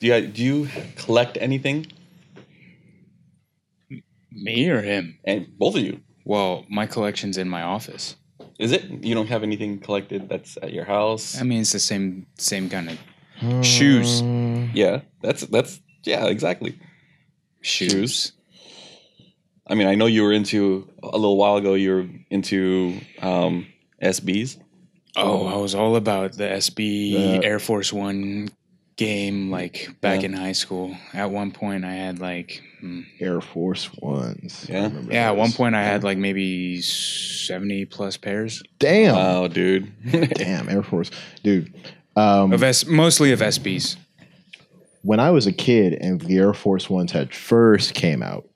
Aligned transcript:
Do 0.00 0.06
you 0.06 0.26
do 0.26 0.42
you 0.44 0.68
collect 0.96 1.36
anything? 1.40 1.86
Me 4.30 4.68
or 4.70 4.82
him? 4.82 5.18
And 5.24 5.46
both 5.58 5.74
of 5.76 5.82
you. 5.82 6.00
Well, 6.24 6.64
my 6.68 6.86
collection's 6.86 7.38
in 7.38 7.48
my 7.48 7.62
office. 7.62 8.16
Is 8.58 8.72
it? 8.72 8.84
You 9.04 9.14
don't 9.14 9.28
have 9.28 9.42
anything 9.42 9.78
collected 9.78 10.28
that's 10.28 10.56
at 10.62 10.72
your 10.72 10.84
house? 10.84 11.40
I 11.40 11.42
mean, 11.44 11.60
it's 11.60 11.72
the 11.72 11.78
same 11.80 12.26
same 12.36 12.68
kind 12.68 12.90
of 12.90 13.64
shoes. 13.64 14.22
yeah, 14.74 15.00
that's 15.22 15.42
that's 15.46 15.80
yeah, 16.04 16.26
exactly. 16.26 16.78
Shoes. 17.60 17.92
Shoes. 17.92 18.32
I 19.66 19.74
mean, 19.74 19.86
I 19.86 19.94
know 19.96 20.06
you 20.06 20.22
were 20.22 20.32
into 20.32 20.88
a 21.02 21.16
little 21.18 21.36
while 21.36 21.56
ago. 21.56 21.74
You 21.74 21.90
were 21.94 22.08
into 22.30 23.00
um, 23.20 23.66
SBs. 24.02 24.58
Oh, 25.16 25.46
I 25.46 25.56
was 25.56 25.74
all 25.74 25.96
about 25.96 26.32
the 26.32 26.44
SB 26.44 27.40
The- 27.40 27.44
Air 27.44 27.58
Force 27.58 27.92
One 27.92 28.48
game, 28.98 29.50
like 29.50 29.88
back 30.02 30.20
Yeah. 30.20 30.26
in 30.26 30.32
high 30.34 30.52
school. 30.52 30.94
At 31.14 31.30
one 31.30 31.50
point, 31.52 31.84
I 31.86 31.94
had 31.94 32.18
like, 32.18 32.60
hmm, 32.80 33.00
Air 33.20 33.40
Force 33.40 33.88
Ones. 34.02 34.66
I 34.68 34.72
Yeah. 34.72 34.82
remember 34.84 35.12
yeah, 35.14 35.28
at 35.28 35.36
one 35.36 35.52
point 35.52 35.74
I 35.74 35.82
had 35.82 36.04
like 36.04 36.18
maybe 36.18 36.82
seventy 36.82 37.86
plus 37.86 38.16
pairs 38.18 38.62
Damn. 38.78 39.14
Wow, 39.14 39.48
dude. 39.48 39.90
Damn, 40.34 40.68
Air 40.68 40.82
Force. 40.82 41.10
Dude. 41.42 41.72
Um, 42.16 42.52
of 42.52 42.62
S, 42.62 42.84
mostly 42.84 43.32
of 43.32 43.40
SBs. 43.40 43.96
when 45.02 45.20
I 45.20 45.30
was 45.30 45.46
a 45.46 45.52
kid 45.52 45.94
and 45.94 46.20
the 46.20 46.36
Air 46.36 46.52
Force 46.52 46.90
Ones 46.90 47.12
had 47.12 47.32
first 47.32 47.94
came 47.94 48.22
out, 48.22 48.48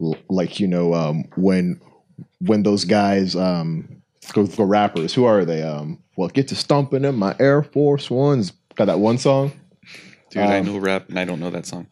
l- 0.00 0.16
like 0.28 0.60
you 0.60 0.68
know, 0.68 0.92
um, 0.94 1.24
when 1.36 1.80
when 2.40 2.62
those 2.62 2.84
guys, 2.84 3.34
um, 3.34 4.02
the, 4.34 4.42
the 4.42 4.64
rappers, 4.64 5.14
who 5.14 5.24
are 5.24 5.44
they? 5.46 5.62
Um, 5.62 5.98
well, 6.16 6.28
get 6.28 6.48
to 6.48 6.54
stomping 6.54 7.04
in 7.06 7.14
my 7.14 7.34
Air 7.40 7.62
Force 7.62 8.10
Ones. 8.10 8.52
Got 8.74 8.84
that 8.86 9.00
one 9.00 9.16
song, 9.16 9.52
Dude, 10.36 10.44
I 10.50 10.58
Um, 10.60 10.66
know 10.66 10.78
rap 10.78 11.08
and 11.08 11.18
I 11.18 11.24
don't 11.24 11.40
know 11.40 11.50
that 11.50 11.66
song. 11.66 11.86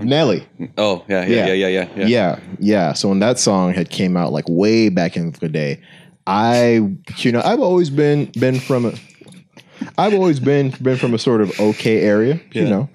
Nelly. 0.00 0.44
Oh 0.76 1.04
yeah, 1.08 1.24
yeah, 1.24 1.46
Yeah. 1.46 1.52
yeah, 1.52 1.68
yeah, 1.68 1.88
yeah. 1.96 2.06
Yeah. 2.06 2.38
yeah. 2.58 2.92
So 2.92 3.08
when 3.08 3.20
that 3.20 3.38
song 3.38 3.72
had 3.72 3.88
came 3.90 4.16
out, 4.16 4.32
like 4.32 4.44
way 4.48 4.88
back 4.88 5.16
in 5.16 5.30
the 5.40 5.48
day, 5.48 5.80
I, 6.26 6.82
you 7.18 7.30
know, 7.32 7.40
I've 7.44 7.60
always 7.60 7.88
been 7.90 8.32
been 8.38 8.58
from 8.58 8.86
a, 8.86 8.92
I've 9.96 10.12
always 10.14 10.40
been 10.40 10.70
been 10.82 10.96
from 10.96 11.14
a 11.14 11.18
sort 11.18 11.40
of 11.40 11.58
okay 11.60 12.00
area, 12.02 12.34
you 12.52 12.62
Yeah. 12.62 12.68
know, 12.68 12.88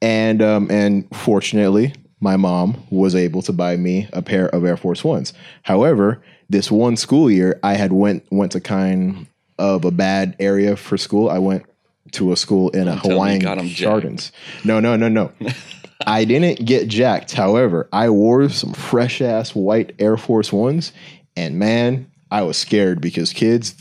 and 0.00 0.40
um 0.40 0.70
and 0.70 1.06
fortunately, 1.14 1.92
my 2.20 2.36
mom 2.36 2.82
was 2.90 3.14
able 3.14 3.42
to 3.42 3.52
buy 3.52 3.76
me 3.76 4.08
a 4.14 4.22
pair 4.22 4.48
of 4.48 4.64
Air 4.64 4.78
Force 4.78 5.04
Ones. 5.04 5.34
However, 5.64 6.22
this 6.48 6.70
one 6.70 6.96
school 6.96 7.30
year, 7.30 7.60
I 7.62 7.74
had 7.74 7.92
went 7.92 8.24
went 8.32 8.52
to 8.52 8.60
kind 8.60 9.26
of 9.58 9.84
a 9.84 9.90
bad 9.90 10.34
area 10.40 10.76
for 10.76 10.96
school. 10.96 11.28
I 11.28 11.38
went 11.38 11.64
to 12.12 12.32
a 12.32 12.36
school 12.36 12.70
in 12.70 12.88
a 12.88 12.96
Don't 12.96 13.12
Hawaiian 13.12 13.40
got 13.40 13.58
'em 13.58 13.68
jacked. 13.68 13.82
Gardens. 13.90 14.32
No, 14.64 14.80
no, 14.80 14.96
no, 14.96 15.08
no. 15.08 15.32
I 16.06 16.24
didn't 16.24 16.64
get 16.64 16.86
jacked. 16.88 17.32
However, 17.32 17.88
I 17.92 18.08
wore 18.10 18.48
some 18.48 18.72
fresh 18.72 19.20
ass 19.20 19.54
white 19.54 19.94
Air 19.98 20.16
Force 20.16 20.52
Ones, 20.52 20.92
and 21.36 21.58
man, 21.58 22.06
I 22.30 22.42
was 22.42 22.56
scared 22.56 23.00
because 23.00 23.32
kids, 23.32 23.74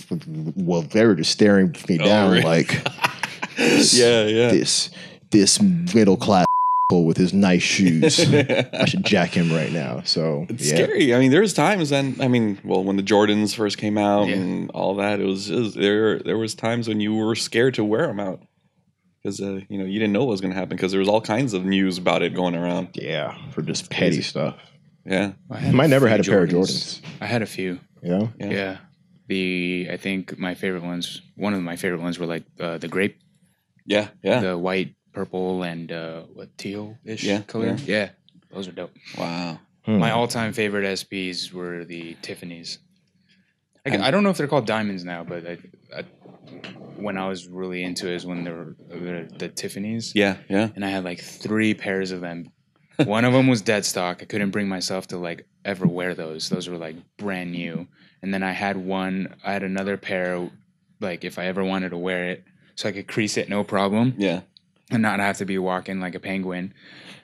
well, 0.56 0.82
they 0.82 1.06
were 1.06 1.16
just 1.16 1.32
staring 1.32 1.76
me 1.88 2.00
oh, 2.02 2.06
down 2.06 2.28
Oh, 2.30 2.32
really? 2.32 2.44
like 2.44 2.88
Yeah, 3.58 4.26
yeah. 4.26 4.50
this 4.50 4.90
this 5.32 5.62
middle 5.62 6.18
class 6.18 6.47
with 6.90 7.18
his 7.18 7.34
nice 7.34 7.62
shoes. 7.64 8.20
I 8.34 8.86
should 8.86 9.04
jack 9.04 9.32
him 9.32 9.52
right 9.52 9.72
now. 9.72 10.02
So 10.06 10.46
It's 10.50 10.70
yeah. 10.70 10.76
scary. 10.86 11.14
I 11.14 11.20
mean, 11.20 11.32
there 11.32 11.42
was 11.42 11.54
times 11.54 11.92
when 11.92 12.16
I 12.22 12.28
mean, 12.30 12.60
well, 12.64 12.84
when 12.84 12.96
the 12.96 13.04
Jordans 13.04 13.54
first 13.54 13.78
came 13.78 13.98
out 13.98 14.28
Yeah. 14.30 14.36
and 14.36 14.72
all 14.72 14.96
that, 14.96 15.20
it 15.20 15.26
was, 15.26 15.50
it 15.50 15.60
was 15.60 15.74
there. 15.74 16.20
There 16.20 16.38
was 16.38 16.56
times 16.56 16.88
when 16.88 17.02
you 17.02 17.14
were 17.14 17.36
scared 17.36 17.74
to 17.74 17.84
wear 17.84 18.08
them 18.08 18.20
out 18.22 18.42
because 19.22 19.42
uh, 19.42 19.60
you 19.68 19.78
know 19.78 19.84
you 19.84 20.00
didn't 20.00 20.14
know 20.14 20.22
what 20.24 20.32
was 20.32 20.42
going 20.42 20.54
to 20.54 20.58
happen 20.60 20.78
because 20.78 20.92
there 20.92 21.00
was 21.00 21.10
all 21.10 21.20
kinds 21.22 21.54
of 21.54 21.66
news 21.66 21.98
about 21.98 22.22
it 22.22 22.34
going 22.34 22.56
around. 22.56 22.90
Yeah, 22.94 23.36
for 23.52 23.62
just 23.62 23.90
petty 23.90 24.22
stuff. 24.22 24.56
Yeah, 25.06 25.34
I 25.52 25.58
had 25.58 25.74
Might 25.74 25.90
never 25.90 26.08
had 26.08 26.22
a 26.22 26.24
pair 26.24 26.44
of 26.44 26.50
Jordans. 26.50 27.02
I 27.20 27.26
had 27.26 27.42
a 27.42 27.46
few. 27.46 27.80
You 28.02 28.10
know? 28.10 28.34
Yeah. 28.40 28.50
Yeah. 28.50 28.78
The 29.28 29.90
I 29.92 29.98
think 29.98 30.38
my 30.40 30.56
favorite 30.56 30.84
ones. 30.84 31.22
One 31.36 31.54
of 31.54 31.62
my 31.62 31.76
favorite 31.76 32.02
ones 32.02 32.18
were 32.18 32.26
like 32.26 32.46
uh, 32.60 32.78
the 32.78 32.88
grape, 32.88 33.20
yeah, 33.86 34.08
yeah. 34.24 34.40
the 34.40 34.58
white, 34.58 34.96
purple, 35.18 35.64
and 35.64 35.92
uh, 35.92 36.22
what 36.34 36.56
teal 36.58 36.98
ish 37.04 37.24
Yeah, 37.24 37.42
color. 37.42 37.76
Yeah. 37.86 38.10
those 38.54 38.68
are 38.68 38.72
dope. 38.72 38.94
wow. 39.18 39.60
Hmm. 39.86 40.00
My 40.00 40.12
all-time 40.12 40.52
favorite 40.54 40.86
SBs 40.86 41.54
were 41.54 41.86
the 41.86 42.16
Tiffany's. 42.22 42.80
I, 43.86 43.98
I 44.08 44.12
don't 44.12 44.24
know 44.24 44.30
if 44.30 44.38
they're 44.38 44.48
called 44.48 44.66
diamonds 44.68 45.04
now, 45.06 45.24
but 45.24 45.48
I, 45.48 45.58
I, 45.98 46.02
when 46.98 47.18
I 47.18 47.28
was 47.30 47.48
really 47.48 47.84
into 47.84 48.08
it 48.10 48.16
is 48.16 48.26
when 48.26 48.44
they 48.44 48.52
were 48.52 48.76
the, 48.90 49.30
the 49.38 49.48
Tiffany's, 49.48 50.14
Yeah, 50.14 50.38
yeah. 50.50 50.70
and 50.76 50.84
I 50.86 50.90
had 50.90 51.04
like 51.06 51.20
three 51.22 51.74
pairs 51.74 52.12
of 52.12 52.22
them. 52.22 52.52
One 53.06 53.26
of 53.26 53.32
them 53.34 53.48
was 53.48 53.62
dead 53.62 53.86
stock. 53.86 54.20
I 54.22 54.26
couldn't 54.26 54.50
bring 54.52 54.68
myself 54.68 55.08
to 55.08 55.18
like 55.18 55.48
ever 55.64 55.88
wear 55.88 56.14
those. 56.16 56.50
Those 56.50 56.68
were 56.68 56.78
like 56.78 56.96
brand 57.18 57.52
new. 57.52 57.88
And 58.24 58.34
then 58.34 58.42
I 58.44 58.52
had 58.52 58.76
one. 58.76 59.36
I 59.46 59.54
had 59.54 59.62
another 59.64 59.96
pair, 59.98 60.50
like 61.00 61.24
if 61.24 61.38
I 61.40 61.46
ever 61.46 61.64
wanted 61.64 61.90
to 61.90 61.98
wear 61.98 62.30
it, 62.32 62.44
so 62.76 62.90
I 62.90 62.92
could 62.92 63.08
crease 63.08 63.38
it 63.38 63.50
no 63.50 63.64
problem 63.64 64.16
Yeah. 64.18 64.42
And 64.92 65.02
not 65.02 65.20
have 65.20 65.38
to 65.38 65.46
be 65.46 65.58
walking 65.58 66.00
like 66.00 66.16
a 66.16 66.20
penguin. 66.20 66.74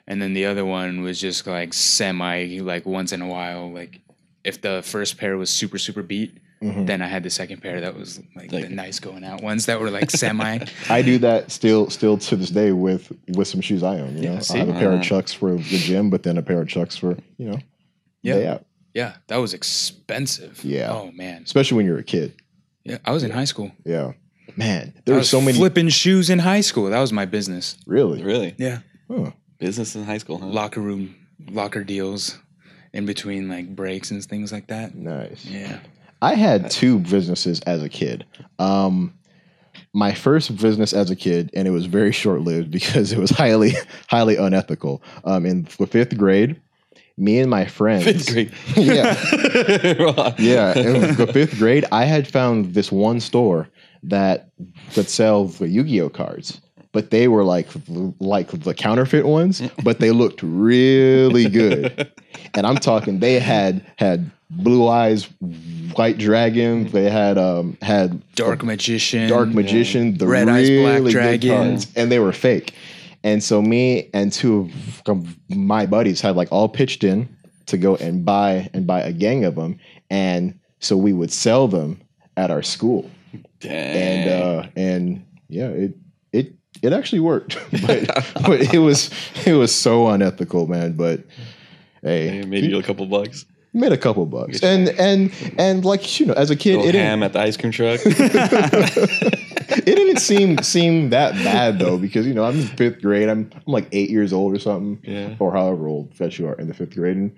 And 0.06 0.20
then 0.20 0.34
the 0.34 0.44
other 0.46 0.64
one 0.64 1.02
was 1.02 1.20
just 1.20 1.46
like 1.46 1.72
semi, 1.72 2.58
like 2.60 2.84
once 2.86 3.12
in 3.12 3.22
a 3.22 3.26
while. 3.26 3.72
Like 3.72 4.00
if 4.44 4.60
the 4.60 4.82
first 4.84 5.16
pair 5.18 5.36
was 5.36 5.50
super 5.50 5.78
super 5.78 6.02
beat, 6.02 6.38
Mhm. 6.62 6.86
then 6.86 7.02
I 7.02 7.08
had 7.08 7.22
the 7.22 7.30
second 7.30 7.60
pair 7.62 7.80
that 7.80 7.96
was 7.96 8.20
like, 8.36 8.52
Like- 8.52 8.68
the 8.68 8.74
nice 8.74 8.98
going 9.00 9.24
out 9.24 9.42
ones 9.42 9.66
that 9.66 9.80
were 9.80 9.90
like 9.90 10.10
semi. 10.10 10.60
I 10.90 11.02
do 11.02 11.18
that 11.18 11.50
still 11.50 11.88
still 11.90 12.16
to 12.18 12.36
this 12.36 12.50
day 12.50 12.72
with 12.72 13.12
with 13.34 13.48
some 13.48 13.60
shoes 13.62 13.82
I 13.82 13.98
own. 14.00 14.16
You 14.22 14.30
know, 14.30 14.40
see? 14.40 14.54
I 14.56 14.58
have 14.58 14.68
a 14.68 14.72
pair 14.74 14.92
of 14.92 15.00
Uh. 15.00 15.02
Chucks 15.02 15.32
for 15.32 15.54
the 15.56 15.78
gym, 15.78 16.10
but 16.10 16.22
then 16.22 16.36
a 16.38 16.42
pair 16.42 16.60
of 16.60 16.68
Chucks 16.68 16.96
for 16.96 17.16
you 17.38 17.46
know 17.50 17.58
Yeah. 18.22 18.34
day 18.34 18.46
out. 18.46 18.66
yeah, 18.94 19.14
that 19.28 19.36
was 19.38 19.52
expensive. 19.54 20.62
Yeah. 20.64 20.90
Oh 20.92 21.10
man. 21.12 21.42
Especially 21.44 21.76
when 21.76 21.86
you're 21.86 21.98
a 21.98 22.04
kid. 22.04 22.34
Yeah, 22.84 22.98
I 23.04 23.10
was 23.12 23.22
in 23.24 23.30
high 23.30 23.44
school. 23.46 23.72
Yeah, 23.86 24.12
man, 24.56 24.92
I 24.96 25.00
there 25.04 25.14
were 25.14 25.18
was 25.20 25.30
so 25.30 25.40
many. 25.40 25.56
flipping 25.58 25.88
shoes 25.88 26.30
in 26.30 26.38
high 26.38 26.60
school. 26.62 26.90
That 26.90 27.00
was 27.00 27.12
my 27.12 27.24
business. 27.26 27.76
Really? 27.86 28.22
Really, 28.22 28.54
Yeah. 28.58 28.80
Huh. 29.08 29.30
business 29.58 29.94
in 29.94 30.04
high 30.04 30.18
school, 30.18 30.38
huh? 30.38 30.46
Locker 30.46 30.80
room, 30.80 31.14
locker 31.50 31.84
deals, 31.84 32.38
in 32.92 33.06
between 33.06 33.48
like 33.48 33.74
breaks 33.74 34.10
and 34.10 34.24
things 34.24 34.52
like 34.52 34.68
that. 34.68 34.94
Nice. 34.94 35.44
Yeah. 35.44 35.78
I 36.22 36.34
had 36.34 36.70
two 36.70 37.00
businesses 37.00 37.60
as 37.62 37.82
a 37.82 37.88
kid. 37.88 38.24
Um, 38.58 39.12
my 39.92 40.14
first 40.14 40.56
business 40.56 40.92
as 40.92 41.10
a 41.10 41.16
kid, 41.16 41.50
and 41.54 41.68
it 41.68 41.70
was 41.70 41.86
very 41.86 42.12
short 42.12 42.40
lived 42.40 42.70
because 42.78 43.12
it 43.12 43.18
was 43.18 43.30
highly, 43.30 43.72
highly 44.08 44.36
unethical. 44.36 45.02
Um, 45.24 45.44
in 45.46 45.64
the 45.78 45.86
fifth 45.86 46.16
grade, 46.16 46.60
me 47.16 47.38
and 47.38 47.50
my 47.50 47.64
friends. 47.66 48.04
Fifth 48.04 48.32
grade. 48.32 48.52
yeah, 48.76 49.16
yeah. 49.92 50.34
yeah. 50.38 50.78
In 50.78 51.16
the 51.16 51.30
fifth 51.32 51.58
grade, 51.58 51.84
I 51.92 52.04
had 52.04 52.26
found 52.26 52.74
this 52.74 52.90
one 52.90 53.20
store 53.20 53.68
that 54.02 54.50
could 54.94 55.08
sell 55.08 55.46
the 55.46 55.68
Yu-Gi-Oh 55.68 56.10
cards, 56.10 56.60
but 56.92 57.10
they 57.10 57.28
were 57.28 57.44
like 57.44 57.68
like 58.20 58.48
the 58.48 58.74
counterfeit 58.74 59.26
ones, 59.26 59.62
but 59.82 60.00
they 60.00 60.10
looked 60.10 60.42
really 60.42 61.48
good. 61.48 62.10
And 62.56 62.66
I'm 62.66 62.76
talking, 62.76 63.18
they 63.18 63.40
had 63.40 63.84
had 63.96 64.30
blue 64.50 64.86
eyes, 64.86 65.24
white 65.94 66.18
dragon. 66.18 66.88
They 66.88 67.10
had 67.10 67.36
um 67.38 67.76
had 67.82 68.22
Dark 68.36 68.62
magician. 68.62 69.28
dark 69.28 69.48
magician, 69.48 70.18
the 70.18 70.26
Red 70.28 70.48
Eyes 70.48 70.68
Black 70.68 70.94
really 71.00 71.12
good 71.12 71.12
Dragon. 71.12 71.50
cards, 71.70 71.88
and 71.96 72.12
they 72.12 72.18
were 72.20 72.32
fake. 72.32 72.74
And 73.24 73.42
so 73.42 73.62
me 73.62 74.10
and 74.12 74.30
two 74.30 74.70
of 75.06 75.36
my 75.48 75.86
buddies 75.86 76.20
had 76.20 76.36
like 76.36 76.52
all 76.52 76.68
pitched 76.68 77.02
in 77.02 77.34
to 77.66 77.78
go 77.78 77.96
and 77.96 78.24
buy 78.24 78.68
and 78.74 78.86
buy 78.86 79.00
a 79.00 79.12
gang 79.12 79.44
of 79.46 79.54
them, 79.56 79.78
and 80.10 80.60
so 80.78 80.96
we 80.96 81.14
would 81.14 81.32
sell 81.32 81.66
them 81.66 82.02
at 82.36 82.50
our 82.50 82.62
school, 82.62 83.10
Dang. 83.60 83.72
and 83.72 84.30
uh, 84.30 84.66
and 84.76 85.24
yeah, 85.48 85.68
it 85.68 85.94
it 86.34 86.52
it 86.82 86.92
actually 86.92 87.20
worked, 87.20 87.56
but 87.86 88.06
but 88.46 88.74
it 88.74 88.80
was 88.80 89.10
it 89.46 89.54
was 89.54 89.74
so 89.74 90.08
unethical, 90.08 90.66
man. 90.66 90.92
But 90.92 91.24
hey, 92.02 92.28
Hey, 92.28 92.42
maybe 92.42 92.66
you 92.66 92.78
a 92.78 92.82
couple 92.82 93.06
bucks. 93.06 93.46
made 93.72 93.92
a 93.92 93.96
couple 93.96 94.26
bucks, 94.26 94.62
and 94.62 94.90
and 94.90 95.32
and 95.56 95.82
like 95.86 96.20
you 96.20 96.26
know, 96.26 96.34
as 96.34 96.50
a 96.50 96.56
kid, 96.56 96.80
it 96.80 96.94
ham 96.94 97.22
at 97.22 97.32
the 97.32 97.40
ice 97.40 97.56
cream 97.56 97.72
truck. 97.72 98.00
it 99.78 99.84
didn't 99.84 100.18
seem 100.20 100.58
seem 100.62 101.10
that 101.10 101.34
bad 101.44 101.78
though 101.78 101.98
because 101.98 102.26
you 102.26 102.34
know 102.34 102.44
I'm 102.44 102.58
in 102.60 102.66
fifth 102.66 103.00
grade. 103.02 103.28
I'm 103.28 103.50
I'm 103.54 103.72
like 103.72 103.88
eight 103.92 104.10
years 104.10 104.32
old 104.32 104.54
or 104.54 104.58
something, 104.58 105.00
Yeah. 105.10 105.36
or 105.38 105.52
however 105.52 105.88
old 105.88 106.16
that 106.18 106.38
you 106.38 106.46
are 106.48 106.54
in 106.54 106.68
the 106.68 106.74
fifth 106.74 106.94
grade, 106.94 107.16
and 107.16 107.34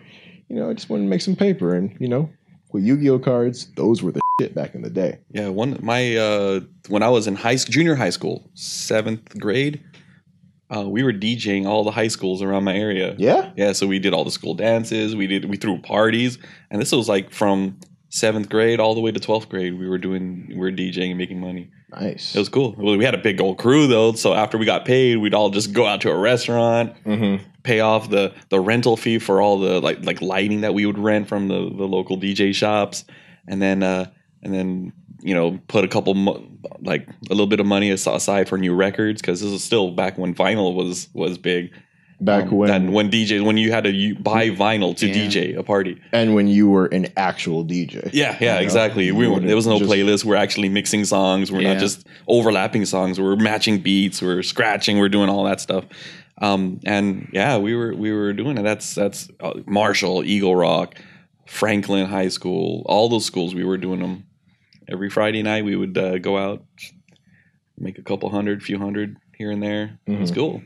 you 0.49 0.57
know 0.57 0.71
I 0.71 0.75
just 0.75 0.89
wanted 0.91 1.05
to 1.05 1.09
make 1.09 1.21
some 1.23 1.37
paper, 1.37 1.75
and 1.75 1.95
you 2.01 2.09
know 2.09 2.31
with 2.73 2.83
Yu-Gi-Oh 2.85 3.21
cards, 3.21 3.69
those 3.77 4.03
were 4.03 4.13
the 4.13 4.21
shit 4.41 4.55
back 4.55 4.75
in 4.75 4.83
the 4.83 4.91
day. 4.91 5.19
Yeah, 5.31 5.49
one 5.49 5.79
my 5.83 6.17
uh 6.17 6.61
when 6.89 7.03
I 7.03 7.09
was 7.09 7.27
in 7.27 7.37
high 7.37 7.57
junior 7.57 7.95
high 7.95 8.11
school, 8.11 8.51
seventh 8.55 9.39
grade, 9.39 9.83
uh, 10.69 10.89
we 10.89 11.03
were 11.03 11.13
DJing 11.13 11.67
all 11.67 11.85
the 11.85 11.91
high 11.93 12.09
schools 12.09 12.43
around 12.43 12.65
my 12.65 12.75
area. 12.77 13.15
Yeah, 13.19 13.53
Yeah, 13.57 13.73
so 13.73 13.87
we 13.87 13.99
did 13.99 14.13
all 14.13 14.25
the 14.25 14.31
school 14.31 14.55
dances. 14.55 15.15
We 15.15 15.27
did 15.27 15.45
we 15.49 15.57
threw 15.57 15.79
parties, 15.79 16.39
and 16.71 16.81
this 16.83 16.93
was 16.93 17.09
like 17.09 17.31
from 17.31 17.79
seventh 18.09 18.49
grade 18.49 18.81
all 18.81 18.95
the 18.95 19.01
way 19.01 19.13
to 19.13 19.21
twelfth 19.21 19.49
grade. 19.49 19.79
We 19.79 19.89
were 19.89 19.99
doing 19.99 20.47
we 20.51 20.57
were 20.57 20.73
DJing 20.73 21.11
and 21.11 21.19
making 21.19 21.41
money. 21.41 21.71
Nice. 21.91 22.35
It 22.35 22.39
was 22.39 22.49
cool. 22.49 22.73
We 22.73 23.05
had 23.05 23.15
a 23.15 23.19
big 23.19 23.41
old 23.41 23.59
crew 23.59 23.87
though, 23.87 24.13
so 24.13 24.35
after 24.35 24.59
we 24.59 24.67
got 24.67 24.85
paid, 24.85 25.17
we'd 25.19 25.35
all 25.35 25.51
just 25.51 25.73
go 25.73 25.87
out 25.87 26.01
to 26.03 26.11
a 26.11 26.17
restaurant, 26.17 26.93
Mhm. 27.05 27.41
pay 27.63 27.81
off 27.81 28.11
the 28.11 28.33
the 28.49 28.59
rental 28.61 28.97
fee 28.97 29.19
for 29.21 29.41
all 29.41 29.59
the 29.59 29.81
like 29.81 30.05
like 30.05 30.21
lighting 30.21 30.63
that 30.63 30.75
we 30.75 30.85
would 30.85 30.99
rent 30.99 31.29
from 31.29 31.47
the 31.49 31.55
the 31.77 31.87
local 31.87 32.17
DJ 32.17 32.53
shops, 32.53 33.05
and 33.47 33.63
then 33.63 33.83
uh 33.85 34.07
and 34.43 34.53
then 34.53 34.93
you 35.23 35.33
know 35.35 35.59
put 35.69 35.85
a 35.85 35.89
couple 35.89 36.15
mo- 36.15 36.43
like 36.81 37.09
a 37.09 37.33
little 37.33 37.47
bit 37.47 37.61
of 37.61 37.67
money 37.67 37.91
aside 37.91 38.49
for 38.49 38.59
new 38.59 38.75
records 38.75 39.21
because 39.23 39.41
this 39.41 39.51
is 39.53 39.63
still 39.63 39.93
back 39.93 40.19
when 40.19 40.35
vinyl 40.35 40.75
was 40.75 41.09
was 41.15 41.39
big. 41.39 41.71
Back 42.19 42.45
Um, 42.45 42.57
when 42.57 42.93
when 42.93 43.11
DJ 43.11 43.45
when 43.45 43.59
you 43.59 43.73
had 43.73 43.85
to 43.85 43.93
you 43.93 44.15
buy 44.15 44.49
vinyl 44.49 44.97
to 44.97 45.07
Yeah. 45.07 45.15
DJ 45.15 45.55
a 45.59 45.63
party. 45.63 45.99
and 46.13 46.35
when 46.35 46.49
you 46.49 46.67
were 46.69 46.87
an 46.87 47.09
actual 47.17 47.63
DJ. 47.63 48.09
Yeah, 48.15 48.37
yeah, 48.41 48.55
You 48.55 48.61
know, 48.61 48.65
exactly. 48.65 49.05
you 49.05 49.15
We 49.15 49.29
were, 49.29 49.39
there 49.41 49.55
was 49.55 49.67
no 49.67 49.79
just- 49.79 49.91
playlist. 49.91 50.25
We're 50.25 50.37
actually 50.37 50.71
mixing 50.71 51.05
songs. 51.05 51.53
We're 51.53 51.61
Yeah. 51.61 51.75
not 51.75 51.81
just 51.81 52.07
overlapping 52.27 52.87
songs. 52.87 53.21
We're 53.21 53.37
matching 53.37 53.79
beats. 53.81 54.23
We're 54.23 54.43
scratching. 54.43 54.99
We're 54.99 55.11
doing 55.11 55.29
all 55.29 55.45
that 55.45 55.61
stuff. 55.61 55.85
Um, 56.41 56.81
and 56.85 57.29
yeah, 57.35 57.59
we 57.59 57.75
were 57.75 57.95
we 57.95 58.11
were 58.13 58.33
doing 58.33 58.57
it. 58.57 58.63
That's 58.63 58.95
that's 58.95 59.29
uh, 59.41 59.53
Marshall, 59.67 60.25
Eagle 60.25 60.57
Rock, 60.57 60.95
Franklin 61.47 62.07
High 62.07 62.29
School, 62.29 62.83
all 62.87 63.11
those 63.11 63.27
schools. 63.27 63.55
We 63.55 63.65
were 63.65 63.77
doing 63.77 64.01
them 64.01 64.25
every 64.89 65.11
Friday 65.11 65.43
night. 65.43 65.67
We 65.67 65.77
would 65.77 65.97
uh, 65.99 66.17
go 66.19 66.39
out, 66.39 66.63
make 67.79 67.99
a 67.99 68.03
couple 68.03 68.31
hundred, 68.31 68.63
few 68.63 68.79
hundred 68.79 69.17
here 69.37 69.51
and 69.51 69.63
there. 69.63 69.99
It 70.07 70.19
was 70.19 70.33
Mhm. 70.33 70.35
cool. 70.35 70.63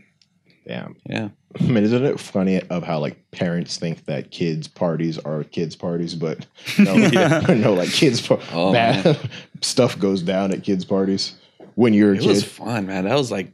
Damn. 0.67 0.97
Yeah. 1.09 1.29
I 1.61 1.62
mean, 1.65 1.83
isn't 1.85 2.05
it 2.05 2.21
funny 2.21 2.61
of 2.71 2.85
how 2.85 2.99
like 3.01 3.31
parents 3.33 3.77
think 3.77 4.05
that 4.07 4.31
kids' 4.31 4.69
parties 4.69 5.19
are 5.19 5.43
kids' 5.45 5.75
parties, 5.77 6.15
but 6.15 6.47
no, 6.79 6.95
no, 7.49 7.75
like 7.75 7.91
kids' 7.91 8.25
par- 8.27 8.39
Oh, 8.53 8.73
bad 8.73 9.19
stuff 9.62 9.99
goes 9.99 10.23
down 10.23 10.53
at 10.53 10.62
kids' 10.62 10.85
parties 10.85 11.35
when 11.75 11.93
you're 11.95 12.12
a 12.12 12.17
It 12.17 12.21
kid. 12.21 12.29
was 12.29 12.45
fun, 12.45 12.87
man. 12.87 13.05
That 13.05 13.17
was 13.17 13.31
like 13.33 13.53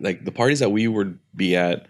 like 0.00 0.24
the 0.24 0.32
parties 0.32 0.58
that 0.60 0.70
we 0.70 0.88
would 0.88 1.18
be 1.36 1.56
at. 1.56 1.86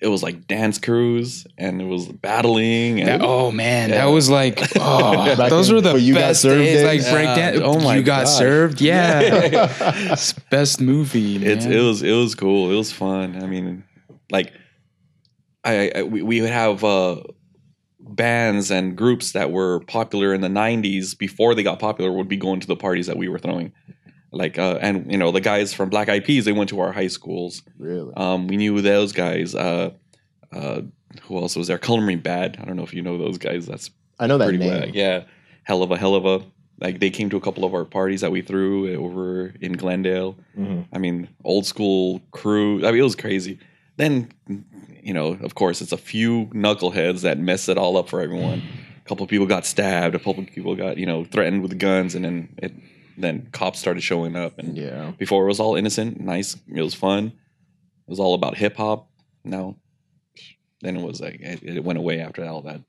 It 0.00 0.06
was 0.08 0.22
like 0.22 0.46
dance 0.46 0.78
crews, 0.78 1.44
and 1.58 1.80
it 1.82 1.84
was 1.86 2.06
battling. 2.06 3.00
And 3.00 3.08
That- 3.08 3.20
oh 3.22 3.50
man, 3.50 3.88
Yeah. 3.90 4.04
that 4.06 4.12
was 4.12 4.30
like 4.30 4.60
oh, 4.76 5.34
those 5.48 5.68
in- 5.68 5.74
were 5.74 5.80
the 5.80 5.94
when 5.94 6.02
you 6.04 6.14
got 6.14 6.20
best 6.20 6.42
served 6.42 6.64
days. 6.64 6.84
Like 6.84 7.00
days? 7.00 7.10
breakdown. 7.10 7.54
Yeah. 7.54 7.60
Oh 7.64 7.80
my 7.80 7.96
you 7.96 8.02
got 8.02 8.26
gosh. 8.26 8.34
served. 8.38 8.80
Yeah, 8.80 9.66
best 10.50 10.80
movie. 10.80 11.38
Man. 11.38 11.50
it's 11.50 11.64
it 11.66 11.80
was 11.80 12.02
it 12.02 12.12
was 12.12 12.34
cool. 12.34 12.70
It 12.70 12.76
was 12.76 12.92
fun. 12.92 13.42
I 13.42 13.46
mean, 13.46 13.84
like 14.30 14.52
I, 15.64 15.90
I 15.96 16.02
we, 16.04 16.22
we 16.22 16.40
would 16.42 16.50
have 16.50 16.84
uh 16.84 17.22
bands 18.00 18.70
and 18.70 18.96
groups 18.96 19.32
that 19.32 19.50
were 19.50 19.80
popular 19.80 20.32
in 20.32 20.40
the 20.40 20.48
90s 20.48 21.16
before 21.18 21.54
they 21.54 21.62
got 21.62 21.78
popular 21.78 22.10
would 22.10 22.28
be 22.28 22.36
going 22.38 22.58
to 22.60 22.66
the 22.66 22.76
parties 22.76 23.06
that 23.06 23.16
we 23.18 23.28
were 23.28 23.38
throwing 23.38 23.72
like 24.30 24.58
uh 24.58 24.78
and 24.80 25.10
you 25.10 25.16
know 25.18 25.30
the 25.32 25.40
guys 25.40 25.72
from 25.72 25.88
black 25.88 26.08
eyed 26.08 26.24
peas 26.24 26.44
they 26.44 26.52
went 26.52 26.68
to 26.70 26.80
our 26.80 26.92
high 26.92 27.06
schools 27.08 27.62
really. 27.78 28.12
um 28.16 28.46
we 28.46 28.56
knew 28.56 28.80
those 28.82 29.12
guys 29.12 29.54
uh 29.54 29.90
uh 30.52 30.80
who 31.22 31.38
else 31.38 31.56
was 31.56 31.66
there 31.68 31.78
coloring 31.78 32.18
bad 32.18 32.58
i 32.60 32.64
don't 32.64 32.76
know 32.76 32.82
if 32.82 32.92
you 32.92 33.02
know 33.02 33.16
those 33.18 33.38
guys 33.38 33.66
that's 33.66 33.90
I 34.20 34.26
know 34.26 34.36
that 34.38 34.44
pretty 34.46 34.58
name. 34.58 34.80
whack. 34.80 34.90
Yeah, 34.94 35.24
hell 35.62 35.82
of 35.84 35.92
a 35.92 35.96
hell 35.96 36.16
of 36.16 36.26
a. 36.26 36.44
Like 36.80 36.98
they 36.98 37.08
came 37.10 37.30
to 37.30 37.36
a 37.36 37.40
couple 37.40 37.64
of 37.64 37.72
our 37.72 37.84
parties 37.84 38.20
that 38.22 38.32
we 38.32 38.42
threw 38.42 38.92
over 38.96 39.54
in 39.60 39.74
Glendale. 39.74 40.36
Mhm. 40.58 40.86
I 40.92 40.98
mean, 40.98 41.28
old 41.44 41.66
school 41.66 42.20
crew. 42.32 42.84
I 42.84 42.90
mean, 42.90 42.98
it 43.00 43.04
was 43.04 43.14
crazy. 43.14 43.60
Then, 43.96 44.32
you 45.04 45.14
know, 45.14 45.38
of 45.40 45.54
course, 45.54 45.80
it's 45.80 45.92
a 45.92 45.96
few 45.96 46.46
knuckleheads 46.46 47.20
that 47.20 47.38
mess 47.38 47.68
it 47.68 47.78
all 47.78 47.96
up 47.96 48.08
for 48.08 48.20
everyone. 48.20 48.60
A 49.04 49.08
couple 49.08 49.22
of 49.22 49.30
people 49.30 49.46
got 49.46 49.64
stabbed. 49.64 50.16
A 50.16 50.18
couple 50.18 50.40
of 50.42 50.46
people 50.50 50.74
got 50.74 50.98
you 50.98 51.06
know 51.06 51.22
threatened 51.24 51.62
with 51.62 51.78
guns, 51.78 52.16
and 52.16 52.24
then 52.24 52.48
it 52.58 52.72
then 53.20 53.48
cops 53.52 53.78
started 53.78 54.00
showing 54.02 54.36
up. 54.36 54.58
And 54.58 54.76
Yeah. 54.76 55.12
before 55.18 55.44
it 55.44 55.48
was 55.48 55.60
all 55.60 55.74
innocent, 55.76 56.20
nice. 56.20 56.56
It 56.74 56.82
was 56.82 56.94
fun. 56.94 57.26
It 57.26 58.10
was 58.10 58.20
all 58.20 58.34
about 58.34 58.56
hip 58.56 58.76
hop. 58.76 59.08
Now, 59.44 59.76
then 60.80 60.96
it 60.96 61.02
was 61.02 61.20
like 61.20 61.40
it, 61.40 61.62
it 61.62 61.84
went 61.84 61.98
away 61.98 62.20
after 62.20 62.44
all 62.44 62.62
that. 62.62 62.80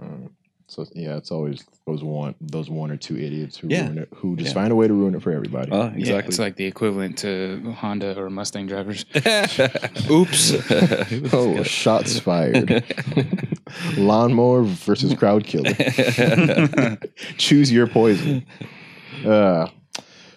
Um, 0.00 0.30
so 0.66 0.86
yeah, 0.94 1.16
it's 1.16 1.30
always 1.32 1.64
those 1.86 2.02
one 2.04 2.34
those 2.40 2.70
one 2.70 2.90
or 2.92 2.96
two 2.96 3.16
idiots 3.16 3.56
who 3.56 3.68
Yeah. 3.68 3.86
ruin 3.86 3.98
it, 3.98 4.08
who 4.14 4.36
just 4.36 4.50
Yeah. 4.50 4.54
find 4.54 4.72
a 4.72 4.76
way 4.76 4.86
to 4.88 4.94
ruin 4.94 5.14
it 5.14 5.22
for 5.22 5.32
everybody. 5.32 5.70
Uh, 5.72 5.90
Yeah, 5.90 5.96
exactly. 5.98 6.28
it's 6.28 6.38
like 6.38 6.56
the 6.56 6.64
equivalent 6.64 7.18
to 7.18 7.74
Honda 7.78 8.16
or 8.18 8.30
Mustang 8.30 8.66
drivers. 8.66 9.04
Oops. 10.10 10.52
oh, 11.32 11.62
shots 11.64 12.18
fired! 12.20 12.84
Lawnmower 13.96 14.62
versus 14.62 15.14
crowd 15.14 15.44
killer. 15.44 15.74
Choose 17.38 17.70
your 17.72 17.86
poison. 17.86 18.44
Uh, 19.24 19.68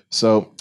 so, 0.10 0.52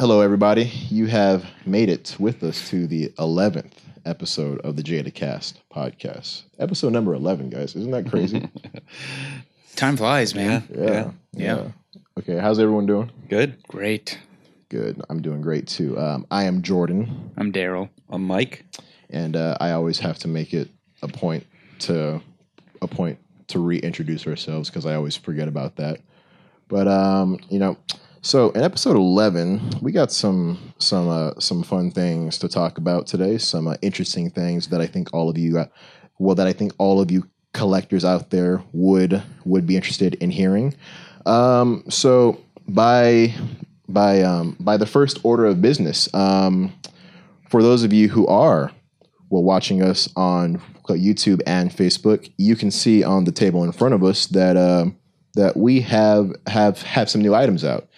hello 0.00 0.20
everybody. 0.20 0.64
You 0.90 1.06
have 1.06 1.44
made 1.66 1.88
it 1.88 2.16
with 2.18 2.42
us 2.42 2.68
to 2.70 2.86
the 2.86 3.12
eleventh 3.18 3.80
episode 4.04 4.60
of 4.60 4.76
the 4.76 4.82
Jada 4.82 5.12
Cast 5.14 5.60
podcast. 5.70 6.42
Episode 6.58 6.92
number 6.92 7.14
eleven, 7.14 7.50
guys. 7.50 7.76
Isn't 7.76 7.90
that 7.92 8.10
crazy? 8.10 8.48
Time 9.76 9.96
flies, 9.96 10.34
man. 10.34 10.64
Yeah. 10.74 11.10
Yeah. 11.32 11.68
Okay, 12.18 12.38
how's 12.38 12.58
everyone 12.58 12.86
doing? 12.86 13.10
Good. 13.28 13.62
Great. 13.68 14.18
Good. 14.70 15.00
I'm 15.08 15.22
doing 15.22 15.40
great 15.40 15.66
too. 15.68 15.98
Um, 15.98 16.26
I 16.30 16.44
am 16.44 16.62
Jordan, 16.62 17.30
I'm 17.36 17.52
Daryl. 17.52 17.88
I'm 18.10 18.24
Mike. 18.26 18.64
and 19.10 19.36
uh, 19.36 19.56
I 19.60 19.70
always 19.70 19.98
have 20.00 20.18
to 20.20 20.28
make 20.28 20.52
it 20.52 20.68
a 21.02 21.08
point 21.08 21.46
to 21.80 22.20
a 22.82 22.88
point 22.88 23.18
to 23.48 23.60
reintroduce 23.60 24.26
ourselves 24.26 24.68
because 24.68 24.84
I 24.84 24.94
always 24.94 25.16
forget 25.16 25.48
about 25.48 25.76
that. 25.76 26.00
But 26.68 26.86
um, 26.86 27.38
you 27.48 27.58
know, 27.58 27.76
so 28.20 28.50
in 28.50 28.62
episode 28.62 28.96
eleven, 28.96 29.60
we 29.80 29.92
got 29.92 30.12
some 30.12 30.72
some 30.78 31.08
uh, 31.08 31.32
some 31.38 31.62
fun 31.62 31.90
things 31.90 32.38
to 32.38 32.48
talk 32.48 32.78
about 32.78 33.06
today. 33.06 33.38
Some 33.38 33.68
uh, 33.68 33.76
interesting 33.82 34.30
things 34.30 34.68
that 34.68 34.80
I 34.80 34.86
think 34.86 35.12
all 35.14 35.30
of 35.30 35.38
you, 35.38 35.58
uh, 35.58 35.66
well, 36.18 36.34
that 36.34 36.46
I 36.46 36.52
think 36.52 36.72
all 36.78 37.00
of 37.00 37.10
you 37.10 37.28
collectors 37.54 38.04
out 38.04 38.30
there 38.30 38.62
would 38.72 39.22
would 39.44 39.66
be 39.66 39.76
interested 39.76 40.14
in 40.16 40.30
hearing. 40.30 40.74
Um, 41.26 41.84
so 41.88 42.40
by 42.68 43.34
by 43.88 44.22
um, 44.22 44.56
by 44.60 44.76
the 44.76 44.86
first 44.86 45.18
order 45.22 45.46
of 45.46 45.62
business, 45.62 46.12
um, 46.14 46.72
for 47.48 47.62
those 47.62 47.82
of 47.82 47.92
you 47.92 48.08
who 48.08 48.26
are 48.26 48.70
well 49.30 49.42
watching 49.42 49.82
us 49.82 50.08
on 50.16 50.60
YouTube 50.88 51.40
and 51.46 51.70
Facebook, 51.70 52.30
you 52.38 52.56
can 52.56 52.70
see 52.70 53.04
on 53.04 53.24
the 53.24 53.32
table 53.32 53.64
in 53.64 53.72
front 53.72 53.94
of 53.94 54.02
us 54.02 54.26
that 54.26 54.56
um, 54.56 54.96
that 55.38 55.56
we 55.56 55.80
have 55.82 56.34
have 56.46 56.82
have 56.82 57.08
some 57.08 57.22
new 57.22 57.34
items 57.34 57.64
out, 57.64 57.88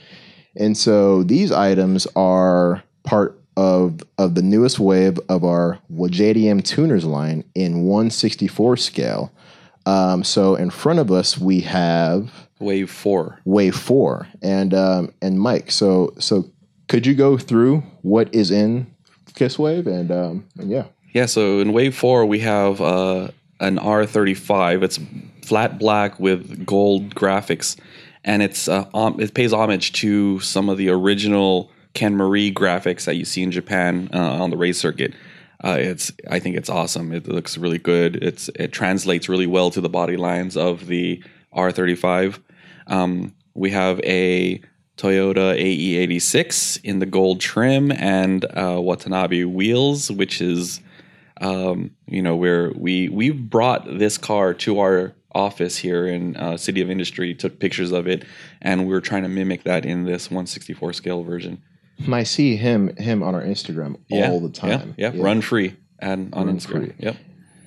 and 0.57 0.77
so 0.77 1.23
these 1.23 1.51
items 1.51 2.07
are 2.15 2.83
part 3.03 3.41
of 3.57 4.01
of 4.19 4.35
the 4.35 4.43
newest 4.43 4.79
wave 4.79 5.19
of 5.29 5.45
our 5.45 5.79
JDM 5.91 6.65
tuners 6.65 7.05
line 7.05 7.45
in 7.55 7.83
164 7.83 8.77
scale. 8.77 9.33
Um, 9.87 10.23
so 10.23 10.55
in 10.55 10.71
front 10.71 10.99
of 10.99 11.11
us 11.11 11.39
we 11.39 11.61
have 11.61 12.31
Wave 12.59 12.91
four. 12.91 13.41
wave 13.45 13.75
four 13.75 14.29
and 14.43 14.75
um, 14.75 15.13
and 15.23 15.41
Mike. 15.41 15.71
So 15.71 16.15
so 16.19 16.51
could 16.89 17.07
you 17.07 17.15
go 17.15 17.39
through 17.39 17.83
what 18.03 18.33
is 18.35 18.51
in 18.51 18.87
Kiss 19.35 19.59
Wave 19.59 19.87
and 19.87 20.11
um, 20.11 20.47
and 20.59 20.71
yeah. 20.71 20.85
Yeah, 21.13 21.27
so 21.27 21.59
in 21.59 21.73
wave 21.73 21.97
four 21.97 22.25
we 22.27 22.41
have 22.41 22.81
uh, 22.81 23.29
an 23.59 23.79
R35. 23.79 24.83
It's 24.85 25.01
flat 25.45 25.79
black 25.79 26.19
with 26.19 26.65
gold 26.67 27.15
graphics, 27.15 27.77
and 28.25 28.43
it's 28.43 28.69
uh, 28.69 28.87
um, 28.95 29.21
it 29.21 29.35
pays 29.35 29.53
homage 29.53 29.93
to 29.95 30.41
some 30.41 30.69
of 30.69 30.79
the 30.79 30.89
original 30.89 31.71
Ken 31.95 32.17
Marie 32.17 32.53
graphics 32.53 33.05
that 33.05 33.17
you 33.17 33.25
see 33.25 33.43
in 33.43 33.51
Japan 33.51 34.09
uh, 34.13 34.19
on 34.19 34.51
the 34.51 34.57
race 34.57 34.79
circuit. 34.79 35.15
Uh, 35.63 35.77
it's 35.79 36.13
I 36.31 36.39
think 36.39 36.57
it's 36.57 36.71
awesome. 36.71 37.13
It 37.13 37.29
looks 37.29 37.59
really 37.59 37.79
good. 37.79 38.17
It's 38.17 38.49
it 38.55 38.73
translates 38.73 39.29
really 39.29 39.47
well 39.47 39.71
to 39.71 39.81
the 39.81 39.89
body 39.89 40.17
lines 40.17 40.57
of 40.57 40.87
the 40.87 41.23
R35. 41.55 42.39
Um, 42.87 43.35
we 43.55 43.71
have 43.71 44.01
a 44.01 44.61
Toyota 44.97 45.59
AE86 45.59 46.81
in 46.85 46.99
the 46.99 47.07
gold 47.07 47.41
trim 47.41 47.91
and 47.91 48.45
uh, 48.45 48.79
Watanabe 48.81 49.45
wheels, 49.45 50.11
which 50.11 50.43
is, 50.43 50.81
um, 51.41 51.91
you 52.07 52.21
know, 52.21 52.37
where 52.37 52.73
we 52.77 53.09
we've 53.09 53.49
brought 53.49 53.87
this 53.99 54.19
car 54.19 54.55
to 54.55 54.81
our 54.81 55.15
office 55.35 55.77
here 55.79 56.07
in 56.07 56.37
uh, 56.37 56.57
City 56.57 56.81
of 56.81 56.91
Industry, 56.91 57.35
took 57.35 57.59
pictures 57.59 57.93
of 57.93 58.07
it, 58.07 58.25
and 58.61 58.87
we 58.87 58.95
are 58.95 59.01
trying 59.01 59.23
to 59.23 59.29
mimic 59.29 59.63
that 59.65 59.85
in 59.87 60.05
this 60.05 60.31
164 60.31 60.93
scale 60.93 61.23
version. 61.23 61.63
I 62.11 62.23
see 62.23 62.57
him 62.57 62.97
him 62.97 63.23
on 63.23 63.35
our 63.35 63.43
Instagram 63.43 63.97
Yeah, 64.09 64.31
all 64.31 64.41
the 64.41 64.49
time. 64.49 64.95
Yeah, 64.97 65.13
yeah. 65.13 65.23
run 65.23 65.41
free 65.43 65.77
and 65.99 66.35
on 66.35 66.47
Run 66.47 66.57
Instagram. 66.57 66.71
free. 66.87 66.93
Yep. 66.99 67.17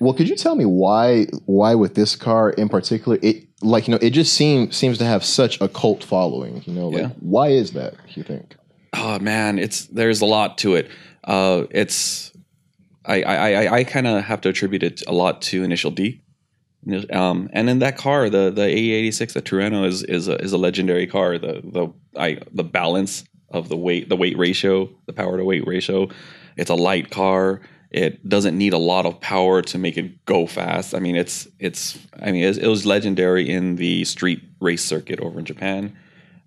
Well, 0.00 0.12
could 0.12 0.28
you 0.28 0.34
tell 0.36 0.56
me 0.56 0.64
why 0.64 1.26
why 1.46 1.74
with 1.76 1.94
this 1.94 2.16
car 2.16 2.50
in 2.50 2.68
particular 2.68 3.16
it 3.22 3.46
like 3.62 3.86
you 3.86 3.92
know 3.92 3.98
it 4.02 4.10
just 4.10 4.34
seems 4.34 4.76
seems 4.76 4.98
to 4.98 5.04
have 5.04 5.24
such 5.24 5.60
a 5.60 5.68
cult 5.68 6.02
following. 6.02 6.62
You 6.66 6.72
know, 6.74 6.88
like 6.88 7.02
Yeah. 7.02 7.08
why 7.20 7.48
is 7.50 7.72
that? 7.72 7.94
You 8.14 8.22
think? 8.24 8.56
oh 8.96 9.18
man 9.18 9.58
it's 9.58 9.86
there's 9.86 10.20
a 10.20 10.24
lot 10.26 10.56
to 10.58 10.76
it 10.76 10.88
uh 11.24 11.64
it's 11.72 12.30
i 13.04 13.22
i 13.24 13.36
i, 13.50 13.74
I 13.78 13.84
kind 13.84 14.06
of 14.06 14.22
have 14.22 14.40
to 14.42 14.48
attribute 14.50 14.84
it 14.84 15.02
a 15.08 15.12
lot 15.12 15.42
to 15.42 15.64
initial 15.64 15.90
d 15.90 16.22
Um, 17.10 17.48
and 17.52 17.66
then 17.66 17.78
that 17.78 17.96
car, 17.96 18.28
the 18.28 18.50
the 18.50 18.62
AE86, 18.62 19.32
the 19.32 19.42
Trueno 19.42 19.86
is 19.86 20.02
is 20.02 20.28
a, 20.28 20.36
is 20.36 20.52
a 20.52 20.58
legendary 20.58 21.06
car. 21.06 21.38
The 21.38 21.60
the 21.64 21.92
I 22.18 22.38
the 22.52 22.64
balance 22.64 23.24
of 23.50 23.68
the 23.68 23.76
weight 23.76 24.08
the 24.08 24.16
weight 24.16 24.36
ratio, 24.36 24.90
the 25.06 25.12
power 25.12 25.38
to 25.38 25.44
weight 25.44 25.66
ratio. 25.66 26.08
It's 26.56 26.70
a 26.70 26.74
light 26.74 27.10
car. 27.10 27.60
It 27.90 28.28
doesn't 28.28 28.58
need 28.58 28.72
a 28.72 28.78
lot 28.78 29.06
of 29.06 29.20
power 29.20 29.62
to 29.62 29.78
make 29.78 29.96
it 29.96 30.24
go 30.26 30.46
fast. 30.46 30.94
I 30.94 30.98
mean, 30.98 31.16
it's 31.16 31.48
it's 31.58 31.98
I 32.20 32.32
mean 32.32 32.44
it, 32.44 32.58
it 32.58 32.68
was 32.68 32.84
legendary 32.84 33.48
in 33.48 33.76
the 33.76 34.04
street 34.04 34.42
race 34.60 34.84
circuit 34.84 35.20
over 35.20 35.38
in 35.38 35.44
Japan, 35.44 35.96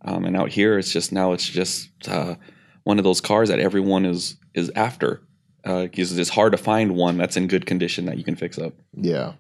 um, 0.03 0.25
and 0.25 0.36
out 0.36 0.50
here 0.50 0.77
it's 0.77 0.91
just 0.91 1.12
now 1.12 1.34
it's 1.34 1.48
just 1.48 1.89
uh, 2.08 2.36
one 2.84 3.00
of 3.00 3.03
those 3.03 3.22
cars 3.22 3.50
that 3.50 3.60
everyone 3.60 4.06
is 4.06 4.36
is 4.53 4.72
after 4.75 5.22
because 5.63 6.17
it's 6.17 6.29
hard 6.29 6.53
to 6.53 6.58
find 6.58 6.96
one 6.96 7.17
that's 7.17 7.36
in 7.36 7.48
good 7.48 7.65
condition 7.65 8.06
that 8.06 8.17
you 8.17 8.24
can 8.24 8.36
fix 8.36 8.58
up. 8.58 8.74
Yeah. 8.94 9.34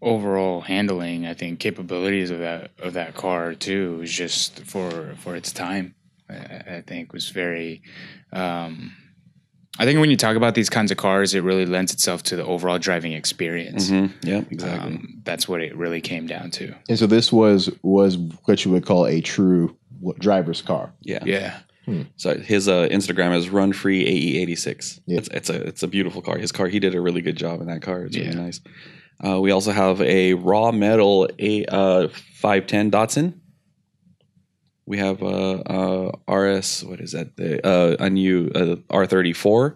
Overall 0.00 0.60
handling, 0.62 1.26
I 1.26 1.34
think 1.34 1.58
capabilities 1.60 2.30
of 2.30 2.38
that 2.40 2.70
of 2.80 2.92
that 2.94 3.14
car 3.14 3.54
too 3.54 4.00
is 4.02 4.12
just 4.12 4.60
for 4.60 5.14
for 5.18 5.36
its 5.36 5.52
time. 5.52 5.94
I, 6.30 6.34
I 6.76 6.82
think 6.86 7.12
was 7.12 7.30
very. 7.30 7.82
Um, 8.32 8.94
I 9.80 9.84
think 9.84 10.00
when 10.00 10.10
you 10.10 10.16
talk 10.16 10.34
about 10.36 10.56
these 10.56 10.68
kinds 10.68 10.90
of 10.90 10.96
cars, 10.96 11.34
it 11.34 11.44
really 11.44 11.64
lends 11.64 11.92
itself 11.92 12.24
to 12.24 12.36
the 12.36 12.44
overall 12.44 12.78
driving 12.80 13.12
experience. 13.12 13.90
Mm-hmm. 13.90 14.26
Yeah, 14.28 14.42
exactly. 14.50 14.94
Um, 14.94 15.20
that's 15.22 15.48
what 15.48 15.60
it 15.62 15.76
really 15.76 16.00
came 16.00 16.26
down 16.26 16.50
to. 16.52 16.74
And 16.88 16.98
so 16.98 17.06
this 17.06 17.32
was 17.32 17.70
was 17.82 18.16
what 18.46 18.64
you 18.64 18.72
would 18.72 18.84
call 18.84 19.06
a 19.06 19.20
true 19.20 19.76
driver's 20.18 20.62
car. 20.62 20.92
yeah. 21.02 21.20
Yeah, 21.24 21.58
So 22.16 22.38
his 22.38 22.68
uh, 22.68 22.88
Instagram 22.90 23.36
is 23.36 23.50
Run 23.50 23.72
Free 23.72 24.04
AE86. 24.44 25.00
Yeah. 25.06 25.18
It's, 25.18 25.28
it's 25.28 25.50
a 25.50 25.62
it's 25.62 25.82
a 25.84 25.88
beautiful 25.88 26.22
car. 26.22 26.38
His 26.38 26.50
car, 26.52 26.66
he 26.68 26.80
did 26.80 26.94
a 26.96 27.00
really 27.00 27.20
good 27.22 27.36
job 27.36 27.60
in 27.60 27.68
that 27.68 27.80
car. 27.82 28.02
It's 28.04 28.16
Yeah. 28.16 28.24
really 28.30 28.36
nice. 28.40 28.60
Uh, 29.24 29.40
we 29.40 29.50
also 29.50 29.72
have 29.72 30.00
a 30.00 30.34
raw 30.34 30.70
metal 30.70 31.28
a 31.38 31.64
uh, 31.66 32.08
510 32.08 32.90
Datsun. 32.90 33.34
We 34.86 34.98
have 34.98 35.22
uh, 35.22 35.58
uh, 36.28 36.32
RS. 36.32 36.84
What 36.84 37.00
is 37.00 37.12
that? 37.12 37.36
The 37.36 37.64
uh, 37.66 37.96
a 37.98 38.08
new 38.08 38.50
uh, 38.54 38.76
R34. 38.94 39.74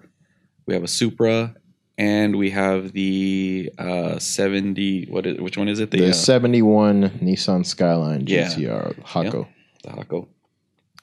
We 0.67 0.75
have 0.75 0.85
a 0.85 0.89
Supra, 0.89 1.55
and 1.99 2.37
we 2.37 2.51
have 2.51 2.93
the 2.93 3.71
uh, 3.79 4.19
70. 4.19 5.07
What 5.11 5.27
is? 5.27 5.39
Which 5.41 5.59
one 5.59 5.69
is 5.69 5.81
it? 5.81 5.91
The, 5.91 5.99
The, 5.99 6.11
uh, 6.11 6.13
71 6.13 7.11
Nissan 7.21 7.67
Skyline 7.67 8.25
Yeah. 8.27 8.47
GTR 8.49 9.03
Hako. 9.05 9.49
the 9.83 9.91
Hako. 9.91 10.29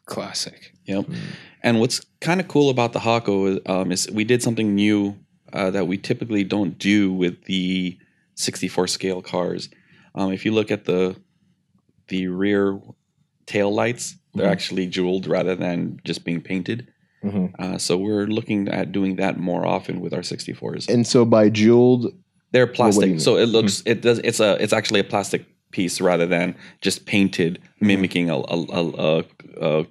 classic. 0.05 0.73
Yep. 0.85 1.05
And 1.61 1.79
what's 1.79 2.01
kind 2.21 2.39
of 2.39 2.47
cool 2.47 2.69
about 2.71 2.93
the 2.93 2.99
Hako 3.01 3.45
is, 3.45 3.59
um, 3.67 3.91
is 3.91 4.09
we 4.11 4.23
did 4.23 4.41
something 4.41 4.73
new 4.73 5.17
uh, 5.53 5.69
that 5.71 5.87
we 5.87 5.97
typically 5.97 6.43
don't 6.43 6.79
do 6.79 7.13
with 7.13 7.43
the 7.45 7.97
64 8.43 8.87
scale 8.87 9.21
cars. 9.21 9.69
Um, 10.15 10.31
if 10.31 10.45
you 10.45 10.51
look 10.53 10.71
at 10.71 10.85
the 10.85 11.15
the 12.07 12.27
rear 12.27 12.79
tail 13.45 13.71
lights, 13.71 14.15
they're 14.33 14.47
Mhm. 14.47 14.51
actually 14.51 14.87
jeweled 14.87 15.27
rather 15.27 15.55
than 15.55 15.99
just 16.03 16.23
being 16.23 16.41
painted. 16.41 16.87
Mhm. 17.23 17.51
Uh, 17.59 17.77
so 17.77 17.97
we're 17.97 18.25
looking 18.25 18.67
at 18.67 18.91
doing 18.91 19.17
that 19.17 19.37
more 19.37 19.65
often 19.67 19.99
with 20.01 20.13
our 20.13 20.23
64s. 20.23 20.87
And 20.87 21.05
so 21.05 21.25
by 21.25 21.49
jeweled, 21.49 22.13
They're 22.51 22.65
plastic, 22.65 23.09
you 23.11 23.19
so 23.19 23.37
it 23.37 23.45
looks 23.47 23.83
it 23.85 24.01
does 24.01 24.19
it's 24.23 24.39
a 24.39 24.57
it's 24.63 24.73
actually 24.73 25.01
a 25.01 25.03
plastic 25.13 25.45
piece 25.71 26.01
rather 26.01 26.25
than 26.25 26.55
just 26.81 27.05
painted, 27.05 27.59
mimicking 27.79 28.29
a, 28.31 28.37
a, 28.37 28.57
a, 28.79 28.83
a, 29.07 29.23
a 29.61 29.85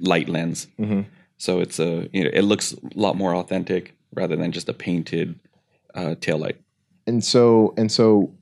light 0.00 0.28
lens. 0.28 0.66
Mhm. 0.78 1.06
So 1.38 1.60
it's 1.60 1.78
a 1.78 2.08
you 2.12 2.24
know 2.24 2.30
it 2.34 2.42
looks 2.42 2.74
a 2.74 2.78
lot 3.06 3.16
more 3.16 3.34
authentic 3.34 3.94
rather 4.12 4.36
than 4.36 4.52
just 4.52 4.68
a 4.68 4.74
painted 4.74 5.28
uh, 5.94 6.14
tail 6.20 6.36
light. 6.38 6.58
And 7.06 7.22
so 7.24 7.74
and 7.76 7.90
so, 7.90 8.34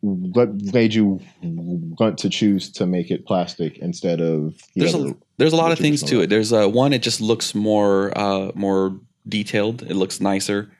what 0.00 0.52
made 0.72 0.94
you 0.94 1.20
want 1.42 2.18
to 2.18 2.28
choose 2.28 2.70
to 2.72 2.86
make 2.86 3.10
it 3.10 3.24
plastic 3.26 3.78
instead 3.78 4.20
of 4.20 4.56
the 4.74 4.80
There's 4.80 4.94
other? 4.94 5.10
a 5.10 5.14
there's 5.38 5.52
a 5.52 5.56
lot 5.56 5.72
of 5.72 5.78
things 5.78 6.02
to 6.04 6.20
it. 6.22 6.30
There's 6.30 6.52
uh, 6.52 6.68
one 6.68 6.92
it 6.92 7.02
just 7.02 7.20
looks 7.20 7.54
more 7.54 8.16
uh, 8.18 8.50
more 8.54 8.98
detailed. 9.28 9.82
It 9.82 9.94
looks 9.94 10.20
nicer. 10.20 10.70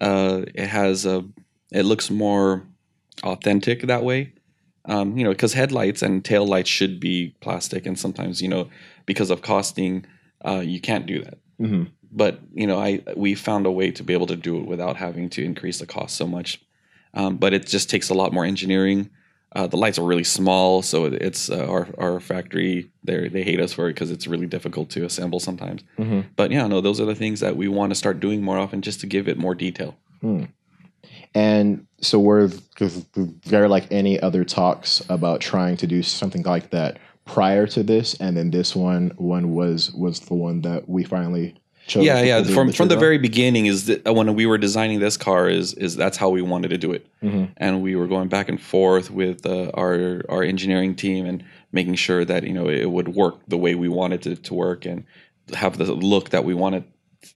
Uh, 0.00 0.42
it 0.54 0.68
has 0.68 1.04
a 1.06 1.24
it 1.72 1.82
looks 1.84 2.10
more 2.10 2.66
authentic 3.22 3.82
that 3.82 4.04
way. 4.04 4.32
Um, 4.86 5.16
you 5.18 5.24
know, 5.24 5.30
because 5.30 5.52
headlights 5.52 6.00
and 6.02 6.24
tail 6.24 6.46
lights 6.46 6.70
should 6.70 7.00
be 7.00 7.34
plastic, 7.40 7.86
and 7.86 7.98
sometimes 7.98 8.40
you 8.40 8.48
know 8.48 8.68
because 9.04 9.30
of 9.30 9.42
costing, 9.42 10.06
uh, 10.44 10.60
you 10.64 10.80
can't 10.80 11.06
do 11.06 11.22
that. 11.22 11.38
Mhm. 11.60 11.88
But 12.12 12.40
you 12.52 12.66
know, 12.66 12.78
I 12.78 13.02
we 13.16 13.34
found 13.34 13.66
a 13.66 13.70
way 13.70 13.90
to 13.92 14.02
be 14.02 14.12
able 14.12 14.26
to 14.28 14.36
do 14.36 14.58
it 14.58 14.66
without 14.66 14.96
having 14.96 15.28
to 15.30 15.44
increase 15.44 15.78
the 15.78 15.86
cost 15.86 16.16
so 16.16 16.26
much. 16.26 16.60
Um, 17.14 17.36
but 17.36 17.52
it 17.52 17.66
just 17.66 17.90
takes 17.90 18.08
a 18.10 18.14
lot 18.14 18.32
more 18.32 18.44
engineering. 18.44 19.10
Uh, 19.52 19.66
the 19.66 19.76
lights 19.76 19.98
are 19.98 20.06
really 20.06 20.22
small, 20.24 20.80
so 20.82 21.06
it's 21.06 21.50
uh, 21.50 21.66
our 21.68 21.88
our 21.98 22.20
factory. 22.20 22.90
They 23.04 23.28
they 23.28 23.42
hate 23.42 23.60
us 23.60 23.72
for 23.72 23.88
it 23.88 23.94
because 23.94 24.10
it's 24.12 24.26
really 24.28 24.46
difficult 24.46 24.90
to 24.90 25.04
assemble 25.04 25.40
sometimes. 25.40 25.82
Mhm. 25.98 26.24
But 26.36 26.50
yeah, 26.52 26.66
no, 26.68 26.80
those 26.80 27.00
are 27.00 27.04
the 27.06 27.16
things 27.16 27.40
that 27.40 27.56
we 27.56 27.66
want 27.68 27.90
to 27.90 27.96
start 27.96 28.20
doing 28.20 28.42
more 28.42 28.58
often, 28.58 28.80
just 28.80 29.00
to 29.00 29.06
give 29.06 29.26
it 29.28 29.38
more 29.38 29.54
detail. 29.54 29.96
And 31.34 31.86
so 32.00 32.18
were 32.18 32.48
th- 32.48 33.04
there 33.46 33.68
like 33.68 33.86
any 33.90 34.18
other 34.20 34.44
talks 34.44 35.02
about 35.08 35.40
trying 35.40 35.76
to 35.78 35.86
do 35.86 36.02
something 36.02 36.42
like 36.42 36.70
that 36.70 36.98
prior 37.24 37.66
to 37.68 37.82
this, 37.82 38.14
and 38.20 38.36
then 38.36 38.50
this 38.50 38.74
one 38.74 39.12
one 39.16 39.54
was 39.54 39.92
was 39.92 40.20
the 40.20 40.34
one 40.34 40.62
that 40.62 40.88
we 40.88 41.04
finally. 41.04 41.54
Yeah, 41.88 42.22
yeah. 42.22 42.42
From 42.44 42.68
the 42.68 42.72
from 42.72 42.88
the 42.88 42.96
very 42.96 43.18
beginning 43.18 43.66
is 43.66 43.86
that 43.86 44.06
uh, 44.06 44.12
when 44.12 44.34
we 44.34 44.46
were 44.46 44.58
designing 44.58 45.00
this 45.00 45.16
car 45.16 45.48
is 45.48 45.74
is 45.74 45.96
that's 45.96 46.16
how 46.16 46.28
we 46.28 46.42
wanted 46.42 46.68
to 46.68 46.78
do 46.78 46.92
it? 46.92 47.06
Mhm. 47.22 47.48
and 47.56 47.82
we 47.82 47.96
were 47.96 48.06
going 48.06 48.28
back 48.28 48.48
and 48.48 48.60
forth 48.60 49.10
with 49.10 49.44
uh, 49.46 49.70
our 49.74 50.22
our 50.28 50.42
engineering 50.42 50.94
team 50.94 51.26
and 51.26 51.42
making 51.72 51.94
sure 51.96 52.24
that 52.24 52.44
you 52.44 52.52
know 52.52 52.68
it 52.68 52.90
would 52.90 53.08
work 53.08 53.36
the 53.48 53.56
way 53.58 53.74
we 53.74 53.88
wanted 53.88 54.26
it 54.26 54.42
to 54.44 54.54
work 54.54 54.86
and 54.86 55.04
have 55.54 55.76
the 55.78 55.92
look 55.92 56.30
that 56.30 56.44
we 56.44 56.54
wanted 56.54 56.84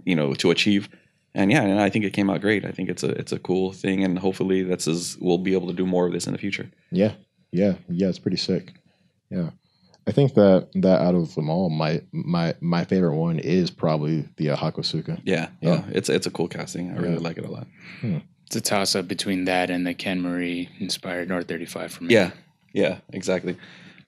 you 0.04 0.14
know 0.16 0.34
to 0.34 0.50
achieve. 0.50 0.88
And 1.36 1.50
yeah, 1.50 1.62
and 1.62 1.80
I 1.80 1.90
think 1.90 2.04
it 2.04 2.12
came 2.12 2.30
out 2.30 2.40
great. 2.40 2.64
I 2.64 2.70
think 2.70 2.88
it's 2.88 3.02
a 3.02 3.10
it's 3.20 3.32
a 3.32 3.38
cool 3.40 3.72
thing, 3.72 4.04
and 4.04 4.18
hopefully 4.18 4.62
that's 4.62 4.86
as 4.86 5.16
we'll 5.20 5.38
be 5.38 5.52
able 5.54 5.66
to 5.66 5.72
do 5.74 5.84
more 5.86 6.06
of 6.06 6.12
this 6.12 6.26
in 6.28 6.32
the 6.32 6.38
future. 6.38 6.70
Yeah, 6.92 7.12
yeah, 7.50 7.74
yeah. 7.88 8.08
It's 8.08 8.20
pretty 8.20 8.36
sick. 8.36 8.72
Yeah, 9.30 9.50
I 10.06 10.12
think 10.12 10.34
that 10.34 10.68
that 10.74 11.00
out 11.00 11.14
of 11.14 11.34
them 11.34 11.48
all, 11.48 11.70
my 11.70 12.02
my 12.12 12.54
my 12.60 12.84
favorite 12.84 13.16
one 13.16 13.38
is 13.38 13.70
probably 13.70 14.28
the 14.36 14.50
uh, 14.50 14.56
Hakosuka. 14.56 15.20
Yeah, 15.24 15.48
yeah, 15.60 15.84
it's 15.90 16.08
it's 16.10 16.26
a 16.26 16.30
cool 16.30 16.48
casting. 16.48 16.90
I 16.90 16.96
really 16.96 17.14
Yeah. 17.14 17.20
like 17.20 17.38
it 17.38 17.44
a 17.46 17.50
lot. 17.50 17.66
It's 18.46 18.56
a 18.56 18.60
toss 18.60 18.94
up 18.94 19.08
between 19.08 19.46
that 19.46 19.70
and 19.70 19.86
the 19.86 19.94
Ken 19.94 20.20
Marie 20.20 20.68
inspired 20.78 21.28
North 21.30 21.48
35 21.48 21.92
for 21.92 22.04
me. 22.04 22.12
Yeah, 22.14 22.32
yeah, 22.74 22.98
exactly. 23.12 23.56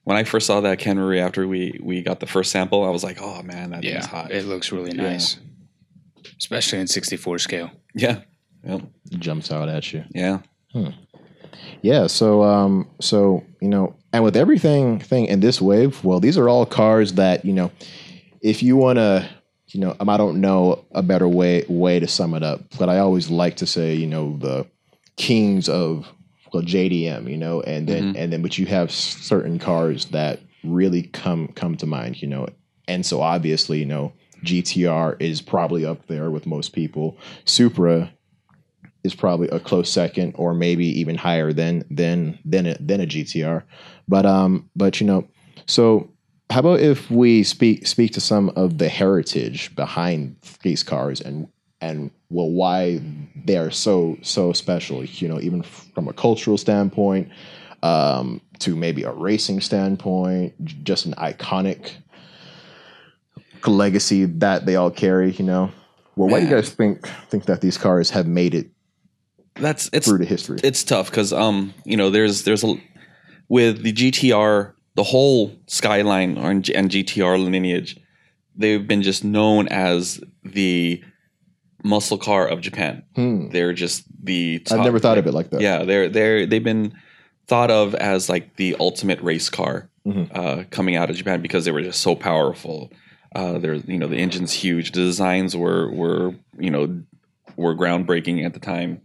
When 0.03 0.15
I 0.15 0.23
first 0.23 0.45
saw 0.45 0.61
that 0.61 0.77
Ken 0.77 0.97
Marie 0.97 1.19
after 1.19 1.47
we 1.47 1.79
we 1.81 2.03
got 2.03 2.19
the 2.19 2.27
first 2.27 2.51
sample, 2.51 2.83
I 2.85 2.89
was 2.91 3.03
like, 3.03 3.17
oh 3.19 3.41
man, 3.41 3.71
that 3.71 3.81
thing's 3.81 3.93
yeah, 3.93 4.07
hot. 4.07 4.31
it 4.31 4.45
looks 4.45 4.71
really 4.71 4.91
Yeah. 4.95 5.01
nice, 5.09 5.37
especially 6.37 6.79
in 6.79 6.87
64 6.87 7.39
scale. 7.39 7.71
yeah, 7.95 8.19
yeah, 8.63 8.79
Jumps 9.17 9.51
out 9.51 9.67
at 9.69 9.91
you. 9.91 10.03
yeah. 10.13 10.39
Yeah. 11.81 12.07
So 12.07 12.43
um, 12.43 12.87
so 12.99 13.43
you 13.61 13.69
know, 13.69 13.95
and 14.13 14.23
with 14.23 14.35
everything 14.35 14.99
thing 14.99 15.25
in 15.25 15.39
this 15.39 15.61
wave, 15.61 16.03
well, 16.03 16.19
these 16.19 16.37
are 16.37 16.49
all 16.49 16.65
cars 16.65 17.13
that 17.13 17.45
you 17.45 17.53
know, 17.53 17.71
if 18.41 18.63
you 18.63 18.75
want 18.75 18.97
to. 18.97 19.29
You 19.71 19.81
know, 19.81 19.97
um, 19.99 20.07
I 20.07 20.15
don't 20.15 20.39
know 20.39 20.85
a 20.93 21.03
better 21.03 21.27
way 21.27 21.65
way 21.67 21.99
to 21.99 22.07
sum 22.07 22.33
it 22.33 22.41
up, 22.41 22.61
but 22.79 22.87
I 22.87 22.99
always 22.99 23.29
like 23.29 23.57
to 23.57 23.65
say, 23.65 23.95
you 23.95 24.07
know, 24.07 24.37
the 24.37 24.65
kings 25.17 25.67
of 25.67 26.07
well, 26.53 26.63
JDM, 26.63 27.29
you 27.29 27.35
know, 27.35 27.61
and 27.61 27.85
then 27.85 28.15
and 28.15 28.31
then 28.31 28.41
but 28.41 28.57
you 28.57 28.65
have 28.67 28.91
certain 28.91 29.59
cars 29.59 30.05
that 30.05 30.39
really 30.63 31.03
come 31.03 31.49
come 31.49 31.75
to 31.77 31.85
mind, 31.85 32.21
you 32.21 32.29
know, 32.29 32.47
and 32.87 33.05
so 33.05 33.21
obviously, 33.21 33.79
you 33.79 33.85
know, 33.85 34.13
GTR 34.43 35.21
is 35.21 35.41
probably 35.41 35.85
up 35.85 36.07
there 36.07 36.31
with 36.31 36.45
most 36.45 36.73
people. 36.73 37.17
Supra 37.45 38.11
is 39.07 39.15
probably 39.15 39.47
a 39.49 39.59
close 39.59 39.89
second, 39.89 40.33
or 40.37 40.53
maybe 40.53 40.85
even 40.99 41.15
higher 41.15 41.51
than 41.51 41.83
than 41.89 42.37
than 42.45 42.67
a, 42.67 42.77
than 42.79 43.01
a 43.01 43.07
GTR. 43.07 43.63
But 44.07 44.25
um, 44.25 44.69
but 44.75 45.01
you 45.01 45.07
know, 45.07 45.27
so 45.65 46.09
how 46.49 46.59
about 46.61 46.79
if 46.79 47.09
we 47.11 47.43
speak 47.43 47.87
speak 47.87 48.13
to 48.13 48.21
some 48.21 48.49
of 48.55 48.77
the 48.77 48.89
heritage 48.89 49.75
behind 49.75 50.37
these 50.61 50.83
cars 50.83 51.19
and 51.21 51.47
and 51.81 52.11
well 52.29 52.49
why 52.49 53.01
they 53.45 53.57
are 53.57 53.71
so 53.71 54.17
so 54.21 54.53
special 54.53 55.03
you 55.03 55.27
know 55.27 55.39
even 55.41 55.61
from 55.61 56.07
a 56.07 56.13
cultural 56.13 56.57
standpoint 56.57 57.29
um, 57.83 58.41
to 58.59 58.75
maybe 58.75 59.03
a 59.03 59.11
racing 59.11 59.61
standpoint 59.61 60.53
just 60.83 61.05
an 61.05 61.13
iconic 61.13 61.91
legacy 63.65 64.25
that 64.25 64.65
they 64.65 64.75
all 64.77 64.89
carry 64.89 65.31
you 65.31 65.43
know 65.43 65.69
well 66.15 66.29
why 66.29 66.39
do 66.39 66.45
you 66.45 66.51
guys 66.51 66.69
think 66.69 67.05
think 67.29 67.45
that 67.45 67.59
these 67.59 67.77
cars 67.77 68.09
have 68.09 68.25
made 68.25 68.55
it 68.55 68.69
That's 69.59 69.89
it's 69.93 70.07
through 70.07 70.19
to 70.19 70.25
history 70.25 70.59
it's 70.63 70.83
tough 70.83 71.09
because 71.09 71.33
um 71.33 71.73
you 71.85 71.97
know 71.97 72.09
there's 72.09 72.43
there's 72.43 72.63
a 72.63 72.75
with 73.49 73.83
the 73.83 73.93
GTR 73.93 74.73
the 74.95 75.03
whole 75.03 75.55
Skyline 75.67 76.37
and 76.37 76.63
GTR 76.65 77.43
lineage 77.43 77.99
they've 78.55 78.87
been 78.87 79.03
just 79.03 79.23
known 79.23 79.67
as 79.67 80.19
the 80.43 81.01
muscle 81.83 82.17
car 82.17 82.47
of 82.47 82.59
Japan. 82.61 83.03
Hmm. 83.15 83.49
They're 83.49 83.71
just 83.73 84.03
the. 84.23 84.61
I've 84.71 84.79
never 84.79 84.99
thought 84.99 85.17
of 85.19 85.27
it 85.27 85.33
like 85.33 85.51
that. 85.51 85.61
Yeah, 85.61 85.83
they're 85.83 86.09
they're 86.09 86.45
they've 86.45 86.63
been 86.63 86.93
thought 87.47 87.69
of 87.71 87.93
as 87.95 88.27
like 88.29 88.55
the 88.57 88.75
ultimate 88.79 89.21
race 89.21 89.49
car 89.49 89.89
Mhm. 90.05 90.29
uh, 90.35 90.63
coming 90.71 90.95
out 90.95 91.09
of 91.09 91.15
Japan 91.15 91.41
because 91.41 91.65
they 91.65 91.71
were 91.71 91.81
just 91.83 92.01
so 92.01 92.15
powerful. 92.15 92.91
Uh, 93.35 93.59
they're 93.59 93.75
you 93.75 93.99
know 93.99 94.07
the 94.07 94.17
engine's 94.17 94.53
huge. 94.53 94.91
The 94.91 95.01
designs 95.01 95.55
were 95.55 95.91
were 95.91 96.33
you 96.57 96.71
know 96.71 97.03
were 97.55 97.75
groundbreaking 97.75 98.43
at 98.45 98.53
the 98.53 98.59
time. 98.59 99.01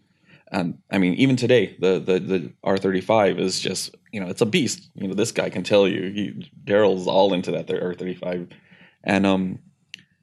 And 0.52 0.78
I 0.90 0.99
mean, 0.99 1.14
even 1.14 1.35
today, 1.37 1.76
the 1.80 1.99
the 1.99 2.18
the 2.21 2.52
R 2.62 2.76
thirty 2.78 3.00
five 3.00 3.38
is 3.40 3.59
just 3.59 3.97
you 4.12 4.21
know 4.21 4.28
it's 4.28 4.42
a 4.42 4.47
beast. 4.47 4.90
You 4.94 5.09
know, 5.09 5.14
this 5.14 5.32
guy 5.32 5.49
can 5.50 5.62
tell 5.64 5.88
you. 5.88 6.02
He, 6.12 6.50
Daryl's 6.64 7.09
all 7.09 7.32
into 7.32 7.50
that 7.52 7.71
R 7.71 7.94
thirty 7.94 8.14
five, 8.14 8.49
and 9.02 9.26
um, 9.26 9.59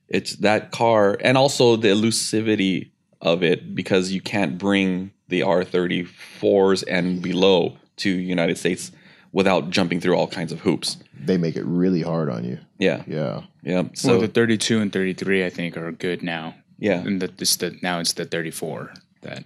it's 0.07 0.35
that 0.37 0.71
car, 0.71 1.17
and 1.21 1.35
also 1.37 1.75
the 1.75 1.89
elusivity 1.89 2.91
of 3.21 3.43
it 3.43 3.75
because 3.75 4.11
you 4.11 4.21
can't 4.21 4.57
bring 4.57 5.11
the 5.29 5.41
R 5.41 5.63
thirty 5.63 6.03
fours 6.03 6.83
and 6.83 7.21
below 7.21 7.77
to 7.97 8.09
United 8.09 8.57
States 8.57 8.91
without 9.31 9.69
jumping 9.71 9.99
through 9.99 10.13
all 10.15 10.27
kinds 10.27 10.51
of 10.51 10.59
hoops. 10.61 10.97
They 11.19 11.37
make 11.37 11.55
it 11.55 11.65
really 11.65 12.01
hard 12.01 12.29
on 12.29 12.43
you. 12.43 12.59
Yeah, 12.77 13.03
Yeah. 13.07 13.41
yeah. 13.63 13.83
So 13.83 13.89
So 13.93 14.09
well, 14.13 14.21
the 14.21 14.27
32 14.27 14.79
and 14.79 14.91
33, 14.91 15.45
I 15.45 15.49
think, 15.51 15.77
are 15.77 15.91
good 15.91 16.23
now. 16.23 16.55
yeah, 16.79 16.99
And 17.01 17.21
the, 17.21 17.31
it's 17.37 17.55
the 17.57 17.77
now 17.83 17.99
it's 17.99 18.13
the 18.13 18.25
34 18.25 18.91
that 19.21 19.43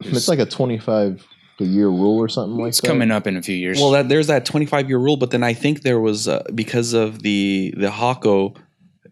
It's 0.00 0.28
like 0.28 0.38
a 0.38 0.46
25 0.46 1.26
a 1.60 1.64
year 1.64 1.88
rule 1.88 2.18
or 2.18 2.28
something 2.28 2.56
like 2.56 2.68
it's 2.68 2.80
that. 2.80 2.86
It's 2.86 2.88
coming 2.92 3.10
up 3.10 3.26
in 3.26 3.36
a 3.36 3.42
few 3.42 3.56
years. 3.56 3.78
Well, 3.80 3.90
that, 3.90 4.08
there's 4.08 4.28
that 4.28 4.44
25 4.44 4.88
year 4.88 4.98
rule, 4.98 5.16
but 5.16 5.30
then 5.30 5.42
I 5.42 5.54
think 5.54 5.82
there 5.82 6.00
was 6.00 6.28
uh, 6.28 6.44
because 6.54 6.92
of 6.92 7.22
the 7.22 7.74
the 7.76 7.90
Hako, 7.90 8.54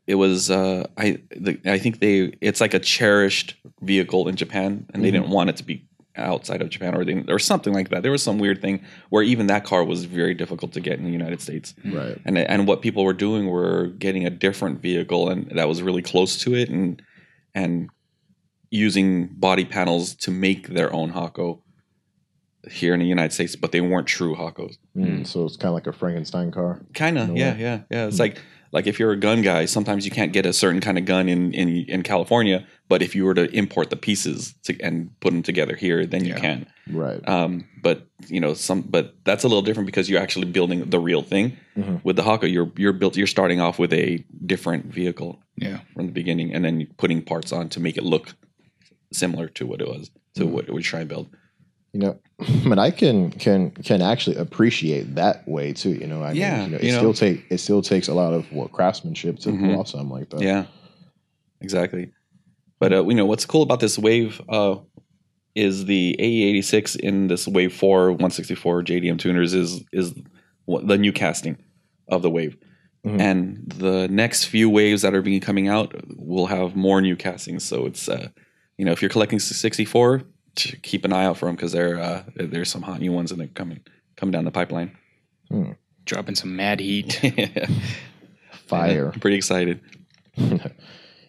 it 0.06 0.14
was 0.14 0.50
uh, 0.50 0.86
I 0.96 1.18
the, 1.30 1.58
I 1.66 1.78
think 1.78 1.98
they 2.00 2.36
it's 2.40 2.60
like 2.60 2.74
a 2.74 2.78
cherished 2.78 3.56
vehicle 3.80 4.28
in 4.28 4.36
Japan, 4.36 4.86
and 4.94 5.04
they 5.04 5.10
didn't 5.10 5.30
want 5.30 5.50
it 5.50 5.56
to 5.56 5.64
be 5.64 5.84
outside 6.16 6.62
of 6.62 6.70
Japan 6.70 6.94
or 6.94 7.04
they, 7.04 7.24
or 7.28 7.38
something 7.38 7.74
like 7.74 7.90
that. 7.90 8.02
There 8.02 8.12
was 8.12 8.22
some 8.22 8.38
weird 8.38 8.62
thing 8.62 8.82
where 9.10 9.22
even 9.22 9.48
that 9.48 9.64
car 9.64 9.84
was 9.84 10.04
very 10.04 10.32
difficult 10.32 10.72
to 10.72 10.80
get 10.80 10.98
in 10.98 11.04
the 11.04 11.10
United 11.10 11.40
States, 11.42 11.74
Right. 11.84 12.18
and 12.24 12.38
and 12.38 12.66
what 12.68 12.80
people 12.80 13.04
were 13.04 13.12
doing 13.12 13.48
were 13.48 13.88
getting 13.98 14.24
a 14.24 14.30
different 14.30 14.80
vehicle 14.80 15.28
and 15.28 15.50
that 15.56 15.68
was 15.68 15.82
really 15.82 16.02
close 16.02 16.38
to 16.38 16.54
it, 16.54 16.70
and 16.70 17.02
and 17.54 17.90
using 18.76 19.26
body 19.28 19.64
panels 19.64 20.14
to 20.16 20.30
make 20.30 20.68
their 20.68 20.92
own 20.92 21.10
Hako 21.10 21.62
here 22.70 22.92
in 22.94 23.00
the 23.00 23.06
United 23.06 23.32
States, 23.32 23.54
but 23.56 23.70
they 23.72 23.80
weren't 23.80 24.08
true 24.08 24.34
Hakos. 24.34 24.76
Mm, 24.96 25.24
so 25.26 25.44
it's 25.44 25.56
kind 25.56 25.68
of 25.68 25.74
like 25.74 25.86
a 25.86 25.92
Frankenstein 25.92 26.50
car. 26.50 26.80
Kind 26.94 27.16
of, 27.18 27.28
yeah, 27.36 27.54
way. 27.54 27.60
yeah, 27.60 27.80
yeah. 27.90 28.06
It's 28.06 28.18
like 28.18 28.40
like 28.72 28.88
if 28.88 28.98
you're 28.98 29.12
a 29.12 29.16
gun 29.16 29.42
guy, 29.42 29.66
sometimes 29.66 30.04
you 30.04 30.10
can't 30.10 30.32
get 30.32 30.44
a 30.46 30.52
certain 30.52 30.80
kind 30.80 30.98
of 30.98 31.04
gun 31.04 31.28
in 31.28 31.54
in, 31.54 31.68
in 31.88 32.02
California, 32.02 32.66
but 32.88 33.02
if 33.02 33.14
you 33.14 33.24
were 33.24 33.34
to 33.34 33.48
import 33.56 33.90
the 33.90 33.96
pieces 33.96 34.54
to, 34.64 34.76
and 34.80 35.10
put 35.20 35.30
them 35.32 35.42
together 35.44 35.76
here, 35.76 36.04
then 36.06 36.24
you 36.24 36.32
Yeah. 36.34 36.40
can. 36.40 36.66
Right. 36.90 37.20
Um, 37.28 37.68
but 37.82 38.08
you 38.26 38.40
know, 38.40 38.52
some 38.54 38.80
but 38.82 39.14
that's 39.24 39.44
a 39.44 39.48
little 39.48 39.62
different 39.62 39.86
because 39.86 40.10
you're 40.10 40.20
actually 40.20 40.46
building 40.46 40.90
the 40.90 40.98
real 40.98 41.22
thing. 41.22 41.56
Mhm. 41.78 42.00
With 42.04 42.16
the 42.16 42.24
Hako, 42.24 42.46
you're 42.46 42.72
you're 42.76 42.92
built 42.92 43.16
you're 43.16 43.28
starting 43.28 43.60
off 43.60 43.78
with 43.78 43.92
a 43.92 44.24
different 44.44 44.86
vehicle 44.86 45.38
yeah. 45.56 45.78
from 45.94 46.06
the 46.06 46.12
beginning, 46.12 46.52
and 46.52 46.64
then 46.64 46.88
putting 46.98 47.22
parts 47.22 47.52
on 47.52 47.68
to 47.68 47.80
make 47.80 47.96
it 47.96 48.02
look 48.02 48.34
similar 49.12 49.48
to 49.48 49.66
what 49.66 49.80
it 49.80 49.88
was 49.88 50.10
to 50.34 50.44
Mhm. 50.44 50.50
what 50.50 50.70
we 50.72 50.82
try 50.82 51.00
and 51.00 51.08
build. 51.08 51.28
you 51.92 52.00
know, 52.00 52.18
but 52.68 52.78
I 52.78 52.90
can 52.90 53.30
can 53.30 53.70
can 53.70 54.02
actually 54.02 54.36
appreciate 54.36 55.14
that 55.14 55.48
way 55.48 55.72
too. 55.72 55.92
You 55.94 56.06
know, 56.06 56.22
I 56.22 56.32
Yeah, 56.32 56.56
mean, 56.58 56.64
you 56.64 56.70
know, 56.72 56.76
it 56.78 56.84
you 56.84 56.92
know. 56.92 56.98
still 56.98 57.14
take 57.14 57.44
it 57.50 57.58
still 57.58 57.80
takes 57.82 58.08
a 58.08 58.14
lot 58.14 58.34
of 58.34 58.50
what 58.52 58.70
craftsmanship 58.72 59.38
to 59.40 59.50
Mhm. 59.50 59.60
pull 59.60 59.80
off 59.80 59.88
something 59.88 60.10
like 60.10 60.28
that. 60.30 60.42
Yeah, 60.42 60.66
exactly. 61.60 62.10
But 62.80 62.92
uh, 62.92 63.06
you 63.08 63.14
know 63.14 63.24
what's 63.26 63.46
cool 63.46 63.62
about 63.62 63.80
this 63.80 63.98
Wave 63.98 64.40
uh, 64.48 64.76
is 65.54 65.86
the 65.86 66.14
AE86 66.18 66.96
in 66.96 67.28
this 67.28 67.48
Wave 67.48 67.72
Four 67.72 68.10
164 68.12 68.82
JDM 68.82 69.18
tuners 69.18 69.54
is 69.54 69.82
is 69.92 70.12
the 70.68 70.98
new 70.98 71.12
casting 71.12 71.56
of 72.08 72.20
the 72.22 72.30
Wave, 72.30 72.56
Mhm. 73.06 73.20
and 73.20 73.72
the 73.78 74.06
next 74.08 74.44
few 74.44 74.68
waves 74.68 75.00
that 75.02 75.14
are 75.14 75.22
being 75.22 75.40
coming 75.40 75.68
out 75.68 75.94
will 76.18 76.46
have 76.46 76.76
more 76.76 77.00
new 77.00 77.16
castings. 77.16 77.64
So 77.64 77.86
it's 77.86 78.06
uh, 78.08 78.28
you 78.76 78.84
know 78.84 78.92
if 78.92 79.02
you're 79.02 79.10
collecting 79.10 79.38
64, 79.38 80.22
keep 80.54 81.04
an 81.04 81.12
eye 81.12 81.24
out 81.24 81.36
for 81.36 81.46
them 81.46 81.56
because 81.56 81.72
there 81.72 81.98
uh, 81.98 82.22
there's 82.34 82.70
some 82.70 82.82
hot 82.82 83.00
new 83.00 83.12
ones 83.12 83.30
and 83.30 83.40
they're 83.40 83.48
coming 83.48 83.80
coming 84.16 84.32
down 84.32 84.44
the 84.44 84.50
pipeline. 84.50 84.96
Dropping 86.04 86.34
some 86.34 86.54
mad 86.56 86.80
heat. 86.80 87.20
Fire. 88.66 89.10
I'm 89.12 89.20
pretty 89.20 89.36
excited. 89.36 89.80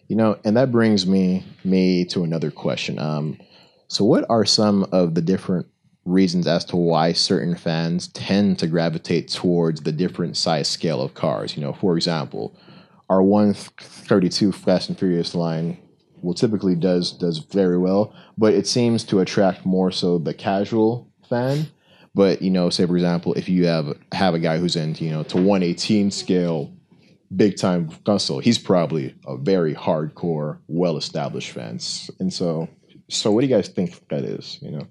You 0.08 0.16
know, 0.16 0.38
and 0.42 0.56
that 0.56 0.72
brings 0.72 1.06
me 1.06 1.44
me 1.64 2.06
to 2.06 2.24
another 2.24 2.50
question. 2.50 2.98
Um, 2.98 3.38
so 3.88 4.04
what 4.04 4.24
are 4.30 4.44
some 4.44 4.88
of 4.90 5.14
the 5.14 5.20
different 5.20 5.66
reasons 6.06 6.46
as 6.46 6.64
to 6.66 6.76
why 6.76 7.12
certain 7.12 7.54
fans 7.54 8.08
tend 8.08 8.58
to 8.60 8.66
gravitate 8.66 9.28
towards 9.28 9.82
the 9.82 9.92
different 9.92 10.38
size 10.38 10.66
scale 10.66 11.02
of 11.02 11.12
cars? 11.12 11.56
You 11.56 11.62
know, 11.62 11.74
for 11.74 11.94
example, 11.94 12.56
our 13.10 13.22
132 13.22 14.50
Fast 14.50 14.88
and 14.88 14.98
Furious 14.98 15.34
line 15.34 15.76
well 16.22 16.34
typically 16.34 16.74
does 16.74 17.12
does 17.12 17.38
very 17.38 17.78
well, 17.78 18.14
but 18.36 18.54
it 18.54 18.66
seems 18.66 19.04
to 19.04 19.20
attract 19.20 19.64
more 19.64 19.90
so 19.90 20.18
the 20.18 20.34
casual 20.34 21.08
fan. 21.28 21.68
But 22.14 22.42
you 22.42 22.50
know, 22.50 22.70
say 22.70 22.86
for 22.86 22.96
example, 22.96 23.34
if 23.34 23.48
you 23.48 23.66
have 23.66 23.96
have 24.12 24.34
a 24.34 24.38
guy 24.38 24.58
who's 24.58 24.76
into 24.76 25.04
you 25.04 25.10
know 25.10 25.22
to 25.24 25.36
118 25.36 26.10
scale 26.10 26.72
big 27.34 27.56
time 27.56 27.88
Gunsel, 28.04 28.42
he's 28.42 28.58
probably 28.58 29.14
a 29.26 29.36
very 29.36 29.74
hardcore, 29.74 30.58
well 30.66 30.96
established 30.96 31.52
fan. 31.52 31.80
And 32.18 32.32
so, 32.32 32.68
so 33.08 33.30
what 33.30 33.42
do 33.42 33.46
you 33.46 33.54
guys 33.54 33.68
think 33.68 34.08
that 34.08 34.24
is? 34.24 34.58
You 34.62 34.70
know, 34.72 34.86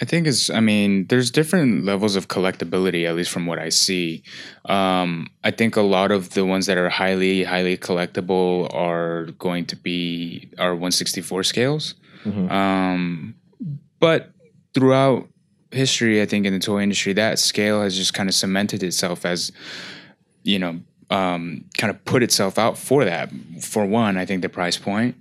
I 0.00 0.04
think 0.04 0.26
it's. 0.26 0.50
I 0.50 0.60
mean, 0.60 1.06
there's 1.06 1.30
different 1.30 1.84
levels 1.84 2.16
of 2.16 2.28
collectability, 2.28 3.08
at 3.08 3.16
least 3.16 3.30
from 3.30 3.46
what 3.46 3.58
I 3.58 3.70
see. 3.70 4.22
Um, 4.66 5.28
I 5.42 5.50
think 5.50 5.76
a 5.76 5.82
lot 5.82 6.10
of 6.10 6.30
the 6.30 6.44
ones 6.44 6.66
that 6.66 6.76
are 6.76 6.88
highly, 6.88 7.44
highly 7.44 7.76
collectible 7.76 8.72
are 8.74 9.26
going 9.38 9.64
to 9.66 9.76
be 9.76 10.50
our 10.58 10.74
164 10.74 11.42
scales. 11.42 11.94
Mhm. 12.24 12.50
Um, 12.50 13.34
but 14.00 14.30
throughout 14.74 15.28
history, 15.70 16.20
I 16.22 16.26
think 16.26 16.46
in 16.46 16.52
the 16.52 16.58
toy 16.58 16.82
industry, 16.82 17.12
that 17.14 17.38
scale 17.38 17.82
has 17.82 17.96
just 17.96 18.14
kind 18.14 18.28
of 18.28 18.34
cemented 18.34 18.82
itself 18.82 19.24
as, 19.24 19.52
you 20.42 20.58
know, 20.58 20.80
um, 21.10 21.64
kind 21.78 21.90
of 21.90 22.04
put 22.04 22.22
itself 22.22 22.58
out 22.58 22.76
for 22.76 23.04
that. 23.04 23.30
For 23.60 23.86
one, 23.86 24.16
I 24.16 24.24
think 24.24 24.42
the 24.42 24.48
price 24.48 24.76
point. 24.76 25.16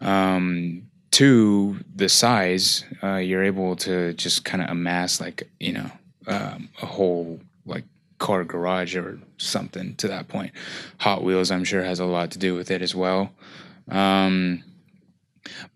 Um, 0.00 0.82
two, 1.14 1.78
the 1.94 2.08
size. 2.08 2.84
Uh, 3.00 3.16
you're 3.16 3.44
able 3.44 3.76
to 3.76 4.12
just 4.14 4.44
kind 4.44 4.60
of 4.60 4.68
amass 4.68 5.20
like 5.20 5.48
you 5.60 5.72
know 5.72 5.88
um, 6.26 6.68
a 6.82 6.86
whole 6.86 7.38
like 7.64 7.84
car 8.18 8.42
garage 8.42 8.96
or 8.96 9.20
something 9.38 9.94
to 9.94 10.08
that 10.08 10.26
point. 10.26 10.50
Hot 10.98 11.22
Wheels, 11.22 11.52
I'm 11.52 11.62
sure, 11.62 11.84
has 11.84 12.00
a 12.00 12.04
lot 12.04 12.32
to 12.32 12.38
do 12.40 12.56
with 12.56 12.72
it 12.72 12.82
as 12.82 12.96
well. 12.96 13.30
Um, 13.88 14.64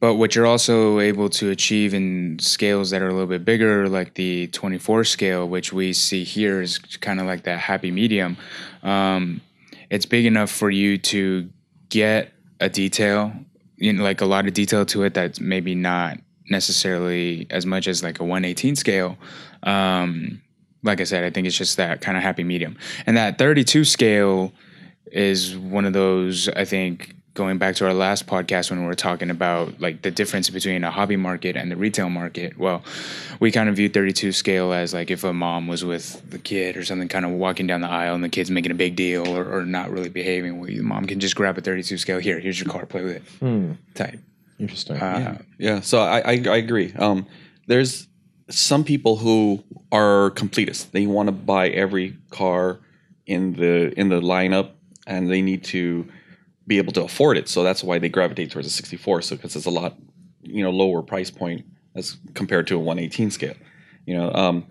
but 0.01 0.15
what 0.15 0.35
you're 0.35 0.47
also 0.47 0.99
able 0.99 1.29
to 1.31 1.51
achieve 1.51 1.95
in 1.95 2.39
scales 2.41 2.91
that 2.91 3.01
are 3.01 3.09
a 3.09 3.13
little 3.13 3.29
bit 3.29 3.45
bigger, 3.45 3.89
like 3.89 4.15
the 4.15 4.49
24 4.49 5.05
scale, 5.05 5.47
which 5.47 5.73
we 5.73 5.93
see 5.93 6.25
here 6.25 6.61
is 6.61 6.79
kind 6.79 7.21
of 7.21 7.27
like 7.27 7.45
that 7.45 7.61
happy 7.61 7.93
medium. 7.93 8.39
Um, 8.83 9.41
it's 9.89 10.07
big 10.07 10.27
enough 10.27 10.51
for 10.51 10.71
you 10.71 10.99
to 10.99 11.49
get 11.91 12.33
a 12.59 12.69
detail, 12.69 13.33
you 13.79 13.93
know, 13.93 14.03
like 14.03 14.21
a 14.21 14.27
lot 14.27 14.47
of 14.47 14.55
detail 14.55 14.85
to 14.87 15.05
it 15.05 15.15
that's 15.15 15.41
maybe 15.41 15.75
not 15.75 16.19
necessarily 16.51 17.47
as 17.51 17.65
much 17.65 17.87
as 17.87 18.03
like 18.03 18.21
a 18.21 18.25
118 18.25 18.77
scale. 18.77 19.17
Um, 19.63 20.43
like 20.83 21.01
I 21.01 21.05
said, 21.05 21.25
I 21.25 21.31
think 21.31 21.47
it's 21.47 21.57
just 21.57 21.77
that 21.77 22.01
kind 22.01 22.17
of 22.17 22.23
happy 22.23 22.45
medium. 22.45 22.77
And 23.07 23.17
that 23.17 23.39
32 23.39 23.85
scale 23.85 24.53
is 25.07 25.57
one 25.57 25.85
of 25.85 25.93
those, 25.93 26.49
I 26.51 26.65
think, 26.65 27.15
going 27.39 27.57
back 27.57 27.77
to 27.77 27.87
our 27.87 27.95
last 27.95 28.27
podcast 28.27 28.69
when 28.69 28.81
we 28.81 28.87
were 28.87 28.95
talking 28.97 29.31
about 29.31 29.81
like 29.81 30.03
the 30.03 30.11
difference 30.11 30.51
between 30.51 30.83
a 30.83 30.91
hobby 30.91 31.17
market 31.17 31.57
and 31.57 31.71
the 31.71 31.77
retail 31.77 32.11
market. 32.11 32.59
Well, 32.59 32.83
we 33.39 33.53
kind 33.53 33.69
of 33.69 33.77
view 33.77 33.89
32 33.89 34.33
scale 34.33 34.73
as 34.73 34.93
like 34.93 35.09
if 35.13 35.23
a 35.23 35.33
mom 35.33 35.69
was 35.69 35.85
with 35.85 36.29
the 36.29 36.39
kid 36.41 36.77
or 36.77 36.85
something, 36.85 37.07
kind 37.07 37.25
of 37.25 37.31
walking 37.31 37.69
down 37.69 37.81
the 37.81 37.89
aisle 37.89 38.17
and 38.17 38.25
the 38.25 38.29
kid's 38.29 38.51
making 38.51 38.73
a 38.73 38.75
big 38.75 38.97
deal 38.97 39.27
or, 39.29 39.45
or 39.61 39.65
not 39.65 39.89
really 39.91 40.09
behaving. 40.09 40.59
Well, 40.59 40.67
the 40.67 40.81
mom 40.81 41.07
can 41.07 41.21
just 41.21 41.37
grab 41.37 41.57
a 41.57 41.61
32 41.61 41.97
scale. 41.97 42.19
Here, 42.19 42.41
here's 42.41 42.59
your 42.61 42.69
car, 42.69 42.85
play 42.87 43.05
with 43.05 43.17
it. 43.17 43.23
Hmm, 43.39 43.73
Type. 43.95 44.19
interesting. 44.59 44.97
Uh, 44.97 45.39
Yeah, 45.59 45.81
so 45.81 46.01
I, 46.01 46.19
I 46.19 46.33
I 46.33 46.57
agree. 46.57 46.93
Um, 46.99 47.25
there's 47.69 48.09
some 48.51 48.83
people 48.83 49.15
who 49.17 49.63
are 49.93 50.33
completists. 50.33 50.91
They 50.91 51.07
want 51.07 51.29
to 51.29 51.33
buy 51.33 51.69
every 51.69 52.17
car 52.31 52.81
in 53.27 53.53
the 53.53 53.93
in 53.97 54.09
the 54.09 54.21
lineup, 54.21 54.71
and 55.07 55.31
they 55.31 55.41
need 55.41 55.63
to 55.65 56.09
be 56.69 56.79
able 56.79 56.93
to 56.93 57.03
afford 57.03 57.37
it. 57.37 57.49
So 57.49 57.65
that's 57.65 57.83
why 57.83 57.99
they 57.99 58.09
gravitate 58.09 58.53
towards 58.53 58.69
a 58.69 58.71
64. 58.71 59.23
So 59.23 59.35
because 59.37 59.57
it's 59.57 59.67
a 59.67 59.71
lot, 59.71 59.97
you 60.43 60.63
know, 60.63 60.71
lower 60.71 61.03
price 61.03 61.31
point 61.31 61.67
as 61.97 62.17
compared 62.35 62.69
to 62.69 62.77
a 62.77 62.79
118 62.79 63.31
scale. 63.33 63.55
You 64.07 64.17
know, 64.17 64.33
um, 64.33 64.67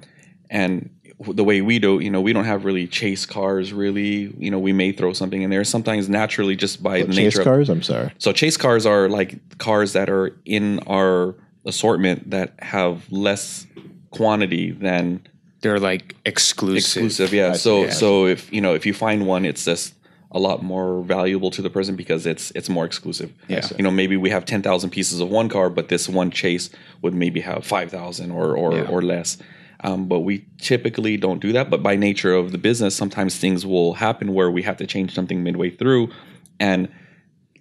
and 0.49 0.89
the 1.19 1.43
way 1.43 1.61
we 1.61 1.79
do, 1.79 1.99
you 1.99 2.09
know, 2.09 2.21
we 2.21 2.31
don't 2.31 2.45
have 2.45 2.63
really 2.63 2.87
chase 2.87 3.25
cars. 3.25 3.73
Really, 3.73 4.33
you 4.37 4.51
know, 4.51 4.59
we 4.59 4.71
may 4.71 4.91
throw 4.91 5.13
something 5.13 5.41
in 5.41 5.49
there 5.49 5.63
sometimes 5.63 6.07
naturally 6.07 6.55
just 6.55 6.81
by 6.81 7.01
the 7.01 7.07
Chase 7.07 7.17
nature. 7.17 7.41
Of, 7.41 7.45
cars. 7.45 7.69
I'm 7.69 7.81
sorry. 7.81 8.13
so 8.19 8.31
chase 8.31 8.57
cars 8.57 8.85
are 8.85 9.09
like 9.09 9.57
cars 9.57 9.93
that 9.93 10.09
are 10.09 10.37
in 10.45 10.79
our 10.87 11.35
assortment 11.65 12.29
that 12.29 12.53
have 12.59 13.11
less 13.11 13.67
quantity 14.11 14.71
than 14.71 15.21
They're 15.61 15.79
like 15.79 16.15
exclusive. 16.25 17.03
exclusive. 17.03 17.33
Yeah. 17.33 17.53
So 17.53 17.85
yeah. 17.85 17.89
so 17.89 18.27
if 18.27 18.51
you 18.53 18.61
know 18.61 18.73
if 18.75 18.85
you 18.85 18.93
find 18.93 19.25
one, 19.25 19.43
it's 19.43 19.65
just 19.65 19.93
a 20.31 20.39
lot 20.39 20.61
more 20.61 21.01
valuable 21.03 21.49
to 21.51 21.61
the 21.61 21.69
person 21.69 21.95
because 21.95 22.25
it's 22.25 22.51
it's 22.51 22.69
more 22.69 22.85
exclusive. 22.85 23.31
Yeah. 23.47 23.65
You 23.77 23.83
know, 23.83 23.91
maybe 23.91 24.17
we 24.17 24.29
have 24.29 24.45
ten 24.45 24.61
thousand 24.61 24.89
pieces 24.89 25.19
of 25.21 25.29
one 25.29 25.49
car, 25.49 25.69
but 25.69 25.87
this 25.89 26.09
one 26.09 26.31
chase 26.31 26.69
would 27.01 27.13
maybe 27.13 27.39
have 27.41 27.65
five 27.65 27.89
thousand 27.91 28.31
or 28.31 28.55
or, 28.55 28.73
Yeah. 28.73 28.89
or 28.89 29.01
less. 29.01 29.37
Um, 29.81 30.07
but 30.07 30.21
we 30.21 30.43
typically 30.59 31.17
don't 31.17 31.39
do 31.39 31.51
that. 31.53 31.69
But 31.69 31.83
by 31.83 31.95
nature 31.95 32.33
of 32.33 32.51
the 32.51 32.57
business, 32.57 32.95
sometimes 32.95 33.37
things 33.37 33.65
will 33.65 33.93
happen 33.93 34.33
where 34.33 34.49
we 34.51 34.63
have 34.63 34.77
to 34.77 34.87
change 34.87 35.13
something 35.13 35.43
midway 35.43 35.69
through, 35.69 36.09
and 36.59 36.89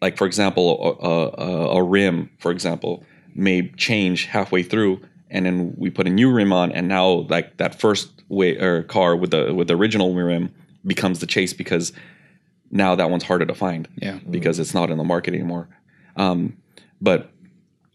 like 0.03 0.17
for 0.17 0.27
example, 0.27 0.99
a, 1.01 1.43
a, 1.43 1.69
a 1.79 1.83
rim, 1.83 2.31
for 2.39 2.51
example, 2.51 3.05
may 3.35 3.69
change 3.77 4.25
halfway 4.27 4.63
through, 4.63 5.01
and 5.31 5.45
then 5.47 5.75
we 5.77 5.91
put 5.91 6.07
a 6.07 6.11
new 6.11 6.33
rim 6.33 6.53
on, 6.53 6.73
and 6.73 6.89
now 6.89 7.27
like 7.29 7.59
that 7.59 7.79
first 7.79 8.11
way 8.29 8.57
or 8.57 8.83
car 8.83 9.15
with 9.15 9.31
the 9.31 9.55
with 9.55 9.69
the 9.69 9.77
original 9.77 10.15
rim 10.15 10.51
becomes 10.87 11.21
the 11.21 11.27
chase 11.27 11.53
because 11.53 11.93
now 12.77 12.95
that 12.95 13.11
one's 13.11 13.25
harder 13.25 13.47
to 13.47 13.55
find 13.55 13.89
Yeah. 13.97 14.19
because 14.31 14.59
it's 14.59 14.75
not 14.75 14.91
in 14.91 14.99
the 14.99 15.05
market 15.05 15.35
anymore. 15.35 15.69
Um, 16.17 16.57
but 17.01 17.31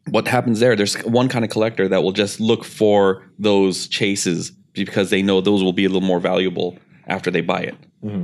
what 0.09 0.27
happens 0.27 0.59
there? 0.59 0.75
There's 0.75 0.95
one 1.03 1.29
kind 1.29 1.45
of 1.45 1.51
collector 1.51 1.87
that 1.87 2.03
will 2.03 2.11
just 2.11 2.39
look 2.39 2.63
for 2.63 3.23
those 3.39 3.87
chases 3.87 4.51
because 4.73 5.09
they 5.09 5.21
know 5.21 5.41
those 5.41 5.63
will 5.63 5.73
be 5.73 5.85
a 5.85 5.89
little 5.89 6.07
more 6.07 6.19
valuable 6.19 6.77
after 7.07 7.29
they 7.31 7.41
buy 7.41 7.61
it, 7.61 7.75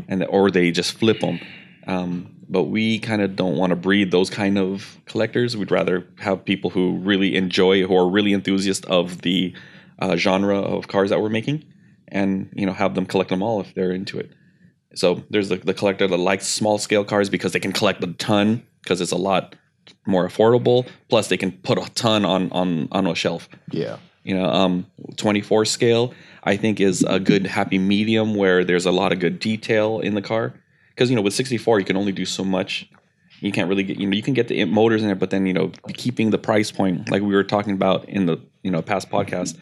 and 0.08 0.24
or 0.30 0.50
they 0.52 0.72
just 0.72 0.94
flip 0.98 1.20
them. 1.20 1.40
Um, 1.88 2.34
but 2.50 2.64
we 2.66 3.00
kind 3.00 3.22
of 3.22 3.36
don't 3.36 3.58
want 3.58 3.72
to 3.72 3.76
breed 3.76 4.12
those 4.12 4.30
kind 4.30 4.58
of 4.58 4.98
collectors. 5.06 5.58
We'd 5.58 5.72
rather 5.72 6.08
have 6.20 6.46
people 6.46 6.70
who 6.70 6.98
really 7.00 7.36
enjoy, 7.36 7.84
who 7.86 7.96
are 7.98 8.10
really 8.10 8.34
enthusiasts 8.34 8.86
of 8.88 9.22
the 9.24 9.54
uh, 10.00 10.16
genre 10.16 10.60
of 10.60 10.88
cars 10.88 11.10
that 11.10 11.22
we're 11.22 11.30
making, 11.30 11.64
and 12.08 12.50
you 12.56 12.66
know 12.66 12.74
have 12.74 12.96
them 12.96 13.06
collect 13.06 13.30
them 13.30 13.42
all 13.44 13.60
if 13.62 13.74
they're 13.74 13.92
into 13.92 14.18
it. 14.20 14.32
So 14.96 15.24
there's 15.30 15.50
the, 15.50 15.58
the 15.58 15.74
collector 15.74 16.08
that 16.08 16.18
likes 16.18 16.48
small 16.48 16.78
scale 16.78 17.04
cars 17.04 17.30
because 17.30 17.52
they 17.52 17.60
can 17.60 17.72
collect 17.72 18.04
a 18.04 18.08
ton 18.14 18.66
because 18.82 19.02
it's 19.02 19.12
a 19.12 19.18
lot 19.18 19.56
more 20.06 20.28
affordable. 20.28 20.88
Plus, 21.10 21.28
they 21.28 21.38
can 21.38 21.52
put 21.52 21.78
a 21.78 21.90
ton 21.94 22.26
on 22.26 22.52
on 22.52 22.88
on 22.92 23.08
a 23.08 23.16
shelf. 23.16 23.50
Yeah. 23.72 23.98
You 24.24 24.36
know, 24.36 24.50
um, 24.50 24.86
24 25.16 25.64
scale 25.66 26.14
I 26.44 26.56
think 26.56 26.80
is 26.80 27.04
a 27.08 27.20
good 27.20 27.46
happy 27.46 27.78
medium 27.78 28.36
where 28.36 28.64
there's 28.64 28.86
a 28.86 28.92
lot 28.92 29.12
of 29.12 29.20
good 29.20 29.40
detail 29.40 30.00
in 30.00 30.16
the 30.16 30.22
car. 30.22 30.54
Because 30.90 31.10
you 31.10 31.16
know, 31.16 31.22
with 31.22 31.34
64 31.34 31.80
you 31.80 31.86
can 31.86 31.98
only 31.98 32.14
do 32.14 32.26
so 32.26 32.44
much. 32.44 32.90
You 33.40 33.52
can't 33.52 33.70
really 33.70 33.84
get 33.84 34.00
you 34.00 34.08
know 34.08 34.16
you 34.16 34.24
can 34.24 34.34
get 34.34 34.48
the 34.48 34.64
motors 34.66 35.04
in 35.04 35.10
it, 35.10 35.20
but 35.20 35.30
then 35.30 35.46
you 35.46 35.54
know 35.54 35.72
keeping 35.94 36.32
the 36.32 36.38
price 36.38 36.72
point 36.72 37.12
like 37.12 37.22
we 37.22 37.36
were 37.36 37.44
talking 37.44 37.74
about 37.74 38.08
in 38.10 38.26
the 38.26 38.38
you 38.64 38.72
know 38.72 38.82
past 38.82 39.10
podcast. 39.10 39.58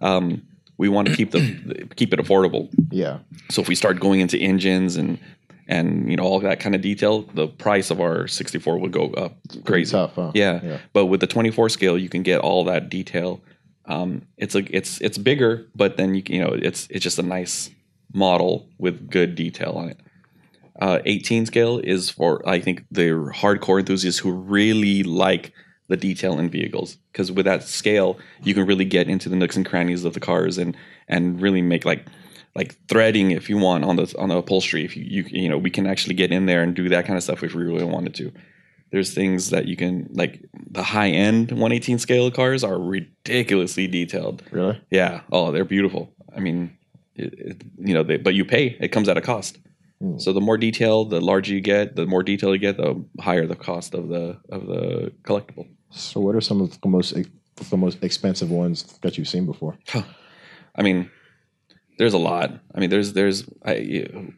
Um, 0.00 0.46
we 0.78 0.88
want 0.88 1.08
to 1.08 1.16
keep 1.16 1.30
the 1.30 1.88
keep 1.96 2.12
it 2.12 2.20
affordable. 2.20 2.68
Yeah. 2.90 3.18
So 3.50 3.62
if 3.62 3.68
we 3.68 3.74
start 3.74 4.00
going 4.00 4.20
into 4.20 4.38
engines 4.38 4.96
and 4.96 5.18
and 5.68 6.10
you 6.10 6.16
know 6.16 6.22
all 6.22 6.40
that 6.40 6.60
kind 6.60 6.74
of 6.74 6.80
detail, 6.80 7.22
the 7.34 7.48
price 7.48 7.90
of 7.90 8.00
our 8.00 8.28
64 8.28 8.78
would 8.78 8.92
go 8.92 9.10
up 9.12 9.36
crazy. 9.64 9.92
Tough, 9.92 10.14
huh? 10.14 10.32
Yeah. 10.34 10.60
Yeah. 10.62 10.78
But 10.92 11.06
with 11.06 11.20
the 11.20 11.26
24 11.26 11.68
scale, 11.70 11.98
you 11.98 12.08
can 12.08 12.22
get 12.22 12.40
all 12.40 12.64
that 12.64 12.88
detail. 12.88 13.40
Um, 13.86 14.26
it's 14.36 14.54
like 14.54 14.68
it's 14.70 15.00
it's 15.00 15.18
bigger, 15.18 15.66
but 15.74 15.96
then 15.96 16.14
you 16.14 16.22
can, 16.22 16.34
you 16.34 16.40
know 16.42 16.52
it's 16.52 16.86
it's 16.90 17.02
just 17.02 17.18
a 17.18 17.22
nice 17.22 17.70
model 18.12 18.68
with 18.78 19.10
good 19.10 19.34
detail 19.34 19.72
on 19.72 19.90
it. 19.90 20.00
Uh, 20.80 20.98
18 21.06 21.46
scale 21.46 21.78
is 21.78 22.10
for 22.10 22.46
I 22.46 22.60
think 22.60 22.84
the 22.90 23.10
hardcore 23.34 23.78
enthusiasts 23.78 24.20
who 24.20 24.32
really 24.32 25.02
like 25.02 25.52
the 25.88 25.96
detail 25.96 26.38
in 26.38 26.50
vehicles. 26.50 26.98
Because 27.12 27.30
with 27.32 27.44
that 27.46 27.62
scale 27.62 28.18
you 28.42 28.54
can 28.54 28.66
really 28.66 28.84
get 28.84 29.08
into 29.08 29.28
the 29.28 29.36
nooks 29.36 29.56
and 29.56 29.66
crannies 29.66 30.04
of 30.04 30.14
the 30.14 30.20
cars 30.20 30.58
and 30.58 30.76
and 31.08 31.40
really 31.40 31.62
make 31.62 31.84
like 31.84 32.06
like 32.56 32.74
threading 32.88 33.32
if 33.32 33.48
you 33.50 33.58
want 33.58 33.84
on 33.84 33.96
the 33.96 34.12
on 34.18 34.30
the 34.30 34.36
upholstery. 34.36 34.84
If 34.84 34.96
you 34.96 35.04
you 35.04 35.24
you 35.28 35.48
know 35.48 35.58
we 35.58 35.70
can 35.70 35.86
actually 35.86 36.14
get 36.14 36.32
in 36.32 36.46
there 36.46 36.62
and 36.62 36.74
do 36.74 36.88
that 36.88 37.06
kind 37.06 37.16
of 37.16 37.22
stuff 37.22 37.42
if 37.42 37.54
we 37.54 37.62
really 37.62 37.84
wanted 37.84 38.14
to. 38.16 38.32
There's 38.92 39.12
things 39.12 39.50
that 39.50 39.66
you 39.66 39.76
can 39.76 40.08
like 40.12 40.42
the 40.70 40.82
high 40.82 41.10
end 41.10 41.50
118 41.50 41.98
scale 41.98 42.30
cars 42.30 42.64
are 42.64 42.78
ridiculously 42.78 43.86
detailed. 43.86 44.42
Really? 44.50 44.80
yeah. 44.90 45.20
Oh 45.30 45.52
they're 45.52 45.64
beautiful. 45.64 46.12
I 46.34 46.40
mean 46.40 46.76
it, 47.14 47.34
it, 47.38 47.62
you 47.78 47.94
know 47.94 48.02
they, 48.02 48.16
but 48.16 48.34
you 48.34 48.44
pay. 48.44 48.76
It 48.80 48.88
comes 48.88 49.08
at 49.08 49.16
a 49.16 49.22
cost. 49.22 49.58
Hmm. 50.00 50.18
so 50.18 50.34
the 50.34 50.42
more 50.42 50.58
detail 50.58 51.06
the 51.06 51.22
larger 51.22 51.54
you 51.54 51.62
get 51.62 51.96
the 51.96 52.04
more 52.04 52.22
detail 52.22 52.52
you 52.52 52.58
get 52.58 52.76
the 52.76 53.02
higher 53.18 53.46
the 53.46 53.56
cost 53.56 53.94
of 53.94 54.08
the 54.08 54.38
of 54.50 54.66
the 54.66 55.10
collectible 55.22 55.68
So, 55.96 56.20
what 56.20 56.34
are 56.34 56.40
some 56.40 56.60
of 56.60 56.80
the 56.80 56.88
most 56.88 57.14
the 57.70 57.76
most 57.76 58.02
expensive 58.02 58.50
ones 58.50 58.84
that 59.02 59.16
you've 59.16 59.28
seen 59.28 59.46
before? 59.46 59.76
i 60.78 60.82
mean 60.82 61.10
there's 61.98 62.12
a 62.12 62.18
lot 62.18 62.50
i 62.74 62.80
mean 62.80 62.90
there's 62.90 63.14
there's 63.14 63.44
i, 63.64 63.74
you- 63.76 64.34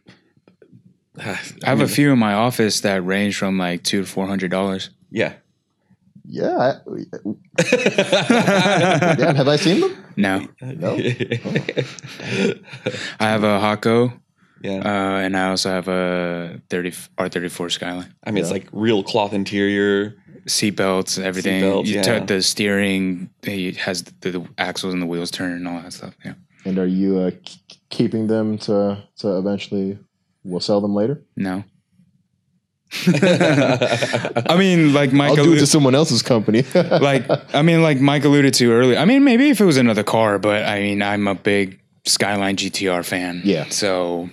I 1.18 1.36
have 1.64 1.80
a 1.80 1.88
few 1.88 2.12
in 2.12 2.18
my 2.18 2.32
office 2.34 2.80
that 2.82 3.04
range 3.04 3.36
from 3.36 3.58
like 3.58 3.82
two 3.82 4.02
to 4.02 4.06
four 4.06 4.26
hundred 4.28 4.50
dollars. 4.52 4.90
yeah 5.10 5.32
Yeah. 6.24 6.56
I, 6.58 6.74
damn, 9.16 9.34
have 9.36 9.48
I 9.48 9.56
seen 9.56 9.80
them? 9.80 9.96
No, 10.16 10.46
No. 10.62 10.94
Oh. 11.44 12.52
I 13.18 13.28
have 13.34 13.42
a 13.44 13.58
Hako, 13.60 14.12
yeah 14.62 14.78
uh, 14.78 15.18
and 15.18 15.36
I 15.36 15.48
also 15.48 15.70
have 15.70 15.88
a 15.88 16.60
thirty 16.68 16.92
R 17.16 17.28
thirty 17.28 17.48
four 17.48 17.70
Skyline. 17.70 18.12
i 18.24 18.30
mean 18.30 18.42
it's 18.42 18.52
like 18.52 18.68
real 18.72 19.02
cloth 19.02 19.32
interior 19.32 20.16
Seat 20.48 20.70
belts, 20.70 21.18
everything. 21.18 21.62
Seatbelts, 21.62 21.86
you 21.86 21.96
yeah. 21.96 22.02
took 22.02 22.26
the 22.26 22.42
steering. 22.42 23.28
It 23.42 23.76
has 23.76 24.04
the, 24.20 24.30
the 24.30 24.48
axles 24.56 24.94
and 24.94 25.02
the 25.02 25.06
wheels 25.06 25.30
turn 25.30 25.52
and 25.52 25.68
all 25.68 25.80
that 25.82 25.92
stuff. 25.92 26.14
Yeah. 26.24 26.34
And 26.64 26.78
are 26.78 26.86
you 26.86 27.18
uh, 27.18 27.30
k- 27.44 27.60
keeping 27.90 28.28
them 28.28 28.56
to 28.58 29.02
to 29.18 29.36
eventually? 29.36 29.98
We'll 30.44 30.60
sell 30.60 30.80
them 30.80 30.94
later. 30.94 31.22
No. 31.36 31.64
I 33.06 34.56
mean, 34.58 34.94
like 34.94 35.12
Mike 35.12 35.30
I'll 35.30 35.36
do 35.36 35.42
it 35.42 35.46
alluded, 35.46 35.60
to 35.60 35.66
someone 35.66 35.94
else's 35.94 36.22
company. 36.22 36.62
like 36.74 37.26
I 37.54 37.60
mean, 37.60 37.82
like 37.82 38.00
Mike 38.00 38.24
alluded 38.24 38.54
to 38.54 38.72
earlier. 38.72 38.98
I 38.98 39.04
mean, 39.04 39.24
maybe 39.24 39.50
if 39.50 39.60
it 39.60 39.66
was 39.66 39.76
another 39.76 40.04
car, 40.04 40.38
but 40.38 40.64
I 40.64 40.80
mean, 40.80 41.02
I'm 41.02 41.28
a 41.28 41.34
big 41.34 41.80
Skyline 42.06 42.56
GTR 42.56 43.04
fan. 43.04 43.42
Yeah. 43.44 43.68
So 43.68 44.30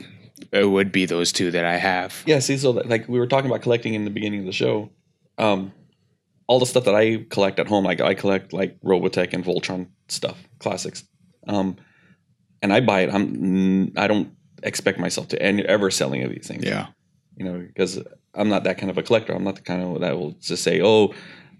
it 0.61 0.65
would 0.65 0.91
be 0.91 1.05
those 1.05 1.31
two 1.31 1.51
that 1.51 1.65
I 1.65 1.77
have. 1.77 2.23
Yeah, 2.25 2.39
see, 2.39 2.57
so 2.57 2.73
that- 2.73 2.89
like 2.89 3.07
we 3.07 3.19
were 3.19 3.27
talking 3.27 3.49
about 3.49 3.61
collecting 3.61 3.93
in 3.93 4.05
the 4.05 4.11
beginning 4.11 4.39
of 4.41 4.45
the 4.45 4.51
show, 4.53 4.89
um, 5.37 5.71
all 6.47 6.59
the 6.59 6.65
stuff 6.65 6.85
that 6.85 6.95
I 6.95 7.25
collect 7.29 7.59
at 7.59 7.67
home, 7.67 7.83
like 7.85 8.01
I 8.01 8.13
collect 8.13 8.53
like 8.53 8.79
Robotech 8.81 9.33
and 9.33 9.43
Voltron 9.43 9.87
stuff, 10.07 10.37
classics, 10.59 11.03
um, 11.47 11.75
and 12.61 12.71
I 12.73 12.79
buy 12.81 13.01
it. 13.01 13.09
I'm 13.13 13.91
I 13.97 14.07
don't 14.07 14.29
expect 14.63 14.99
myself 14.99 15.27
to 15.29 15.41
any, 15.41 15.63
ever 15.65 15.91
sell 15.91 16.13
any 16.13 16.23
of 16.23 16.31
these 16.31 16.47
things. 16.47 16.63
Yeah. 16.65 16.87
you 17.37 17.45
know, 17.45 17.59
because 17.59 17.99
I'm 18.33 18.49
not 18.49 18.63
that 18.63 18.77
kind 18.77 18.89
of 18.89 18.97
a 18.97 19.03
collector. 19.03 19.33
I'm 19.33 19.43
not 19.43 19.55
the 19.55 19.61
kind 19.61 19.81
of 19.83 20.01
that 20.01 20.17
will 20.17 20.31
just 20.39 20.63
say, 20.63 20.81
oh, 20.81 21.13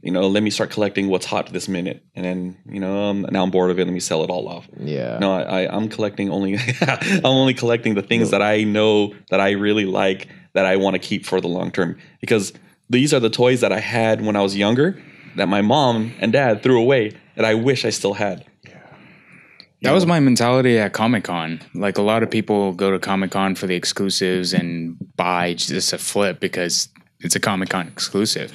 you 0.05 0.11
know, 0.11 0.27
let 0.27 0.43
me 0.43 0.51
start 0.51 0.69
collecting 0.69 1.07
what's 1.07 1.25
hot 1.25 1.51
this 1.51 1.67
minute, 1.67 2.05
and 2.13 2.23
then 2.23 2.57
you 2.69 2.79
know, 2.79 3.05
um, 3.05 3.25
now 3.31 3.41
I'm 3.41 3.49
bored 3.49 3.71
of 3.71 3.79
it. 3.79 3.85
Let 3.85 3.93
me 3.93 3.99
sell 3.99 4.23
it 4.23 4.29
all 4.29 4.47
off. 4.47 4.67
yeah. 4.79 5.17
No, 5.17 5.33
I, 5.33 5.63
I 5.63 5.75
I'm 5.75 5.89
collecting 5.89 6.29
only 6.29 6.57
I'm 6.81 7.25
only 7.25 7.55
collecting 7.55 7.95
the 7.95 8.03
things 8.03 8.29
that 8.29 8.43
I 8.43 8.63
know 8.63 9.15
that 9.31 9.41
I 9.41 9.51
really 9.51 9.85
like 9.85 10.27
that 10.53 10.63
I 10.63 10.75
want 10.75 10.93
to 10.93 10.99
keep 10.99 11.25
for 11.25 11.41
the 11.41 11.47
long 11.47 11.71
term 11.71 11.97
because 12.21 12.53
these 12.87 13.15
are 13.15 13.19
the 13.19 13.31
toys 13.31 13.61
that 13.61 13.71
I 13.71 13.79
had 13.79 14.23
when 14.23 14.35
I 14.35 14.41
was 14.41 14.55
younger 14.55 15.01
that 15.37 15.47
my 15.47 15.63
mom 15.63 16.13
and 16.19 16.31
dad 16.31 16.61
threw 16.61 16.79
away 16.79 17.13
that 17.35 17.43
I 17.43 17.55
wish 17.55 17.83
I 17.83 17.89
still 17.89 18.13
had. 18.13 18.45
Yeah. 18.63 18.79
That 19.81 19.93
was 19.93 20.05
my 20.05 20.19
mentality 20.19 20.77
at 20.77 20.93
Comic 20.93 21.23
Con. 21.23 21.61
Like 21.73 21.97
a 21.97 22.03
lot 22.03 22.21
of 22.21 22.29
people 22.29 22.73
go 22.73 22.91
to 22.91 22.99
Comic 22.99 23.31
Con 23.31 23.55
for 23.55 23.65
the 23.65 23.75
exclusives 23.75 24.53
and 24.53 24.97
buy 25.17 25.55
just 25.55 25.93
a 25.93 25.97
flip 25.97 26.39
because 26.39 26.89
it's 27.21 27.35
a 27.35 27.39
Comic 27.39 27.69
Con 27.69 27.87
exclusive. 27.87 28.53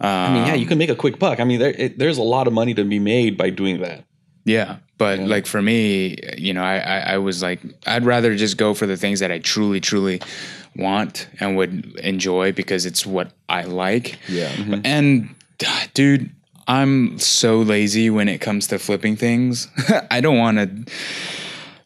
Um, 0.00 0.08
I 0.10 0.32
mean, 0.34 0.46
yeah, 0.46 0.54
you 0.54 0.66
can 0.66 0.78
make 0.78 0.90
a 0.90 0.94
quick 0.96 1.18
buck. 1.18 1.40
I 1.40 1.44
mean, 1.44 1.58
there, 1.58 1.70
it, 1.76 1.98
there's 1.98 2.18
a 2.18 2.22
lot 2.22 2.46
of 2.46 2.52
money 2.52 2.74
to 2.74 2.84
be 2.84 2.98
made 2.98 3.36
by 3.38 3.50
doing 3.50 3.80
that. 3.80 4.04
Yeah, 4.44 4.76
but 4.98 5.18
Yeah. 5.18 5.26
like 5.26 5.46
for 5.46 5.60
me, 5.62 6.18
you 6.36 6.52
know, 6.54 6.62
I, 6.62 6.76
I 6.78 6.98
I 7.14 7.18
was 7.18 7.42
like, 7.42 7.60
I'd 7.86 8.04
rather 8.04 8.36
just 8.36 8.56
go 8.58 8.74
for 8.74 8.86
the 8.86 8.96
things 8.96 9.20
that 9.20 9.32
I 9.32 9.38
truly, 9.38 9.80
truly 9.80 10.20
want 10.76 11.28
and 11.40 11.56
would 11.56 11.96
enjoy 11.98 12.52
because 12.52 12.86
it's 12.86 13.04
what 13.06 13.32
I 13.48 13.62
like. 13.62 14.18
Yeah. 14.28 14.52
And 14.84 15.34
dude, 15.94 16.30
I'm 16.68 17.18
so 17.18 17.60
lazy 17.60 18.10
when 18.10 18.28
it 18.28 18.40
comes 18.40 18.66
to 18.68 18.78
flipping 18.78 19.16
things. 19.16 19.68
I 20.10 20.20
don't 20.20 20.38
want 20.38 20.58
to. 20.58 20.92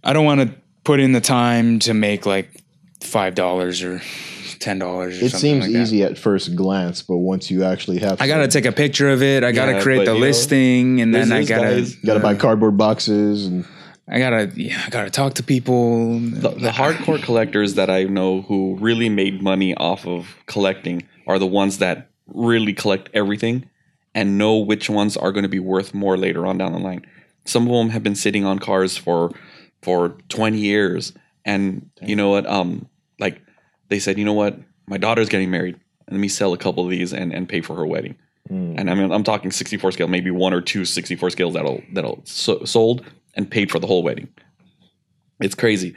I 0.03 0.13
don't 0.13 0.25
want 0.25 0.41
to 0.41 0.51
put 0.85 0.99
in 1.01 1.13
the 1.13 1.21
time 1.21 1.79
to 1.81 1.95
make 1.95 2.27
like 2.27 2.51
five 3.01 3.35
dollars 3.35 3.83
or 3.83 4.03
ten 4.61 4.79
dollars. 4.79 5.21
It 5.21 5.31
seems 5.31 5.69
easy 5.69 6.03
at 6.05 6.17
first 6.17 6.55
glance, 6.55 7.03
but 7.03 7.17
once 7.17 7.51
you 7.51 7.65
actually 7.65 7.99
have, 7.99 8.21
I 8.23 8.29
gotta 8.29 8.47
take 8.49 8.67
a 8.67 8.73
picture 8.73 9.09
of 9.09 9.23
it. 9.23 9.43
I 9.43 9.51
gotta 9.53 9.73
Yeah, 9.73 9.83
create 9.83 10.05
the 10.05 10.15
you 10.15 10.21
know, 10.21 10.27
listing, 10.27 11.01
and 11.01 11.15
then 11.15 11.33
I 11.33 11.45
gotta. 11.45 11.63
guys- 11.77 11.95
got 11.97 12.15
to 12.15 12.21
buy 12.21 12.35
cardboard 12.35 12.77
boxes 12.77 13.47
and 13.47 13.65
I 14.13 14.19
gotta, 14.19 14.51
yeah, 14.57 14.83
I 14.87 14.91
gotta 14.91 15.11
talk 15.11 15.35
to 15.35 15.43
people. 15.43 16.19
The, 16.19 16.51
the 16.51 16.71
hardcore 16.71 17.23
collectors 17.23 17.75
that 17.75 17.89
I 17.91 18.05
know 18.05 18.43
who 18.43 18.77
really 18.81 19.09
made 19.09 19.41
money 19.43 19.75
off 19.77 20.07
of 20.07 20.37
collecting 20.47 21.03
are 21.27 21.39
the 21.39 21.47
ones 21.47 21.79
that 21.79 22.09
really 22.27 22.73
collect 22.73 23.09
everything 23.15 23.69
and 24.15 24.37
know 24.37 24.57
which 24.59 24.91
ones 24.91 25.17
are 25.17 25.31
going 25.31 25.45
to 25.45 25.49
be 25.49 25.61
worth 25.61 25.95
more 25.95 26.17
later 26.17 26.45
on 26.45 26.59
down 26.59 26.73
the 26.73 26.79
line. 26.81 27.07
Some 27.45 27.69
of 27.69 27.73
them 27.73 27.91
have 27.91 28.03
been 28.03 28.17
sitting 28.17 28.45
on 28.45 28.59
cars 28.59 28.97
for 28.97 29.31
for 29.83 30.17
20 30.29 30.59
years 30.59 31.13
and 31.45 31.89
you 32.03 32.15
know 32.17 32.31
what 32.31 32.47
um 32.47 32.71
like 32.71 32.87
they 33.91 33.99
said, 33.99 34.19
"You 34.19 34.25
know 34.25 34.33
what? 34.33 34.59
My 34.87 34.97
daughter's 34.97 35.29
getting 35.29 35.51
married. 35.51 35.79
Let 36.11 36.19
me 36.19 36.29
sell 36.29 36.53
a 36.55 36.59
couple 36.59 36.83
of 36.85 36.91
these 36.91 37.13
and 37.13 37.33
and 37.35 37.47
pay 37.49 37.61
for 37.61 37.77
her 37.77 37.87
wedding." 37.87 38.17
Mm. 38.51 38.79
And 38.79 38.91
I 38.91 38.95
mean, 38.95 39.13
I'm 39.13 39.23
talking 39.23 39.51
64 39.51 39.93
scale, 39.93 40.09
maybe 40.09 40.31
one 40.31 40.55
or 40.55 40.63
two 40.63 40.85
64 40.87 41.31
scales 41.31 41.53
that'll 41.55 41.83
that'll 41.93 42.23
so, 42.25 42.65
sold 42.65 43.05
and 43.35 43.49
paid 43.51 43.71
for 43.71 43.79
the 43.79 43.87
whole 43.87 44.03
wedding. 44.03 44.29
It's 45.41 45.55
crazy. 45.55 45.95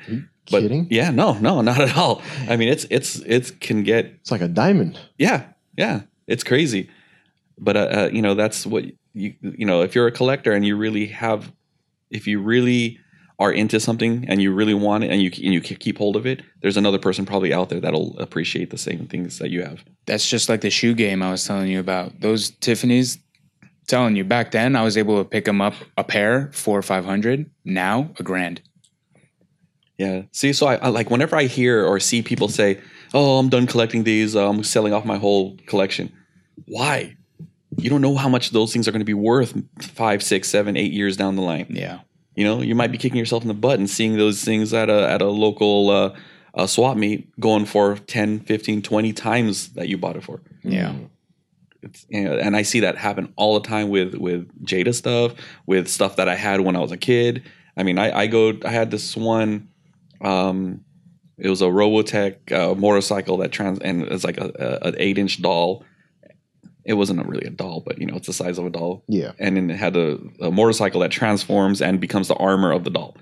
But 0.52 0.62
Kidding? 0.62 0.88
yeah, 0.90 1.10
no, 1.10 1.34
no, 1.40 1.62
not 1.62 1.80
at 1.80 1.98
all. 1.98 2.22
I 2.50 2.58
mean, 2.58 2.68
it's 2.68 2.86
it's 2.90 3.16
it 3.20 3.60
can 3.62 3.84
get 3.84 4.06
It's 4.06 4.32
like 4.32 4.42
a 4.42 4.48
diamond. 4.50 5.00
yeah, 5.18 5.46
yeah, 5.78 6.02
it's 6.28 6.44
crazy. 6.44 6.90
But 7.58 7.78
uh, 7.78 7.80
uh, 7.80 8.10
you 8.12 8.22
know, 8.22 8.36
that's 8.36 8.66
what 8.66 8.84
you 9.14 9.34
you 9.42 9.66
know, 9.66 9.82
if 9.82 9.96
you're 9.96 10.08
a 10.08 10.12
collector 10.12 10.52
and 10.52 10.66
you 10.66 10.76
really 10.76 11.08
have, 11.08 11.52
if 12.12 12.28
you 12.28 12.42
really 12.42 13.00
are 13.44 13.52
into 13.52 13.80
something 13.80 14.26
and 14.28 14.42
you 14.42 14.54
really 14.54 14.74
want 14.74 15.04
it 15.04 15.12
and 15.12 15.22
you 15.22 15.30
and 15.44 15.54
you 15.54 15.62
keep 15.62 15.98
hold 15.98 16.16
of 16.16 16.26
it, 16.26 16.42
there's 16.62 16.78
another 16.78 17.00
person 17.00 17.26
probably 17.26 17.54
out 17.54 17.70
there 17.70 17.80
that'll 17.80 18.18
appreciate 18.20 18.70
the 18.70 18.78
same 18.78 19.08
things 19.08 19.40
that 19.40 19.50
you 19.50 19.64
have. 19.64 19.84
That's 20.06 20.28
just 20.28 20.50
like 20.50 20.62
the 20.62 20.70
shoe 20.70 20.94
game 20.94 21.22
I 21.22 21.32
was 21.32 21.46
telling 21.46 21.68
you 21.68 21.80
about. 21.80 22.22
Those 22.22 22.52
Tiffany's, 22.52 23.20
telling 23.88 24.16
you 24.16 24.24
back 24.24 24.52
then, 24.52 24.76
I 24.76 24.84
was 24.84 24.98
able 24.98 25.18
to 25.22 25.30
pick 25.30 25.46
them 25.46 25.62
up 25.62 25.74
a 25.98 26.04
pair 26.04 26.50
for 26.54 26.82
five 26.82 27.06
hundred. 27.06 27.50
Now 27.66 28.12
a 28.20 28.24
grand. 28.24 28.62
Yeah. 29.98 30.24
See, 30.32 30.54
so 30.54 30.68
I, 30.68 30.76
I 30.76 30.88
like 30.88 31.10
whenever 31.10 31.36
I 31.36 31.44
hear 31.44 31.86
or 31.86 32.00
see 32.00 32.22
people 32.22 32.48
say, 32.48 32.80
"Oh, 33.14 33.40
I'm 33.40 33.50
done 33.50 33.68
collecting 33.68 34.04
these. 34.04 34.36
I'm 34.36 34.64
selling 34.64 34.94
off 34.94 35.06
my 35.06 35.18
whole 35.18 35.58
collection." 35.68 36.12
Why? 36.66 37.16
You 37.78 37.90
don't 37.90 38.02
know 38.02 38.16
how 38.16 38.30
much 38.30 38.52
those 38.52 38.72
things 38.72 38.88
are 38.88 38.92
going 38.92 39.02
to 39.02 39.06
be 39.06 39.14
worth 39.14 39.54
five, 39.82 40.22
six, 40.22 40.48
seven, 40.50 40.78
eight 40.78 40.94
years 40.94 41.18
down 41.18 41.36
the 41.36 41.42
line. 41.42 41.68
Yeah. 41.70 42.00
You 42.36 42.44
know, 42.44 42.62
you 42.62 42.76
might 42.76 42.92
be 42.92 42.98
kicking 42.98 43.18
yourself 43.18 43.44
in 43.44 43.48
the 43.48 43.54
butt 43.54 43.80
and 43.80 43.90
seeing 43.90 44.18
those 44.18 44.44
things 44.44 44.74
at 44.74 44.90
a 44.90 45.10
at 45.10 45.22
a 45.22 45.30
local 45.30 45.90
uh, 45.90 46.16
uh, 46.56 46.68
swap 46.68 46.98
meet 46.98 47.30
going 47.40 47.66
for 47.66 47.96
10, 47.96 48.42
15, 48.42 48.82
20 48.82 49.14
times 49.14 49.70
that 49.74 49.88
you 49.88 49.98
bought 49.98 50.16
it 50.16 50.24
for. 50.24 50.42
Yeah. 50.64 50.96
It's, 51.82 52.06
you 52.10 52.24
know, 52.24 52.38
and 52.38 52.56
I 52.56 52.62
see 52.62 52.80
that 52.82 52.98
happen 52.98 53.34
all 53.36 53.60
the 53.60 53.68
time 53.68 53.90
with 53.90 54.16
with 54.16 54.50
Jada 54.66 54.94
stuff, 54.94 55.34
with 55.66 55.88
stuff 55.88 56.16
that 56.16 56.30
I 56.30 56.36
had 56.36 56.62
when 56.62 56.76
I 56.76 56.80
was 56.80 56.92
a 56.92 56.98
kid. 56.98 57.44
I 57.76 57.84
mean, 57.84 57.98
I, 57.98 58.20
I 58.20 58.28
go, 58.28 58.54
I 58.64 58.70
had 58.70 58.92
this 58.92 59.18
one. 59.18 59.70
Um, 60.22 60.86
it 61.38 61.50
was 61.50 61.62
a 61.62 61.66
Robotech 61.66 62.52
uh, 62.52 62.76
motorcycle 62.76 63.38
that 63.38 63.52
trans, 63.52 63.80
and 63.80 64.04
it's 64.04 64.24
like 64.24 64.38
a, 64.38 64.80
a 64.84 64.88
an 64.88 64.96
eight 64.98 65.18
inch 65.18 65.42
doll. 65.42 65.84
It 66.86 66.94
wasn't 66.94 67.22
a 67.22 67.24
really 67.24 67.46
a 67.46 67.50
doll, 67.50 67.82
but 67.86 67.98
you 68.00 68.06
know, 68.06 68.16
it's 68.16 68.28
the 68.28 68.34
size 68.34 68.58
of 68.58 68.66
a 68.66 68.70
doll 68.70 69.04
Yeah. 69.08 69.32
and 69.40 69.56
then 69.56 69.70
it 69.72 69.78
had 69.78 69.96
a, 69.96 70.18
a 70.42 70.52
motorcycle 70.52 71.00
that 71.02 71.12
transforms 71.12 71.82
and 71.82 72.00
becomes 72.02 72.28
the 72.28 72.36
armor 72.36 72.72
of 72.74 72.84
the 72.84 72.90
doll, 72.90 73.16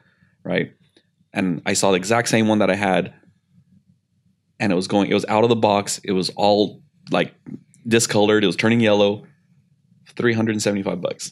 right? 0.44 0.72
And 1.34 1.62
I 1.66 1.74
saw 1.74 1.92
the 1.92 1.98
exact 1.98 2.28
same 2.30 2.48
one 2.48 2.60
that 2.60 2.70
I 2.72 2.76
had, 2.76 3.14
and 4.60 4.72
it 4.72 4.76
was 4.76 4.88
going. 4.88 5.10
It 5.10 5.14
was 5.14 5.26
out 5.30 5.44
of 5.44 5.50
the 5.50 5.56
box. 5.56 6.00
It 6.04 6.12
was 6.12 6.30
all 6.36 6.82
like 7.10 7.34
discolored. 7.88 8.44
It 8.44 8.48
was 8.48 8.56
turning 8.58 8.80
yellow. 8.82 9.26
Three 10.16 10.34
hundred 10.34 10.52
and 10.54 10.62
seventy-five 10.62 11.00
bucks. 11.02 11.32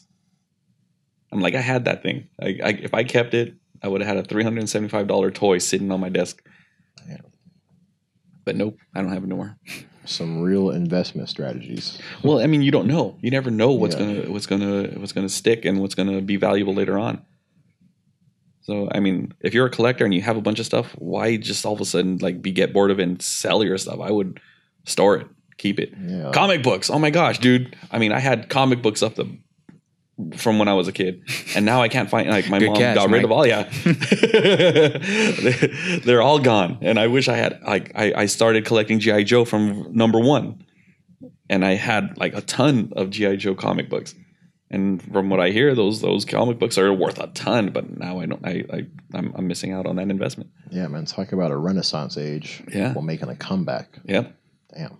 I'm 1.32 1.40
like, 1.40 1.54
I 1.54 1.60
had 1.60 1.84
that 1.84 2.02
thing. 2.02 2.28
I, 2.40 2.46
I, 2.64 2.68
if 2.70 2.94
I 2.94 3.04
kept 3.04 3.34
it, 3.34 3.54
I 3.82 3.88
would 3.88 4.00
have 4.00 4.08
had 4.08 4.16
a 4.24 4.26
three 4.26 4.42
hundred 4.42 4.60
and 4.60 4.70
seventy-five 4.70 5.06
dollar 5.06 5.30
toy 5.30 5.58
sitting 5.58 5.90
on 5.92 6.00
my 6.00 6.08
desk. 6.08 6.42
Yeah. 7.06 7.18
But 8.44 8.56
nope, 8.56 8.78
I 8.94 9.02
don't 9.02 9.12
have 9.12 9.22
it 9.22 9.26
anymore. 9.26 9.58
Some 10.04 10.40
real 10.40 10.70
investment 10.70 11.28
strategies. 11.28 11.98
Well, 12.22 12.40
I 12.40 12.46
mean, 12.46 12.62
you 12.62 12.70
don't 12.70 12.86
know. 12.86 13.16
You 13.20 13.30
never 13.30 13.50
know 13.50 13.72
what's 13.72 13.94
Yeah. 13.94 14.00
gonna 14.06 14.30
what's 14.30 14.46
gonna 14.46 14.82
what's 14.98 15.12
gonna 15.12 15.28
stick 15.28 15.64
and 15.64 15.78
what's 15.80 15.94
gonna 15.94 16.20
be 16.22 16.36
valuable 16.36 16.74
later 16.74 16.98
on. 16.98 17.20
So, 18.62 18.88
I 18.92 19.00
mean, 19.00 19.32
if 19.40 19.52
you're 19.54 19.66
a 19.66 19.70
collector 19.70 20.04
and 20.04 20.14
you 20.14 20.22
have 20.22 20.36
a 20.36 20.40
bunch 20.40 20.58
of 20.60 20.66
stuff, 20.66 20.94
why 20.98 21.36
just 21.36 21.64
all 21.66 21.72
of 21.74 21.80
a 21.80 21.84
sudden 21.84 22.18
like 22.18 22.40
be 22.40 22.52
get 22.52 22.72
bored 22.72 22.90
of 22.90 23.00
it 23.00 23.02
and 23.04 23.20
sell 23.20 23.64
your 23.64 23.78
stuff? 23.78 24.00
I 24.00 24.10
would 24.10 24.40
store 24.84 25.16
it, 25.16 25.26
keep 25.58 25.78
it. 25.80 25.92
Yeah. 26.00 26.30
Comic 26.32 26.62
books. 26.62 26.88
Oh 26.90 26.98
my 26.98 27.10
gosh, 27.10 27.38
dude! 27.38 27.76
I 27.90 27.98
mean, 27.98 28.12
I 28.12 28.20
had 28.20 28.48
comic 28.48 28.82
books 28.82 29.02
up 29.02 29.14
the 29.16 29.26
from 30.36 30.58
when 30.58 30.68
I 30.68 30.74
was 30.74 30.88
a 30.88 30.92
kid, 30.92 31.22
and 31.54 31.64
now 31.64 31.82
I 31.82 31.88
can't 31.88 32.10
find. 32.10 32.28
Like 32.28 32.48
my 32.48 32.58
Good 32.58 32.68
mom 32.68 32.76
catch, 32.76 32.94
got 32.96 33.10
rid 33.10 33.24
of 33.24 33.32
all. 33.32 33.46
Yeah, 33.46 33.68
They- 33.84 35.98
they're 36.04 36.22
all 36.22 36.38
gone. 36.38 36.78
And 36.82 36.98
I 36.98 37.06
wish 37.06 37.28
I 37.28 37.36
had. 37.36 37.60
Like 37.66 37.92
I, 37.94 38.12
I 38.14 38.26
started 38.26 38.64
collecting 38.64 38.98
GI 39.00 39.24
Joe 39.24 39.44
from 39.44 39.94
number 39.94 40.18
one, 40.18 40.64
and 41.48 41.64
I 41.64 41.74
had 41.74 42.18
like 42.18 42.34
a 42.34 42.40
ton 42.40 42.92
of 42.96 43.10
GI 43.10 43.36
Joe 43.38 43.54
comic 43.54 43.88
books. 43.88 44.14
And 44.72 45.02
from 45.02 45.30
what 45.30 45.40
I 45.40 45.50
hear, 45.50 45.74
those 45.74 46.00
those 46.00 46.24
comic 46.24 46.60
books 46.60 46.78
are 46.78 46.92
worth 46.92 47.18
a 47.18 47.26
ton. 47.28 47.70
But 47.70 47.98
now 47.98 48.20
I 48.20 48.26
don't. 48.26 48.46
I, 48.46 48.64
I 48.72 48.86
I'm, 49.14 49.32
I'm 49.34 49.46
missing 49.48 49.72
out 49.72 49.86
on 49.86 49.96
that 49.96 50.10
investment. 50.10 50.50
Yeah, 50.70 50.86
man. 50.86 51.06
Talk 51.06 51.32
about 51.32 51.50
a 51.50 51.56
renaissance 51.56 52.16
age. 52.16 52.62
Yeah. 52.72 52.92
While 52.92 53.04
making 53.04 53.28
a 53.28 53.36
comeback. 53.36 53.98
Yeah, 54.04 54.28
Damn. 54.76 54.98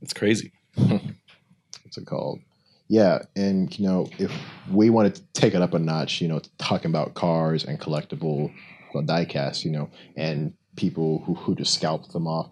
it's 0.00 0.14
crazy. 0.14 0.52
What's 0.76 1.98
it 1.98 2.06
called? 2.06 2.40
Yeah, 2.88 3.22
and 3.34 3.76
you 3.78 3.86
know, 3.86 4.08
if 4.18 4.30
we 4.70 4.90
want 4.90 5.14
to 5.14 5.22
take 5.32 5.54
it 5.54 5.62
up 5.62 5.74
a 5.74 5.78
notch, 5.78 6.20
you 6.20 6.28
know, 6.28 6.40
talking 6.58 6.90
about 6.90 7.14
cars 7.14 7.64
and 7.64 7.80
collectible 7.80 8.52
well, 8.92 9.02
diecast, 9.02 9.64
you 9.64 9.70
know, 9.70 9.90
and 10.16 10.52
people 10.76 11.22
who, 11.26 11.34
who 11.34 11.54
just 11.54 11.74
scalp 11.74 12.08
them 12.12 12.26
off. 12.26 12.48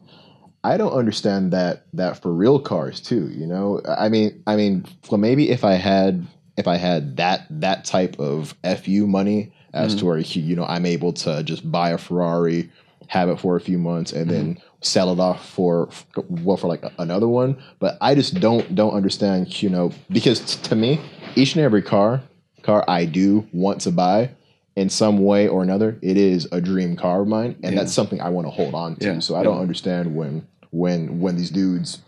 I 0.65 0.77
don't 0.77 0.93
understand 0.93 1.53
that 1.53 1.87
that 1.93 2.23
for 2.23 2.33
real 2.33 2.61
cars 2.61 3.01
too, 3.01 3.29
you 3.31 3.47
know. 3.47 3.81
I 3.87 4.09
mean, 4.09 4.43
I 4.47 4.57
mean, 4.57 4.85
well, 5.11 5.19
maybe 5.19 5.51
if 5.51 5.65
I 5.65 5.75
had 5.75 6.27
if 6.57 6.69
I 6.69 6.77
had 6.77 7.17
that 7.17 7.47
that 7.51 7.85
type 7.85 8.19
of 8.19 8.55
fu 8.85 9.07
money 9.07 9.53
as 9.73 9.93
mm-hmm. 9.93 9.99
to 10.01 10.07
where 10.07 10.19
you 10.19 10.57
know 10.57 10.65
I'm 10.65 10.87
able 10.87 11.13
to 11.15 11.43
just 11.43 11.71
buy 11.71 11.91
a 11.91 11.99
Ferrari, 11.99 12.71
have 13.13 13.29
it 13.29 13.39
for 13.39 13.57
a 13.57 13.61
few 13.61 13.77
months, 13.79 14.11
and 14.13 14.31
then 14.31 14.59
sell 14.81 15.13
it 15.13 15.21
off 15.21 15.47
for 15.51 15.89
well 16.31 16.57
for 16.57 16.67
like 16.67 16.83
another 16.99 17.29
one. 17.29 17.63
But 17.79 17.99
I 18.01 18.15
just 18.15 18.41
don't 18.41 18.75
don't 18.75 18.95
understand, 18.95 19.63
you 19.63 19.69
know, 19.69 19.93
because 20.11 20.41
t- 20.57 20.69
to 20.71 20.75
me, 20.75 20.99
each 21.37 21.55
and 21.55 21.63
every 21.63 21.83
car 21.83 22.23
car 22.63 22.85
I 22.89 23.05
do 23.05 23.47
want 23.53 23.83
to 23.83 23.91
buy 23.91 24.31
in 24.77 24.89
some 24.89 25.19
way 25.23 25.47
or 25.47 25.63
another, 25.63 25.99
it 26.01 26.17
is 26.17 26.49
a 26.53 26.61
dream 26.61 26.97
car 26.97 27.21
of 27.21 27.29
mine, 27.29 27.57
and 27.63 27.75
Yeah. 27.75 27.81
that's 27.83 27.93
something 27.93 28.21
I 28.23 28.31
want 28.31 28.47
to 28.47 28.51
hold 28.51 28.73
on 28.75 28.97
to. 28.97 29.07
Yeah, 29.07 29.19
So 29.19 29.37
I 29.37 29.43
don't 29.43 29.61
understand 29.61 30.17
when 30.17 30.47
when 30.71 31.21
when 31.21 31.37
these 31.37 31.51
dudes 31.51 32.01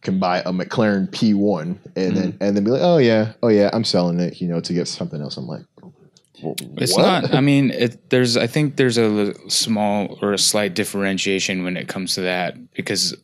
can 0.00 0.18
buy 0.18 0.38
a 0.40 0.52
McLaren 0.52 1.10
P1 1.10 1.60
and 1.62 1.78
Mm-hmm. 1.94 2.14
then 2.14 2.36
and 2.40 2.56
then 2.56 2.64
be 2.64 2.70
like, 2.70 2.80
oh 2.82 2.96
yeah, 2.96 3.32
oh 3.42 3.48
yeah, 3.48 3.68
I'm 3.74 3.84
selling 3.84 4.20
it, 4.20 4.40
you 4.40 4.48
know, 4.48 4.60
to 4.60 4.72
get 4.72 4.88
something 4.88 5.20
else. 5.20 5.36
I'm 5.36 5.46
like, 5.46 5.64
"Wh- 5.73 5.73
It's 6.42 6.94
what?" 6.94 7.02
not. 7.02 7.34
I 7.34 7.40
mean, 7.40 7.70
it, 7.70 8.10
there's. 8.10 8.36
I 8.36 8.46
think 8.46 8.76
there's 8.76 8.98
a 8.98 9.34
small 9.50 10.18
or 10.20 10.32
a 10.32 10.38
slight 10.38 10.74
differentiation 10.74 11.64
when 11.64 11.76
it 11.76 11.88
comes 11.88 12.14
to 12.14 12.22
that 12.22 12.56
because, 12.74 13.14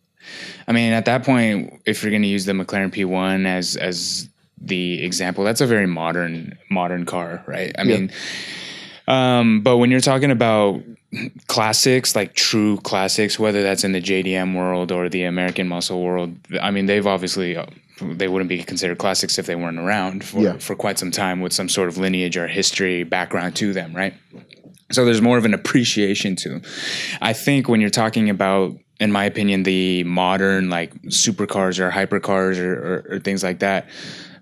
I 0.68 0.72
mean, 0.72 0.92
at 0.92 1.04
that 1.06 1.24
point, 1.24 1.80
if 1.86 2.02
you're 2.02 2.10
going 2.10 2.22
to 2.22 2.28
use 2.28 2.44
the 2.44 2.52
McLaren 2.52 2.92
P1 2.94 3.46
as 3.46 3.76
as 3.76 4.28
the 4.60 5.02
example, 5.02 5.42
that's 5.44 5.60
a 5.60 5.66
very 5.66 5.86
modern 5.86 6.56
modern 6.70 7.04
car, 7.06 7.42
right? 7.46 7.72
I 7.78 7.82
Yeah. 7.82 7.96
mean, 7.98 8.12
um, 9.10 9.60
but 9.62 9.78
when 9.78 9.90
you're 9.90 10.00
talking 10.00 10.30
about 10.30 10.80
classics, 11.48 12.14
like 12.14 12.34
true 12.34 12.76
classics, 12.78 13.38
whether 13.38 13.62
that's 13.62 13.84
in 13.84 13.92
the 13.92 14.00
JDM 14.00 14.56
world 14.56 14.92
or 14.92 15.08
the 15.08 15.24
American 15.24 15.68
Muscle 15.68 16.00
world, 16.02 16.36
I 16.60 16.70
mean, 16.70 16.86
they've 16.86 17.06
obviously 17.06 17.56
uh, 17.56 17.66
they 18.00 18.28
wouldn't 18.28 18.48
be 18.48 18.62
considered 18.62 18.98
classics 18.98 19.38
if 19.38 19.46
they 19.46 19.56
weren't 19.56 19.78
around 19.78 20.24
for, 20.24 20.40
Yeah. 20.40 20.58
for 20.58 20.74
quite 20.76 20.98
some 20.98 21.10
time 21.10 21.40
with 21.40 21.52
some 21.52 21.68
sort 21.68 21.88
of 21.88 21.98
lineage 21.98 22.36
or 22.36 22.46
history 22.46 23.04
background 23.04 23.56
to 23.56 23.72
them, 23.72 23.94
right? 23.94 24.14
So 24.92 25.04
there's 25.04 25.20
more 25.22 25.38
of 25.38 25.44
an 25.44 25.54
appreciation 25.54 26.36
to. 26.36 26.60
I 27.20 27.32
think 27.32 27.68
when 27.68 27.80
you're 27.80 27.90
talking 27.90 28.30
about, 28.30 28.76
in 28.98 29.12
my 29.12 29.24
opinion, 29.24 29.62
the 29.64 30.04
modern 30.04 30.68
like 30.70 30.94
supercars 31.04 31.78
or 31.78 31.90
hypercars 31.90 32.58
or, 32.58 32.72
or, 32.74 33.14
or 33.16 33.18
things 33.20 33.42
like 33.42 33.60
that, 33.60 33.86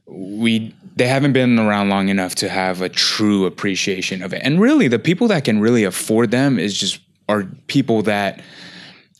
we 0.06 0.74
they 0.98 1.06
haven't 1.06 1.32
been 1.32 1.58
around 1.58 1.88
long 1.88 2.08
enough 2.08 2.34
to 2.36 2.48
have 2.48 2.82
a 2.82 2.88
true 2.88 3.46
appreciation 3.46 4.20
of 4.20 4.34
it. 4.34 4.42
And 4.44 4.60
really, 4.60 4.88
the 4.88 4.98
people 4.98 5.28
that 5.28 5.44
can 5.44 5.60
really 5.60 5.84
afford 5.84 6.32
them 6.32 6.58
is 6.58 6.76
just 6.76 7.00
are 7.28 7.44
people 7.68 8.02
that 8.02 8.42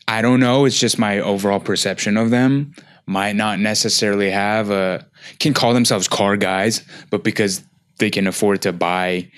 I 0.07 0.21
don't 0.21 0.39
know. 0.41 0.65
It's 0.65 0.79
just 0.79 0.99
my 0.99 1.19
overall 1.19 1.59
perception 1.59 2.17
of 2.17 2.31
them. 2.31 2.73
Might 3.05 3.35
not 3.35 3.59
necessarily 3.59 4.29
have 4.29 4.69
a 4.69 5.07
can 5.39 5.53
call 5.53 5.73
themselves 5.73 6.07
car 6.07 6.35
guys, 6.35 6.83
but 7.09 7.23
because 7.23 7.63
they 7.97 8.09
can 8.09 8.27
afford 8.27 8.61
to 8.63 8.73
buy, 8.73 9.31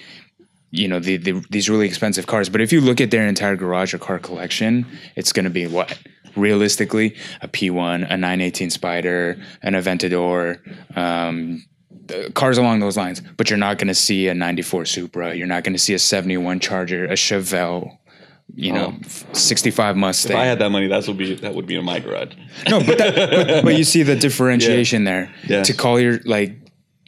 you 0.71 0.87
know, 0.87 0.99
the, 0.99 1.17
the 1.17 1.45
these 1.51 1.69
really 1.69 1.85
expensive 1.85 2.25
cars. 2.25 2.49
But 2.49 2.61
if 2.61 2.73
you 2.73 2.81
look 2.81 2.99
at 2.99 3.11
their 3.11 3.27
entire 3.27 3.55
garage 3.55 3.93
or 3.93 3.99
car 3.99 4.17
collection, 4.17 4.87
it's 5.15 5.31
going 5.31 5.45
to 5.45 5.51
be 5.51 5.67
what 5.67 5.97
realistically 6.35 7.15
a 7.41 7.47
P1, 7.47 8.05
a 8.09 8.17
918 8.17 8.69
Spyder, 8.69 9.41
an 9.61 9.73
Aventador, 9.73 10.57
um, 10.97 11.63
cars 12.33 12.57
along 12.57 12.79
those 12.79 12.97
lines. 12.97 13.21
But 13.37 13.49
you're 13.49 13.59
not 13.59 13.77
going 13.77 13.87
to 13.87 13.95
see 13.95 14.27
a 14.27 14.33
'94 14.33 14.85
Supra. 14.85 15.35
You're 15.35 15.47
not 15.47 15.63
going 15.63 15.73
to 15.73 15.79
see 15.79 15.93
a 15.93 15.99
'71 15.99 16.59
Charger, 16.59 17.05
a 17.05 17.13
Chevelle. 17.13 17.97
You 18.53 18.73
know, 18.73 18.97
65 19.31 19.95
Mustang. 19.95 20.33
If 20.33 20.37
I 20.37 20.43
had 20.43 20.59
that 20.59 20.71
money, 20.71 20.87
that's 20.87 21.07
would 21.07 21.17
be 21.17 21.35
that 21.35 21.55
would 21.55 21.67
be 21.67 21.75
in 21.75 21.85
my 21.85 21.99
garage. 21.99 22.33
No, 22.69 22.79
but, 22.79 22.97
that, 22.97 23.15
but 23.15 23.63
but 23.63 23.75
you 23.77 23.85
see 23.85 24.03
the 24.03 24.17
differentiation 24.17 25.05
there. 25.05 25.33
Yeah. 25.47 25.63
To 25.63 25.73
call 25.73 26.01
your 26.01 26.19
like, 26.25 26.57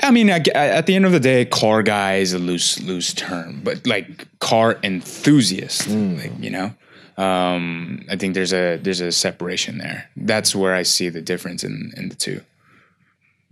I 0.02 0.12
mean, 0.12 0.30
I, 0.30 0.42
at 0.56 0.86
the 0.86 0.96
end 0.96 1.06
of 1.06 1.12
the 1.12 1.20
day, 1.20 1.44
car 1.44 1.84
guy 1.84 2.16
is 2.16 2.32
a 2.32 2.40
loose 2.40 2.80
loose 2.82 3.14
term, 3.14 3.60
but 3.62 3.86
like 3.86 4.26
car 4.40 4.80
enthusiast, 4.84 5.90
like 5.90 6.32
you 6.40 6.50
know, 6.50 6.74
um, 7.18 8.06
I 8.10 8.16
think 8.16 8.34
there's 8.34 8.54
a 8.54 8.78
there's 8.78 9.02
a 9.02 9.12
separation 9.12 9.78
there. 9.78 10.10
That's 10.16 10.56
where 10.56 10.74
I 10.74 10.84
see 10.84 11.10
the 11.10 11.22
difference 11.22 11.64
in 11.64 11.92
in 11.96 12.10
the 12.10 12.16
two. 12.16 12.42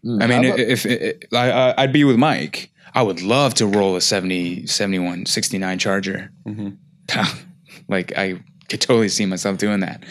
I 0.04 0.28
mean, 0.28 0.46
about- 0.46 0.60
if, 0.60 0.86
if, 0.86 1.18
I, 1.34 1.52
I- 1.52 1.84
I'd 1.84 1.94
be 1.94 2.04
with 2.04 2.18
Mike, 2.18 2.72
I 2.94 3.02
would 3.04 3.22
love 3.22 3.54
to 3.56 3.68
roll 3.68 3.96
a 3.96 4.02
70, 4.02 4.68
71, 4.68 5.26
69 5.26 5.80
Charger. 5.80 6.32
like 7.88 8.18
I 8.18 8.40
could 8.70 8.82
totally 8.82 9.10
see 9.10 9.26
myself 9.26 9.58
doing 9.58 9.82
that. 9.82 10.04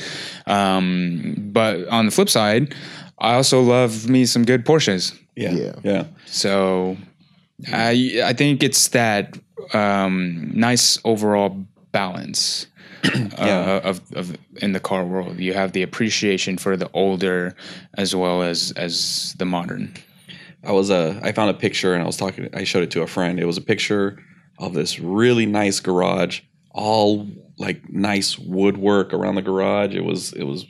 Um, 0.47 1.35
but 1.53 1.87
on 1.89 2.07
the 2.07 2.11
flip 2.13 2.29
side, 2.29 2.75
I 3.19 3.35
also 3.35 3.61
love 3.63 4.09
me 4.09 4.27
some 4.27 4.45
good 4.45 4.65
Porsches. 4.65 5.19
Yeah, 5.37 5.53
Yeah. 5.53 5.73
yeah. 5.83 6.05
So 6.27 6.97
I 7.73 8.21
I 8.25 8.33
think 8.33 8.63
it's 8.63 8.89
that 8.89 9.37
um, 9.75 10.51
nice 10.55 10.99
overall 11.05 11.65
balance. 11.93 12.67
Yeah. 13.39 13.81
Uh, 13.85 13.89
of, 13.89 14.13
of 14.13 14.37
in 14.57 14.73
the 14.73 14.81
car 14.81 15.05
world, 15.05 15.39
you 15.39 15.55
have 15.55 15.73
the 15.73 15.83
appreciation 15.83 16.59
for 16.59 16.77
the 16.77 16.91
older 16.93 17.55
as 17.95 18.15
well 18.15 18.43
as 18.43 18.73
as 18.73 19.35
the 19.39 19.47
modern. 19.47 19.95
I 20.65 20.73
was 20.73 20.91
uh, 20.91 21.19
I 21.23 21.33
found 21.33 21.51
a 21.51 21.55
picture 21.55 21.95
and 21.95 22.03
I 22.03 22.07
was 22.07 22.17
talking. 22.17 22.49
I 22.53 22.65
showed 22.65 22.83
it 22.83 22.91
to 22.93 23.03
a 23.03 23.07
friend. 23.07 23.41
It 23.41 23.47
was 23.47 23.57
a 23.57 23.63
picture 23.63 24.23
of 24.59 24.75
this 24.75 25.01
really 25.01 25.47
nice 25.47 25.81
garage, 25.81 26.41
all 26.73 27.27
like 27.59 27.89
nice 27.89 28.39
woodwork 28.39 29.15
around 29.15 29.37
the 29.37 29.43
garage. 29.43 29.95
It 29.95 30.05
was 30.05 30.33
it 30.35 30.45
was 30.45 30.67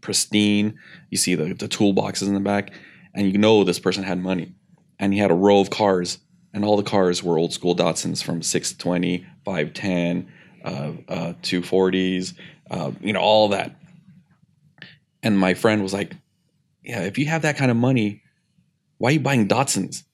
pristine. 0.00 0.78
You 1.10 1.18
see 1.18 1.34
the 1.36 1.54
the 1.54 1.68
toolboxes 1.68 2.26
in 2.26 2.34
the 2.34 2.40
back, 2.40 2.72
and 3.14 3.30
you 3.30 3.38
know 3.38 3.62
this 3.64 3.78
person 3.78 4.02
had 4.02 4.18
money. 4.18 4.52
And 4.98 5.12
he 5.12 5.18
had 5.18 5.30
a 5.30 5.34
row 5.34 5.60
of 5.60 5.68
cars, 5.68 6.18
and 6.54 6.64
all 6.64 6.78
the 6.78 6.82
cars 6.82 7.22
were 7.22 7.38
old 7.38 7.52
school 7.52 7.76
Datsuns 7.76 8.22
from 8.22 8.40
620, 8.40 9.26
510, 9.44 10.26
uh, 10.66 10.92
uh, 11.08 11.32
240s, 11.42 12.34
uh, 12.70 12.90
you 13.00 13.12
know, 13.12 13.20
all 13.20 13.48
that. 13.48 13.76
And 15.22 15.38
my 15.38 15.54
friend 15.54 15.82
was 15.82 15.94
like, 15.94 16.12
"Yeah, 16.82 17.00
if 17.02 17.16
you 17.18 17.26
have 17.26 17.42
that 17.42 17.56
kind 17.56 17.70
of 17.70 17.76
money." 17.76 18.22
why 18.98 19.10
are 19.10 19.12
you 19.12 19.20
buying 19.20 19.46
Datsuns? 19.46 20.04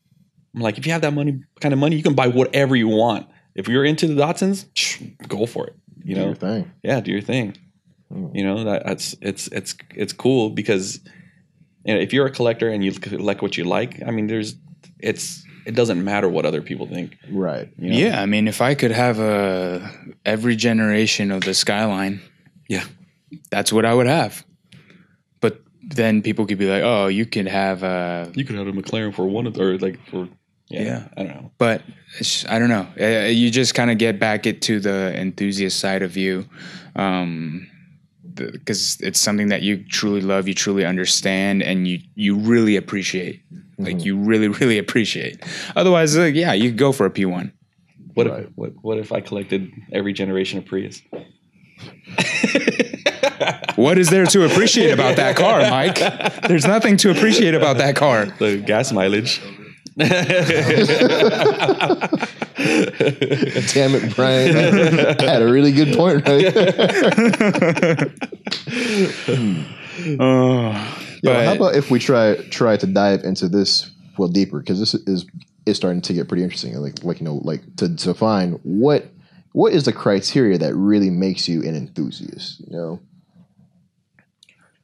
I'm 0.55 0.61
like, 0.61 0.79
if 0.79 0.87
you 0.87 0.93
have 0.93 1.03
that 1.03 1.15
money, 1.15 1.41
kind 1.61 1.73
of 1.73 1.79
money, 1.79 1.97
you 1.97 2.03
can 2.03 2.15
buy 2.15 2.27
whatever 2.29 2.77
you 2.77 2.88
want. 2.88 3.27
If 3.55 3.69
you're 3.69 3.85
into 3.85 4.07
the 4.07 4.15
Datsuns, 4.15 4.67
shh, 4.75 5.01
go 5.29 5.47
for 5.47 5.69
it. 5.69 5.77
You 6.05 6.15
Do 6.15 6.21
know, 6.21 6.27
your 6.27 6.35
thing. 6.35 6.73
yeah, 6.83 7.01
do 7.01 7.12
your 7.12 7.21
thing. 7.21 7.57
Mm. 8.12 8.35
You 8.35 8.45
know, 8.45 8.65
that, 8.65 8.85
that's 8.85 9.15
it's 9.21 9.47
it's 9.49 9.77
it's 9.95 10.12
cool 10.12 10.51
because 10.51 10.99
you 11.85 11.95
know, 11.95 12.01
if 12.01 12.12
you're 12.12 12.27
a 12.27 12.31
collector 12.31 12.69
and 12.69 12.85
you 12.85 12.93
collect 12.93 13.41
what 13.41 13.57
you 13.57 13.65
like, 13.65 14.03
I 14.05 14.11
mean, 14.11 14.27
there's 14.27 14.57
it's 14.99 15.45
it 15.66 15.75
doesn't 15.75 16.03
matter 16.05 16.29
what 16.29 16.44
other 16.46 16.62
people 16.62 16.87
think. 16.87 17.16
Right. 17.31 17.68
You 17.79 17.90
know? 17.90 17.96
Yeah, 17.96 18.20
I 18.22 18.27
mean, 18.27 18.48
if 18.48 18.61
I 18.61 18.75
could 18.75 18.90
have 18.92 19.18
a 19.20 19.88
every 20.25 20.57
generation 20.57 21.31
of 21.31 21.42
the 21.42 21.55
skyline, 21.55 22.20
Yeah. 22.68 22.85
that's 23.51 23.72
what 23.72 23.85
I 23.85 23.94
would 23.94 24.07
have. 24.09 24.44
But 25.40 25.61
then 25.83 26.22
people 26.22 26.46
could 26.46 26.59
be 26.59 26.66
like, 26.68 26.83
"Oh, 26.85 27.07
you 27.09 27.27
could 27.27 27.48
have 27.48 27.83
a," 27.83 28.31
you 28.35 28.44
could 28.44 28.57
have 28.57 28.66
a 28.68 28.72
McLaren 28.72 29.12
for 29.14 29.27
one 29.27 29.46
of 29.46 29.59
or 29.59 29.79
like 29.79 29.98
for 30.11 30.29
yeah, 30.68 30.83
Yeah. 30.83 31.03
I 31.16 31.22
don't 31.25 31.35
know. 31.35 31.51
but 31.59 31.83
it's, 32.18 32.46
I 32.48 32.59
don't 32.59 32.68
know. 32.70 32.87
Uh, 33.01 33.27
You 33.29 33.51
just 33.51 33.75
kind 33.75 33.90
of 33.90 33.98
get 33.98 34.18
back 34.18 34.46
it 34.46 34.62
to 34.62 34.81
the 34.81 35.12
enthusiast 35.16 35.79
side 35.79 36.03
of 36.03 36.16
you, 36.16 36.46
because 38.35 38.98
it's 39.01 39.18
something 39.18 39.48
that 39.48 39.62
you 39.62 39.85
truly 39.85 40.20
love, 40.20 40.48
you 40.48 40.55
truly 40.55 40.85
understand, 40.85 41.62
and 41.62 41.87
you 41.87 41.98
you 42.14 42.37
really 42.37 42.77
appreciate. 42.77 43.42
Like 43.85 44.05
you 44.05 44.16
really, 44.16 44.49
really 44.49 44.79
appreciate. 44.79 45.42
Otherwise, 45.77 46.16
uh, 46.16 46.25
yeah, 46.25 46.53
you 46.53 46.71
could 46.71 46.79
go 46.79 46.92
for 46.92 47.07
a 47.07 47.11
P 47.11 47.25
one. 47.25 47.53
What 48.14 48.29
Right. 48.29 48.45
if 48.45 48.51
what 48.55 48.73
what 48.83 48.99
if 48.99 49.12
I 49.12 49.21
collected 49.21 49.71
every 49.92 50.12
generation 50.12 50.59
of 50.59 50.66
Prius? 50.66 51.03
What 53.77 53.97
is 53.99 54.11
there 54.11 54.27
to 54.27 54.45
appreciate 54.45 54.92
about 54.92 55.16
that 55.16 55.35
car, 55.35 55.61
Mike? 55.62 55.99
There's 56.47 56.66
nothing 56.66 56.97
to 56.99 57.11
appreciate 57.11 57.55
about 57.55 57.79
that 57.79 57.97
car. 57.97 58.27
The 58.27 58.59
gas 58.59 58.92
mileage. 58.92 59.40
Damn 59.97 60.12
it, 63.95 64.14
Brian. 64.14 64.57
I 64.57 65.23
had 65.25 65.42
a 65.42 65.51
really 65.51 65.73
good 65.73 65.97
point 65.97 66.29
right 66.29 66.55
there. 66.55 68.12
Oh, 70.21 70.99
How 71.47 71.55
about 71.55 71.77
if 71.77 71.91
we 71.91 71.99
try 71.99 72.37
try 72.51 72.77
to 72.77 72.87
dive 72.87 73.25
into 73.25 73.49
this 73.49 73.91
well 74.19 74.29
deeper 74.29 74.59
because 74.59 74.79
this 74.81 74.95
is 74.95 75.27
is 75.67 75.77
starting 75.77 76.03
to 76.03 76.13
get 76.13 76.29
pretty 76.29 76.43
interesting. 76.43 76.75
Like 76.77 77.03
like 77.05 77.21
you 77.21 77.25
know 77.25 77.41
like 77.45 77.77
to 77.77 77.89
define 77.89 78.53
what 78.63 79.07
what 79.53 79.73
is 79.73 79.85
the 79.85 79.93
criteria 79.93 80.59
that 80.59 80.75
really 80.75 81.11
makes 81.11 81.49
you 81.49 81.63
an 81.63 81.77
enthusiast. 81.77 82.61
You 82.61 82.77
know, 82.77 83.01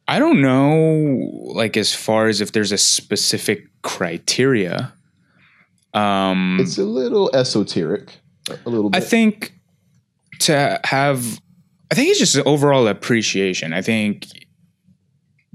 I 0.07 0.19
don't 0.19 0.41
know, 0.41 1.53
like 1.55 1.77
as 1.77 1.95
far 1.95 2.29
as 2.29 2.41
if 2.41 2.53
there's 2.53 2.73
a 2.73 2.79
specific 2.79 3.67
criteria. 3.83 4.93
Um, 5.95 6.59
it's 6.61 6.79
a 6.79 6.85
little 6.85 7.35
esoteric, 7.35 8.19
a 8.49 8.71
little 8.71 8.91
I 8.95 9.01
think 9.01 9.55
to 10.41 10.81
have, 10.85 11.41
I 11.91 11.95
think 11.95 12.11
it's 12.11 12.19
just 12.19 12.37
overall 12.47 12.87
appreciation. 12.87 13.73
I 13.73 13.83
think 13.83 14.27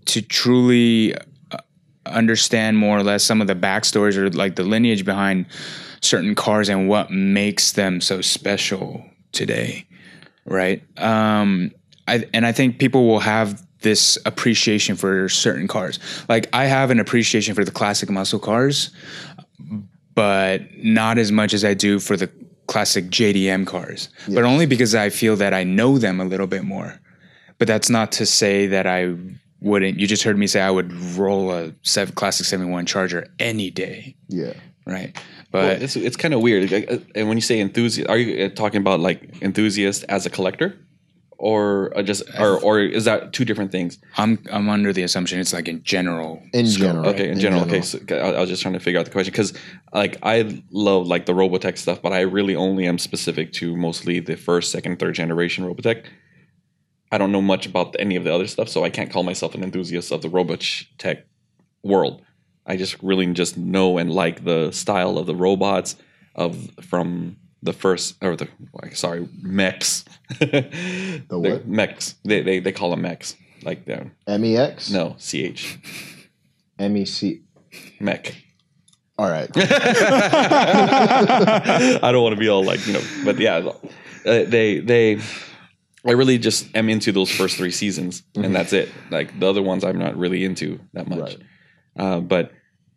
to 0.06 0.22
truly 0.22 1.16
uh, 1.52 1.58
understand 2.06 2.78
more 2.78 2.98
or 2.98 3.04
less 3.04 3.24
some 3.24 3.42
of 3.42 3.48
the 3.48 3.56
backstories 3.56 4.18
or 4.18 4.30
like 4.32 4.56
the 4.56 4.64
lineage 4.64 5.06
behind 5.06 5.46
certain 6.02 6.36
cars 6.36 6.70
and 6.70 6.90
what 6.90 7.12
makes 7.12 7.74
them 7.74 8.02
so 8.02 8.22
special 8.22 9.04
today, 9.32 9.86
right? 10.46 10.84
Um, 11.00 11.72
I, 12.08 12.26
and 12.34 12.46
I 12.46 12.52
think 12.52 12.80
people 12.80 13.08
will 13.08 13.22
have 13.22 13.66
this 13.82 14.18
appreciation 14.26 14.96
for 14.96 15.30
certain 15.30 15.68
cars. 15.68 16.00
Like 16.28 16.50
I 16.54 16.66
have 16.66 16.90
an 16.92 17.00
appreciation 17.00 17.56
for 17.56 17.64
the 17.64 17.72
classic 17.72 18.10
muscle 18.10 18.40
cars, 18.40 18.92
but 20.16 20.62
not 20.78 21.18
as 21.18 21.32
much 21.32 21.54
as 21.54 21.64
I 21.64 21.74
do 21.74 22.00
for 22.00 22.18
the 22.18 22.30
classic 22.68 23.06
JDM 23.06 23.68
cars. 23.68 24.10
But 24.28 24.44
only 24.44 24.66
because 24.66 24.96
I 24.96 25.10
feel 25.10 25.36
that 25.38 25.54
I 25.54 25.64
know 25.64 25.98
them 25.98 26.20
a 26.20 26.26
little 26.26 26.48
bit 26.48 26.64
more. 26.64 27.00
But 27.60 27.68
that's 27.68 27.90
not 27.90 28.12
to 28.14 28.26
say 28.26 28.68
that 28.68 28.88
I 28.88 29.16
wouldn't. 29.64 30.00
You 30.00 30.06
just 30.08 30.24
heard 30.24 30.38
me 30.38 30.46
say 30.48 30.62
I 30.62 30.70
would 30.70 30.94
roll 31.18 31.52
a 31.52 31.74
sev- 31.82 32.16
classic 32.16 32.46
71 32.46 32.86
Charger 32.86 33.28
any 33.40 33.72
day, 33.72 34.16
yeah. 34.28 34.54
right? 34.86 35.18
Well, 35.52 35.68
But 35.68 35.82
it's 35.82 35.96
it's 35.96 36.18
kind 36.18 36.34
of 36.34 36.42
weird. 36.42 36.72
Like, 36.72 36.92
uh, 36.92 36.98
and 37.16 37.28
when 37.28 37.38
you 37.38 37.42
say 37.42 37.60
enthusiast, 37.60 38.10
are 38.10 38.18
you 38.18 38.46
uh, 38.46 38.50
talking 38.50 38.82
about 38.82 39.00
like 39.00 39.42
enthusiast 39.42 40.04
as 40.10 40.26
a 40.26 40.30
collector, 40.30 40.76
or 41.38 41.96
uh, 41.98 42.04
just 42.04 42.24
or 42.40 42.60
or 42.60 42.80
is 42.80 43.06
that 43.06 43.34
two 43.34 43.46
different 43.46 43.72
things? 43.72 44.00
I'm 44.18 44.44
I'm 44.52 44.70
under 44.70 44.92
the 44.92 45.04
assumption 45.04 45.40
it's 45.40 45.54
like 45.54 45.68
in 45.68 45.84
general. 45.84 46.42
In 46.54 46.68
scope. 46.68 46.88
general. 46.88 47.10
Okay, 47.10 47.30
in, 47.30 47.40
general. 47.40 47.64
Okay, 47.64 47.82
so 47.82 48.00
I 48.10 48.16
I 48.16 48.40
was 48.40 48.50
just 48.50 48.62
trying 48.62 48.74
to 48.74 48.80
figure 48.80 49.00
out 49.00 49.06
the 49.06 49.12
question 49.12 49.32
because 49.32 49.54
like 49.94 50.18
I 50.24 50.62
love 50.72 51.08
like 51.08 51.26
the 51.26 51.34
Robotech 51.34 51.78
stuff, 51.78 52.02
but 52.02 52.14
I 52.14 52.22
really 52.22 52.56
only 52.56 52.88
am 52.88 52.98
specific 52.98 53.54
to 53.54 53.78
mostly 53.78 54.20
the 54.20 54.36
first, 54.36 54.72
second, 54.72 55.00
third 55.00 55.16
generation 55.16 55.66
Robotech. 55.66 56.06
I 57.14 57.20
don't 57.20 57.32
know 57.32 57.44
much 57.44 57.68
about 57.68 57.96
any 58.00 58.16
of 58.16 58.24
the 58.24 58.34
other 58.34 58.48
stuff, 58.48 58.70
so 58.70 58.84
I 58.84 58.90
can't 58.90 59.12
call 59.12 59.22
myself 59.22 59.54
an 59.54 59.64
enthusiast 59.64 60.12
of 60.12 60.24
the 60.24 60.30
Robotech 60.30 61.22
world. 61.84 62.24
I 62.66 62.76
just 62.76 63.04
really 63.04 63.32
just 63.34 63.56
know 63.56 64.00
and 64.00 64.12
like 64.12 64.44
the 64.46 64.72
style 64.72 65.20
of 65.20 65.28
the 65.28 65.36
robots 65.36 65.96
of 66.34 66.72
from 66.82 67.38
the 67.62 67.72
first 67.72 68.16
or 68.24 68.36
the 68.36 68.48
sorry 68.94 69.30
mechs. 69.44 70.06
the 70.40 71.22
what? 71.30 71.68
mechs? 71.68 72.16
They, 72.26 72.42
they 72.42 72.58
they 72.58 72.72
call 72.72 72.90
them 72.90 73.04
mechs. 73.04 73.36
Like 73.62 73.86
the 73.86 74.10
MEX? 74.28 74.90
no 74.90 75.16
ch 75.20 75.78
MEC. 76.80 77.42
mech. 78.00 78.44
All 79.20 79.30
right. 79.30 79.52
I 82.04 82.12
don't 82.12 82.24
want 82.24 82.34
to 82.34 82.40
be 82.40 82.50
all 82.50 82.66
like 82.66 82.88
you 82.88 82.94
know, 82.94 83.04
but 83.24 83.38
yeah, 83.38 83.58
uh, 84.26 84.46
they 84.46 84.80
they. 84.80 85.20
I 86.06 86.12
really 86.12 86.38
just 86.38 86.76
am 86.76 86.90
into 86.90 87.12
those 87.12 87.32
first 87.32 87.58
three 87.58 87.72
seasons, 87.72 88.24
and 88.36 88.54
that's 88.54 88.74
it. 88.74 88.90
Like 89.10 89.40
the 89.40 89.48
other 89.48 89.62
ones, 89.62 89.84
I'm 89.84 89.98
not 89.98 90.18
really 90.18 90.44
into 90.44 90.80
that 90.94 91.08
much. 91.08 91.20
Right. 91.20 91.38
Uh, 91.96 92.20
but 92.20 92.52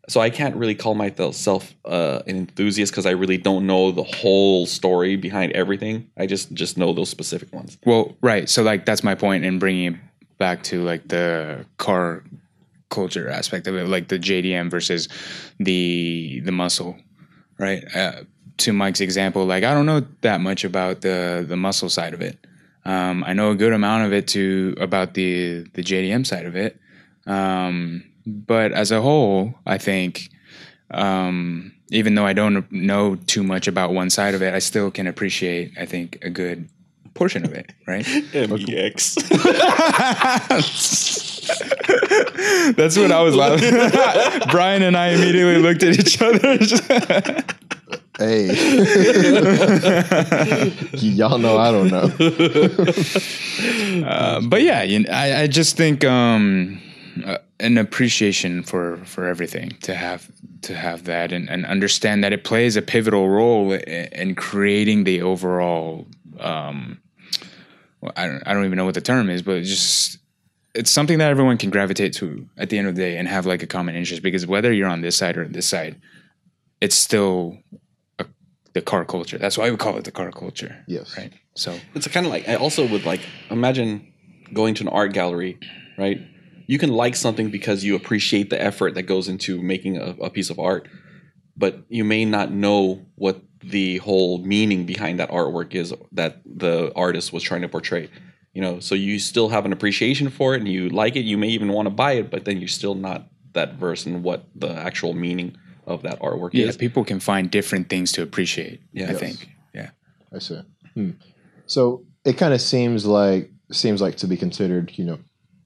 so 0.09 0.21
I 0.21 0.31
can't 0.31 0.57
really 0.57 0.75
call 0.75 0.95
myself 0.95 1.75
uh, 1.85 2.23
an 2.27 2.37
enthusiast 2.37 2.93
because 2.93 3.07
I 3.07 3.11
really 3.11 3.39
don't 3.39 3.67
know 3.67 3.91
the 3.91 4.03
whole 4.03 4.67
story 4.67 5.17
behind 5.17 5.53
everything. 5.53 6.11
I 6.17 6.27
just 6.27 6.53
just 6.53 6.77
know 6.79 6.93
those 6.93 7.09
specific 7.09 7.53
ones. 7.53 7.79
Well, 7.85 8.17
right. 8.21 8.49
So 8.49 8.63
like 8.63 8.87
that's 8.87 9.03
my 9.03 9.15
point 9.15 9.45
in 9.45 9.59
bringing 9.59 9.95
it 9.95 10.01
back 10.39 10.63
to 10.65 10.83
like 10.83 11.09
the 11.09 11.65
car 11.79 12.25
culture 12.89 13.29
aspect 13.29 13.67
of 13.67 13.75
it, 13.75 13.89
like 13.89 14.09
the 14.09 14.19
JDM 14.19 14.71
versus 14.71 15.09
the 15.59 16.41
the 16.45 16.53
muscle, 16.53 16.97
right? 17.59 17.85
Uh, 17.95 18.23
to 18.59 18.73
Mike's 18.73 19.01
example, 19.01 19.45
like 19.45 19.65
I 19.65 19.75
don't 19.75 19.87
know 19.87 20.07
that 20.23 20.41
much 20.41 20.65
about 20.65 21.01
the 21.01 21.45
the 21.47 21.57
muscle 21.57 21.89
side 21.89 22.15
of 22.15 22.21
it. 22.21 22.39
Um, 22.87 23.25
I 23.27 23.33
know 23.33 23.51
a 23.51 23.57
good 23.57 23.73
amount 23.73 24.07
of 24.07 24.13
it 24.13 24.29
to 24.29 24.77
about 24.81 25.15
the 25.15 25.67
the 25.75 25.83
JDM 25.83 26.25
side 26.25 26.47
of 26.47 26.55
it, 26.55 26.81
um, 27.27 28.05
but 28.25 28.71
as 28.71 28.93
a 28.93 29.03
whole, 29.03 29.55
I 29.67 29.77
think 29.77 30.31
um, 30.93 31.73
even 31.91 32.15
though 32.15 32.27
I 32.27 32.33
don't 32.33 32.71
know 32.71 33.17
too 33.17 33.43
much 33.43 33.67
about 33.67 33.93
one 33.93 34.09
side 34.09 34.35
of 34.35 34.43
it, 34.43 34.55
I 34.55 34.61
still 34.61 34.93
can 34.93 35.09
appreciate. 35.09 35.73
I 35.77 35.85
think 35.85 36.19
a 36.23 36.31
good 36.31 36.69
portion 37.15 37.45
of 37.45 37.53
it, 37.53 37.73
right? 37.89 38.07
MEX. 38.35 39.15
That's 42.77 42.97
what 42.97 43.11
I 43.11 43.21
was 43.23 43.35
laughing. 43.35 44.51
Brian 44.51 44.83
and 44.83 44.97
I 44.97 45.09
immediately 45.09 45.59
looked 45.59 45.83
at 45.83 45.99
each 45.99 46.23
other. 46.23 46.59
Hey, 48.19 48.47
y'all 50.95 51.37
know 51.39 51.59
I 51.59 51.71
don't 51.71 51.89
know. 51.89 52.11
Uh, 54.05 54.41
but 54.43 54.61
yeah, 54.63 54.83
you 54.83 55.01
know, 55.01 55.11
I, 55.11 55.43
I 55.43 55.47
just 55.47 55.77
think 55.77 56.05
um, 56.05 56.81
uh, 57.25 57.39
an 57.59 57.79
appreciation 57.79 58.63
for 58.63 58.99
for 58.99 59.27
everything 59.27 59.71
to 59.83 59.95
have 59.95 60.31
to 60.63 60.75
have 60.75 61.05
that 61.05 61.33
and, 61.33 61.49
and 61.49 61.65
understand 61.65 62.23
that 62.23 62.33
it 62.33 62.45
plays 62.45 62.77
a 62.77 62.83
pivotal 62.83 63.29
role 63.29 63.73
in, 63.73 63.81
in 63.81 64.35
creating 64.35 65.05
the 65.05 65.23
overall. 65.23 66.07
Um, 66.39 67.01
well, 68.03 68.13
I 68.17 68.27
don't 68.27 68.43
I 68.47 68.53
don't 68.53 68.67
even 68.67 68.77
know 68.77 68.85
what 68.85 68.95
the 68.95 69.01
term 69.01 69.31
is, 69.31 69.43
but 69.43 69.57
it's 69.57 69.71
just 69.71 70.19
it's 70.75 70.91
something 70.91 71.19
that 71.19 71.31
everyone 71.31 71.57
can 71.57 71.71
gravitate 71.71 72.13
to 72.15 72.47
at 72.59 72.69
the 72.69 72.79
end 72.79 72.89
of 72.89 72.95
the 72.95 73.01
day 73.01 73.17
and 73.17 73.27
have 73.27 73.47
like 73.47 73.63
a 73.63 73.67
common 73.67 73.95
interest 73.95 74.23
because 74.23 74.47
whether 74.47 74.73
you're 74.73 74.89
on 74.89 75.01
this 75.01 75.17
side 75.17 75.39
or 75.39 75.49
this 75.49 75.67
side, 75.67 76.01
it's 76.81 76.97
still 76.97 77.59
a, 77.73 77.86
the 78.77 78.83
car 78.83 79.07
culture. 79.07 79.39
That's 79.39 79.57
why 79.57 79.71
we 79.71 79.77
call 79.79 79.97
it 79.97 80.05
the 80.05 80.13
car 80.13 80.31
culture. 80.31 80.85
Yes. 80.87 81.17
Right. 81.17 81.33
So 81.55 81.79
it's 81.95 82.07
kind 82.09 82.27
of 82.27 82.31
like 82.31 82.47
I 82.47 82.57
also 82.57 82.87
would 82.87 83.07
like 83.07 83.23
imagine 83.51 84.13
going 84.53 84.75
to 84.75 84.83
an 84.85 84.89
art 84.89 85.15
gallery, 85.15 85.59
right? 85.97 86.21
You 86.67 86.79
can 86.79 86.91
like 86.91 87.17
something 87.17 87.51
because 87.51 87.85
you 87.85 87.97
appreciate 87.97 88.51
the 88.51 88.63
effort 88.63 88.95
that 88.95 89.05
goes 89.05 89.29
into 89.29 89.63
making 89.63 89.97
a, 89.97 90.11
a 90.21 90.31
piece 90.31 90.51
of 90.51 90.59
art, 90.59 90.89
but 91.57 91.85
you 91.89 92.05
may 92.05 92.27
not 92.27 92.53
know 92.53 93.07
what 93.15 93.41
the 93.63 93.97
whole 93.99 94.39
meaning 94.39 94.85
behind 94.85 95.19
that 95.21 95.31
artwork 95.31 95.75
is 95.75 95.95
that 96.13 96.43
the 96.45 96.93
artist 96.95 97.33
was 97.33 97.43
trying 97.43 97.63
to 97.63 97.69
portray. 97.69 98.11
You 98.53 98.61
know, 98.61 98.81
so 98.81 98.95
you 98.95 99.19
still 99.19 99.49
have 99.49 99.65
an 99.65 99.73
appreciation 99.73 100.29
for 100.29 100.55
it 100.55 100.59
and 100.59 100.69
you 100.69 100.91
like 100.91 101.17
it. 101.17 101.25
You 101.25 101.39
may 101.39 101.49
even 101.49 101.73
want 101.73 101.87
to 101.87 101.95
buy 101.95 102.13
it, 102.13 102.31
but 102.31 102.45
then 102.45 102.59
you're 102.59 102.69
still 102.69 102.95
not 102.95 103.29
that 103.55 103.77
versed 103.77 104.07
in 104.07 104.23
what 104.23 104.45
the 104.55 104.71
actual 104.71 105.15
meaning 105.15 105.57
of 105.87 106.03
that 106.03 106.21
artwork 106.21 106.51
yeah, 106.53 106.67
is. 106.67 106.77
people 106.77 107.05
can 107.05 107.21
find 107.21 107.51
different 107.51 107.89
things 107.89 108.13
to 108.13 108.23
appreciate. 108.23 108.81
Yeah. 108.93 109.07
I 109.07 109.11
Yes. 109.13 109.21
think. 109.21 109.49
Yeah. 109.75 109.91
I 110.33 110.39
see. 110.39 110.61
Hmm. 110.95 111.11
So 111.67 112.05
it 112.25 112.35
kind 112.35 112.53
of 112.55 112.61
seems 112.61 113.07
like 113.07 113.51
seems 113.73 114.01
like 114.01 114.17
to 114.17 114.27
be 114.27 114.37
considered, 114.37 114.93
you 114.97 115.05
know, 115.05 115.19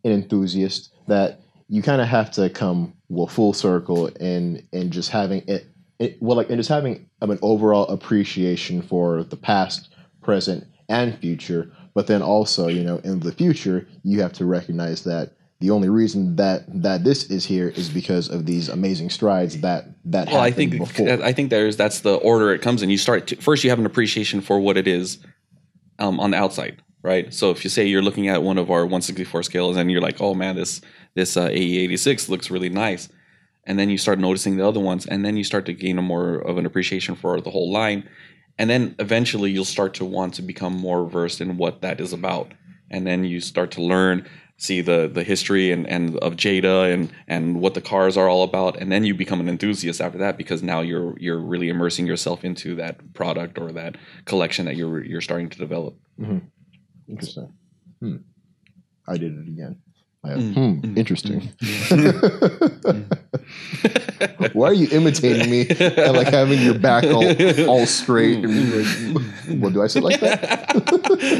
an 0.04 0.12
enthusiast 0.12 0.92
that 1.06 1.40
you 1.68 1.82
kind 1.82 2.00
of 2.00 2.08
have 2.08 2.30
to 2.32 2.50
come 2.50 2.94
well 3.08 3.26
full 3.26 3.52
circle 3.52 4.10
and 4.20 4.62
and 4.72 4.90
just 4.92 5.10
having 5.10 5.42
it, 5.46 5.66
it 5.98 6.16
well 6.20 6.36
like 6.36 6.48
and 6.50 6.58
just 6.58 6.68
having 6.68 7.08
um, 7.22 7.30
an 7.30 7.38
overall 7.42 7.86
appreciation 7.88 8.82
for 8.82 9.22
the 9.24 9.36
past, 9.36 9.88
present, 10.22 10.66
and 10.88 11.16
future. 11.18 11.70
But 11.94 12.06
then 12.06 12.22
also, 12.22 12.68
you 12.68 12.84
know, 12.84 12.98
in 12.98 13.20
the 13.20 13.32
future, 13.32 13.86
you 14.04 14.20
have 14.20 14.32
to 14.34 14.44
recognize 14.44 15.02
that 15.04 15.32
the 15.60 15.70
only 15.70 15.90
reason 15.90 16.36
that 16.36 16.64
that 16.82 17.04
this 17.04 17.24
is 17.24 17.44
here 17.44 17.68
is 17.68 17.90
because 17.90 18.28
of 18.28 18.46
these 18.46 18.70
amazing 18.70 19.10
strides 19.10 19.60
that 19.60 19.84
that 20.06 20.28
well, 20.28 20.40
I 20.40 20.50
think 20.50 20.78
before. 20.78 21.22
I 21.22 21.32
think 21.32 21.50
there's 21.50 21.76
that's 21.76 22.00
the 22.00 22.14
order 22.14 22.52
it 22.52 22.62
comes 22.62 22.82
in. 22.82 22.88
You 22.88 22.96
start 22.96 23.26
to, 23.28 23.36
first. 23.36 23.62
You 23.62 23.70
have 23.70 23.78
an 23.78 23.86
appreciation 23.86 24.40
for 24.40 24.58
what 24.58 24.78
it 24.78 24.88
is 24.88 25.18
um, 25.98 26.18
on 26.18 26.30
the 26.30 26.38
outside, 26.38 26.82
right? 27.02 27.32
So 27.32 27.50
if 27.50 27.62
you 27.62 27.68
say 27.68 27.86
you're 27.86 28.02
looking 28.02 28.28
at 28.28 28.42
one 28.42 28.56
of 28.56 28.70
our 28.70 28.80
164 28.80 29.42
scales 29.42 29.76
and 29.76 29.90
you're 29.90 30.00
like, 30.00 30.20
oh 30.20 30.34
man, 30.34 30.56
this 30.56 30.80
this 31.14 31.36
uh, 31.36 31.48
AE86 31.48 32.30
looks 32.30 32.50
really 32.50 32.70
nice, 32.70 33.10
and 33.64 33.78
then 33.78 33.90
you 33.90 33.98
start 33.98 34.18
noticing 34.18 34.56
the 34.56 34.66
other 34.66 34.80
ones, 34.80 35.04
and 35.04 35.26
then 35.26 35.36
you 35.36 35.44
start 35.44 35.66
to 35.66 35.74
gain 35.74 35.98
a 35.98 36.02
more 36.02 36.36
of 36.36 36.56
an 36.56 36.64
appreciation 36.64 37.16
for 37.16 37.38
the 37.38 37.50
whole 37.50 37.70
line, 37.70 38.08
and 38.56 38.70
then 38.70 38.94
eventually 38.98 39.50
you'll 39.50 39.66
start 39.66 39.92
to 39.94 40.06
want 40.06 40.32
to 40.34 40.42
become 40.42 40.72
more 40.72 41.06
versed 41.06 41.42
in 41.42 41.58
what 41.58 41.82
that 41.82 42.00
is 42.00 42.14
about, 42.14 42.54
and 42.90 43.06
then 43.06 43.24
you 43.24 43.42
start 43.42 43.70
to 43.72 43.82
learn 43.82 44.26
see 44.60 44.82
the 44.82 45.10
the 45.12 45.24
history 45.24 45.72
and, 45.72 45.86
and 45.88 46.18
of 46.18 46.36
Jada 46.36 46.92
and 46.92 47.10
and 47.26 47.60
what 47.62 47.72
the 47.72 47.80
cars 47.80 48.18
are 48.18 48.28
all 48.28 48.42
about 48.42 48.76
and 48.76 48.92
then 48.92 49.04
you 49.04 49.14
become 49.14 49.40
an 49.40 49.48
enthusiast 49.48 50.02
after 50.02 50.18
that 50.18 50.36
because 50.36 50.62
now 50.62 50.82
you're 50.82 51.18
you're 51.18 51.40
really 51.40 51.70
immersing 51.70 52.06
yourself 52.06 52.44
into 52.44 52.74
that 52.76 53.14
product 53.14 53.58
or 53.58 53.72
that 53.72 53.96
collection 54.26 54.66
that 54.66 54.76
you're 54.76 55.02
you're 55.02 55.22
starting 55.22 55.48
to 55.48 55.58
develop. 55.58 55.96
Interesting. 57.08 57.52
Hmm. 58.00 58.16
I 59.08 59.16
did 59.16 59.32
it 59.38 59.48
again. 59.48 59.80
I 60.22 60.28
have, 60.30 60.38
Mm, 60.38 60.54
hmm. 60.54 60.80
mm, 60.92 60.98
Interesting. 60.98 61.48
Why 64.52 64.68
are 64.68 64.74
you 64.74 64.86
imitating 64.90 65.50
me 65.50 65.66
and 65.70 66.14
like 66.16 66.28
having 66.28 66.60
your 66.60 66.78
back 66.78 67.04
all, 67.04 67.24
all 67.70 67.86
straight? 67.86 68.44
And 68.44 68.70
like, 68.74 69.60
what 69.62 69.72
do 69.72 69.82
I 69.82 69.86
sit 69.86 70.02
like 70.02 70.20
that? 70.20 70.70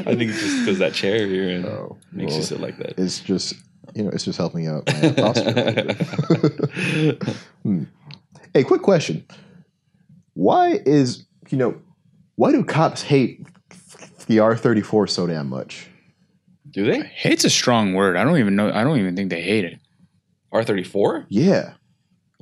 I 0.07 0.15
think 0.15 0.31
it's 0.31 0.41
just 0.41 0.61
because 0.61 0.79
that 0.79 0.95
chair 0.95 1.27
you're 1.27 1.51
in 1.51 1.67
Oh, 1.67 1.99
makes 2.13 2.35
you 2.37 2.43
sit 2.43 2.61
like 2.61 2.79
that. 2.79 2.99
It's 2.99 3.21
just 3.21 3.53
you 3.95 4.03
know, 4.05 4.11
it's 4.11 4.25
just 4.25 4.39
helping 4.39 4.67
out 4.69 4.87
my 4.87 5.13
posture. 5.13 5.95
Hmm. 7.63 7.85
Hey, 8.55 8.65
quick 8.65 8.81
question. 8.83 9.27
Why 10.35 10.81
is 10.87 11.27
you 11.51 11.59
know 11.59 11.75
why 12.37 12.53
do 12.53 12.65
cops 12.65 13.03
hate 13.03 13.45
the 14.27 14.39
R 14.39 14.57
thirty 14.57 14.81
four 14.81 15.07
so 15.07 15.27
damn 15.27 15.51
much? 15.51 15.90
Do 16.71 16.85
they 16.87 17.03
Hate's 17.03 17.45
a 17.45 17.51
strong 17.51 17.95
word. 17.95 18.17
I 18.17 18.25
don't 18.25 18.39
even 18.39 18.57
know. 18.57 18.71
I 18.73 18.85
don't 18.85 18.99
even 18.99 19.17
think 19.17 19.31
they 19.31 19.43
hate 19.43 19.65
it. 19.65 19.79
R 20.53 20.65
thirty 20.65 20.85
four? 20.85 21.27
Yeah. 21.29 21.75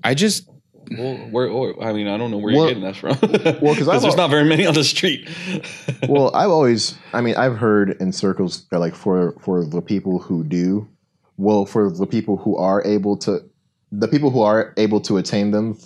I 0.05 0.15
just 0.15 0.49
Well, 0.97 1.17
where, 1.31 1.53
where? 1.53 1.83
I 1.83 1.93
mean, 1.93 2.09
I 2.09 2.17
don't 2.17 2.31
know 2.31 2.39
where 2.39 2.55
Well- 2.55 2.65
you're 2.71 2.75
getting 2.75 2.85
that 2.85 2.97
from. 2.97 3.17
well, 3.63 3.75
'cause 3.75 3.89
I've 3.89 4.01
there's 4.03 4.15
al- 4.15 4.17
not 4.17 4.31
very 4.31 4.45
many 4.49 4.67
on 4.67 4.75
the 4.75 4.85
street. 4.85 5.29
well, 6.09 6.35
I've 6.35 6.51
always, 6.51 6.97
I 7.13 7.21
mean, 7.21 7.37
I've 7.37 7.57
heard 7.57 7.97
in 8.01 8.13
circles 8.13 8.67
that 8.71 8.79
like 8.79 8.95
for 8.95 9.33
for 9.41 9.65
the 9.65 9.83
people 9.83 10.19
who 10.19 10.45
do, 10.45 10.89
well, 11.37 11.67
for 11.67 11.91
the 11.91 12.07
people 12.07 12.37
who 12.37 12.57
are 12.57 12.83
able 12.87 13.17
to, 13.19 13.41
the 13.93 14.09
people 14.09 14.31
who 14.31 14.41
are 14.43 14.73
able 14.77 15.01
to 15.03 15.17
attain 15.19 15.51
them, 15.51 15.79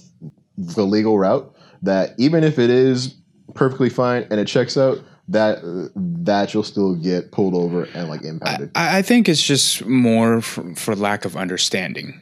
the 0.56 0.84
legal 0.84 1.18
route, 1.18 1.52
that 1.82 2.14
even 2.18 2.44
if 2.44 2.58
it 2.58 2.70
is 2.70 3.14
perfectly 3.54 3.88
fine 3.90 4.26
and 4.30 4.38
it 4.38 4.46
checks 4.46 4.76
out, 4.76 4.98
that 5.28 5.58
that 5.96 6.52
you'll 6.52 6.62
still 6.64 6.94
get 6.96 7.30
pulled 7.32 7.54
over 7.54 7.84
and 7.94 8.08
like 8.08 8.22
impounded. 8.22 8.70
I, 8.74 8.98
I 8.98 9.02
think 9.02 9.28
it's 9.28 9.42
just 9.42 9.84
more 9.86 10.40
for, 10.40 10.74
for 10.74 10.94
lack 10.96 11.24
of 11.24 11.36
understanding. 11.36 12.20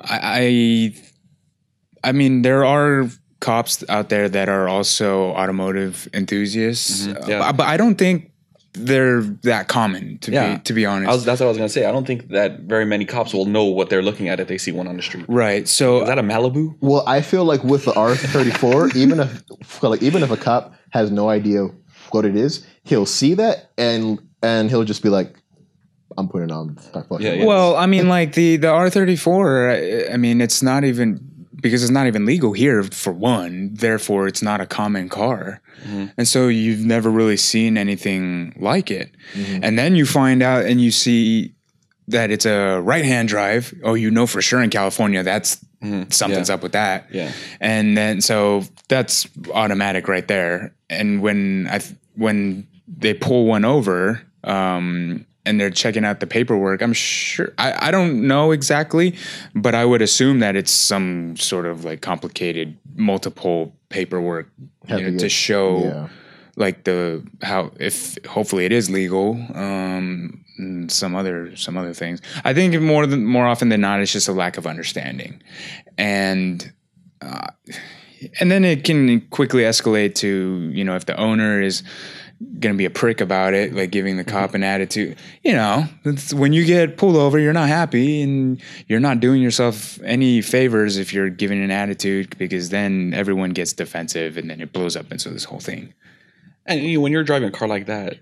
I, 0.00 0.94
I, 2.04 2.08
I 2.10 2.12
mean, 2.12 2.42
there 2.42 2.64
are 2.64 3.08
cops 3.40 3.82
out 3.88 4.08
there 4.10 4.28
that 4.28 4.48
are 4.48 4.68
also 4.68 5.30
automotive 5.30 6.08
enthusiasts, 6.12 7.06
Mhm, 7.06 7.16
uh, 7.16 7.26
yeah. 7.26 7.38
but, 7.40 7.56
but 7.58 7.66
I 7.66 7.76
don't 7.76 7.96
think 7.96 8.30
they're 8.74 9.22
that 9.42 9.66
common. 9.68 10.18
To 10.18 10.30
Yeah. 10.30 10.54
be 10.56 10.62
to 10.64 10.72
be 10.72 10.86
honest, 10.86 11.10
I 11.10 11.14
was, 11.14 11.24
that's 11.24 11.40
what 11.40 11.46
I 11.46 11.48
was 11.48 11.56
gonna 11.58 11.68
say. 11.68 11.86
I 11.86 11.90
don't 11.92 12.06
think 12.06 12.28
that 12.28 12.60
very 12.60 12.84
many 12.84 13.04
cops 13.04 13.32
will 13.32 13.46
know 13.46 13.64
what 13.64 13.90
they're 13.90 14.02
looking 14.02 14.28
at 14.28 14.38
if 14.38 14.46
they 14.48 14.58
see 14.58 14.70
one 14.70 14.86
on 14.86 14.96
the 14.96 15.02
street. 15.02 15.24
right. 15.28 15.66
So 15.66 16.02
Is 16.02 16.08
that 16.08 16.18
a 16.18 16.22
Malibu? 16.22 16.76
well, 16.80 17.02
I 17.06 17.22
feel 17.22 17.44
like 17.44 17.64
with 17.64 17.86
the 17.86 17.94
R 17.94 18.14
thirty 18.14 18.50
four, 18.50 18.90
even 18.94 19.18
if 19.18 19.82
like 19.82 20.02
even 20.02 20.22
if 20.22 20.30
a 20.30 20.36
cop 20.36 20.74
has 20.90 21.10
no 21.10 21.28
idea 21.28 21.68
what 22.12 22.24
it 22.24 22.36
is, 22.36 22.66
he'll 22.84 23.06
see 23.06 23.34
that 23.34 23.70
and 23.78 24.18
and 24.42 24.70
he'll 24.70 24.84
just 24.84 25.02
be 25.02 25.08
like, 25.08 25.34
"I'm 26.16 26.28
putting 26.28 26.50
on." 26.52 26.76
fucking 26.76 27.20
Yeah, 27.20 27.32
yeah. 27.34 27.44
Well, 27.44 27.76
I 27.76 27.86
mean, 27.86 28.08
like 28.08 28.34
the 28.34 28.56
the 28.56 28.68
R 28.68 28.90
thirty 28.90 29.16
four. 29.16 29.70
I 29.70 30.16
mean, 30.16 30.40
it's 30.40 30.62
not 30.62 30.84
even 30.84 31.20
because 31.60 31.82
it's 31.82 31.90
not 31.92 32.06
even 32.06 32.24
legal 32.24 32.52
here 32.52 32.82
for 32.84 33.12
one. 33.12 33.70
Therefore, 33.74 34.28
it's 34.28 34.42
not 34.42 34.60
a 34.60 34.66
common 34.66 35.08
car, 35.08 35.60
Mhm. 35.88 36.12
and 36.16 36.28
so 36.28 36.46
you've 36.48 36.84
never 36.84 37.10
really 37.10 37.36
seen 37.36 37.76
anything 37.76 38.54
like 38.60 38.90
it. 38.92 39.10
Mhm. 39.34 39.60
And 39.64 39.78
then 39.78 39.96
you 39.96 40.06
find 40.06 40.40
out 40.42 40.66
and 40.66 40.80
you 40.80 40.90
see 40.92 41.54
that 42.06 42.30
it's 42.30 42.46
a 42.46 42.80
right 42.80 43.04
hand 43.04 43.28
drive. 43.28 43.74
Oh, 43.82 43.94
you 43.94 44.10
know 44.10 44.26
for 44.26 44.40
sure 44.40 44.62
in 44.62 44.70
California 44.70 45.22
that's 45.24 45.58
Mhm. 45.82 46.12
something's 46.12 46.48
yeah. 46.48 46.54
up 46.54 46.62
with 46.62 46.72
that. 46.72 47.06
Yeah. 47.12 47.32
And 47.60 47.96
then 47.96 48.20
so 48.20 48.64
that's 48.88 49.28
automatic 49.54 50.08
right 50.08 50.26
there. 50.26 50.74
And 50.90 51.22
when 51.22 51.68
I 51.70 51.80
when 52.16 52.66
they 52.88 53.14
pull 53.14 53.46
one 53.46 53.64
over, 53.64 54.22
um, 54.44 55.24
and 55.48 55.58
they're 55.58 55.70
checking 55.70 56.04
out 56.04 56.20
the 56.20 56.26
paperwork, 56.26 56.82
I'm 56.82 56.92
sure 56.92 57.54
I, 57.56 57.88
I 57.88 57.90
don't 57.90 58.26
know 58.26 58.50
exactly, 58.50 59.16
but 59.54 59.74
I 59.74 59.84
would 59.84 60.02
assume 60.02 60.40
that 60.40 60.56
it's 60.56 60.70
some 60.70 61.36
sort 61.36 61.64
of 61.64 61.84
like 61.84 62.02
complicated 62.02 62.76
multiple 62.96 63.74
paperwork 63.88 64.50
you 64.88 64.96
to 64.96 65.10
know, 65.12 65.18
to 65.18 65.28
show 65.28 65.84
yeah. 65.84 66.08
like 66.56 66.84
the 66.84 67.24
how 67.42 67.70
if 67.78 68.18
hopefully 68.26 68.66
it 68.66 68.72
is 68.72 68.90
legal 68.90 69.32
um 69.54 70.44
and 70.58 70.90
some 70.90 71.14
other 71.14 71.54
some 71.56 71.76
other 71.76 71.94
things. 71.94 72.20
I 72.44 72.54
think 72.54 72.80
more 72.80 73.06
than 73.06 73.24
more 73.24 73.46
often 73.46 73.68
than 73.68 73.80
not, 73.80 74.00
it's 74.00 74.12
just 74.12 74.28
a 74.28 74.32
lack 74.32 74.58
of 74.58 74.66
understanding, 74.66 75.42
and 75.96 76.72
uh, 77.20 77.48
and 78.40 78.50
then 78.50 78.64
it 78.64 78.84
can 78.84 79.20
quickly 79.28 79.62
escalate 79.62 80.14
to 80.16 80.70
you 80.72 80.84
know 80.84 80.96
if 80.96 81.06
the 81.06 81.16
owner 81.16 81.60
is 81.60 81.82
going 82.60 82.74
to 82.74 82.78
be 82.78 82.84
a 82.84 82.90
prick 82.90 83.20
about 83.20 83.52
it, 83.52 83.74
like 83.74 83.90
giving 83.90 84.16
the 84.16 84.24
cop 84.24 84.54
an 84.54 84.62
attitude. 84.62 85.16
You 85.42 85.52
know, 85.54 85.86
when 86.32 86.52
you 86.52 86.64
get 86.64 86.96
pulled 86.96 87.16
over, 87.16 87.38
you're 87.38 87.52
not 87.52 87.68
happy 87.68 88.22
and 88.22 88.62
you're 88.86 89.00
not 89.00 89.20
doing 89.20 89.42
yourself 89.42 90.00
any 90.04 90.40
favors 90.40 90.98
if 90.98 91.12
you're 91.12 91.30
giving 91.30 91.62
an 91.62 91.70
attitude 91.70 92.38
because 92.38 92.68
then 92.68 93.12
everyone 93.12 93.50
gets 93.50 93.72
defensive 93.72 94.36
and 94.36 94.48
then 94.48 94.60
it 94.60 94.72
blows 94.72 94.96
up 94.96 95.10
into 95.10 95.30
this 95.30 95.44
whole 95.44 95.60
thing. 95.60 95.94
And 96.66 96.80
you 96.82 96.98
know, 96.98 97.00
when 97.00 97.12
you're 97.12 97.24
driving 97.24 97.48
a 97.48 97.52
car 97.52 97.66
like 97.66 97.86
that, 97.86 98.18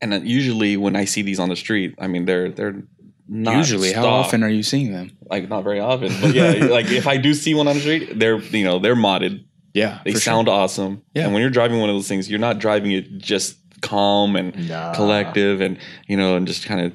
and 0.00 0.26
usually 0.28 0.76
when 0.76 0.96
I 0.96 1.04
see 1.04 1.22
these 1.22 1.38
on 1.40 1.48
the 1.48 1.56
street, 1.56 1.94
I 1.98 2.06
mean 2.06 2.24
they're 2.24 2.50
they're 2.50 2.82
not 3.30 3.56
Usually, 3.58 3.92
how 3.92 4.06
often 4.06 4.42
are 4.42 4.48
you 4.48 4.62
seeing 4.62 4.92
them? 4.92 5.10
like 5.30 5.48
not 5.50 5.62
very 5.62 5.80
often, 5.80 6.10
but 6.20 6.34
yeah, 6.34 6.52
like 6.70 6.86
if 6.90 7.06
I 7.06 7.18
do 7.18 7.34
see 7.34 7.52
one 7.54 7.68
on 7.68 7.74
the 7.74 7.80
street, 7.82 8.18
they're 8.18 8.38
you 8.38 8.64
know 8.64 8.78
they're 8.78 8.96
modded. 8.96 9.44
Yeah, 9.74 10.00
They 10.04 10.12
for 10.12 10.18
sure. 10.20 10.32
sound 10.32 10.48
awesome. 10.48 11.02
Yeah. 11.14 11.24
And 11.24 11.32
when 11.34 11.42
you're 11.42 11.50
driving 11.50 11.78
one 11.78 11.90
of 11.90 11.94
those 11.94 12.08
things, 12.08 12.28
you're 12.30 12.40
not 12.40 12.58
driving 12.58 12.90
it 12.92 13.18
just 13.18 13.58
calm 13.82 14.34
and 14.34 14.68
Nah. 14.68 14.94
collective 14.94 15.60
and 15.60 15.78
you 16.08 16.16
know 16.16 16.36
and 16.36 16.46
just 16.46 16.64
kind 16.64 16.80
of 16.86 16.92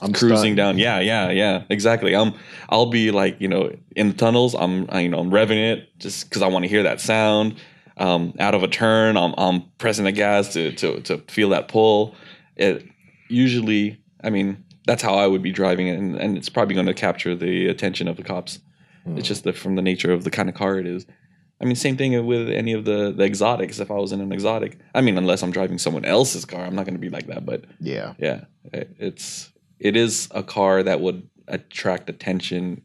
I'm 0.00 0.12
cruising 0.12 0.38
stunned. 0.38 0.56
down. 0.56 0.78
Yeah, 0.78 0.98
yeah, 1.00 1.30
yeah. 1.30 1.62
Exactly. 1.70 2.14
I'm 2.16 2.34
I'll 2.68 2.86
be 2.90 3.12
like, 3.12 3.40
you 3.40 3.48
know, 3.48 3.70
in 3.94 4.08
the 4.08 4.14
tunnels, 4.14 4.54
I'm 4.54 4.86
I, 4.90 5.00
you 5.00 5.08
know, 5.08 5.20
I'm 5.20 5.30
revving 5.30 5.72
it 5.72 5.96
just 6.00 6.28
cuz 6.30 6.42
I 6.42 6.48
want 6.48 6.64
to 6.64 6.68
hear 6.68 6.82
that 6.82 7.00
sound. 7.00 7.54
Um, 7.96 8.34
out 8.40 8.54
of 8.54 8.62
a 8.64 8.68
turn, 8.68 9.16
I'm 9.16 9.32
I'm 9.38 9.62
pressing 9.78 10.04
the 10.04 10.12
gas 10.12 10.52
to 10.54 10.72
to 10.72 11.00
to 11.02 11.18
feel 11.28 11.50
that 11.50 11.68
pull. 11.68 12.14
It 12.56 12.86
usually, 13.28 14.00
I 14.22 14.30
mean, 14.30 14.64
that's 14.86 15.02
how 15.02 15.14
I 15.16 15.26
would 15.26 15.42
be 15.42 15.52
driving 15.52 15.88
it 15.88 15.98
and, 15.98 16.16
and 16.16 16.36
it's 16.38 16.48
probably 16.48 16.74
going 16.74 16.86
to 16.86 16.94
capture 16.94 17.34
the 17.34 17.66
attention 17.66 18.08
of 18.08 18.16
the 18.16 18.22
cops. 18.22 18.60
Hmm. 19.04 19.18
It's 19.18 19.28
just 19.28 19.44
the, 19.44 19.52
from 19.52 19.74
the 19.76 19.82
nature 19.82 20.12
of 20.12 20.24
the 20.24 20.30
kind 20.30 20.48
of 20.48 20.54
car 20.54 20.78
it 20.78 20.86
is. 20.86 21.06
I 21.60 21.64
mean, 21.64 21.74
same 21.74 21.96
thing 21.96 22.26
with 22.26 22.50
any 22.50 22.74
of 22.74 22.84
the 22.84 23.12
the 23.16 23.24
exotics. 23.24 23.80
If 23.80 23.90
I 23.90 23.94
was 23.94 24.12
in 24.12 24.20
an 24.20 24.30
exotic, 24.30 24.78
I 24.94 25.00
mean, 25.00 25.16
unless 25.16 25.42
I'm 25.42 25.50
driving 25.52 25.78
someone 25.78 26.04
else's 26.04 26.44
car, 26.44 26.62
I'm 26.66 26.74
not 26.74 26.84
going 26.84 26.96
to 26.96 27.00
be 27.00 27.08
like 27.08 27.28
that. 27.28 27.46
But 27.46 27.64
Yeah. 27.80 28.12
yeah, 28.18 28.44
it- 28.74 28.94
it's 28.98 29.50
it 29.80 29.96
is 29.96 30.28
a 30.32 30.42
car 30.42 30.82
that 30.82 31.00
would 31.00 31.28
attract 31.48 32.10
attention 32.10 32.82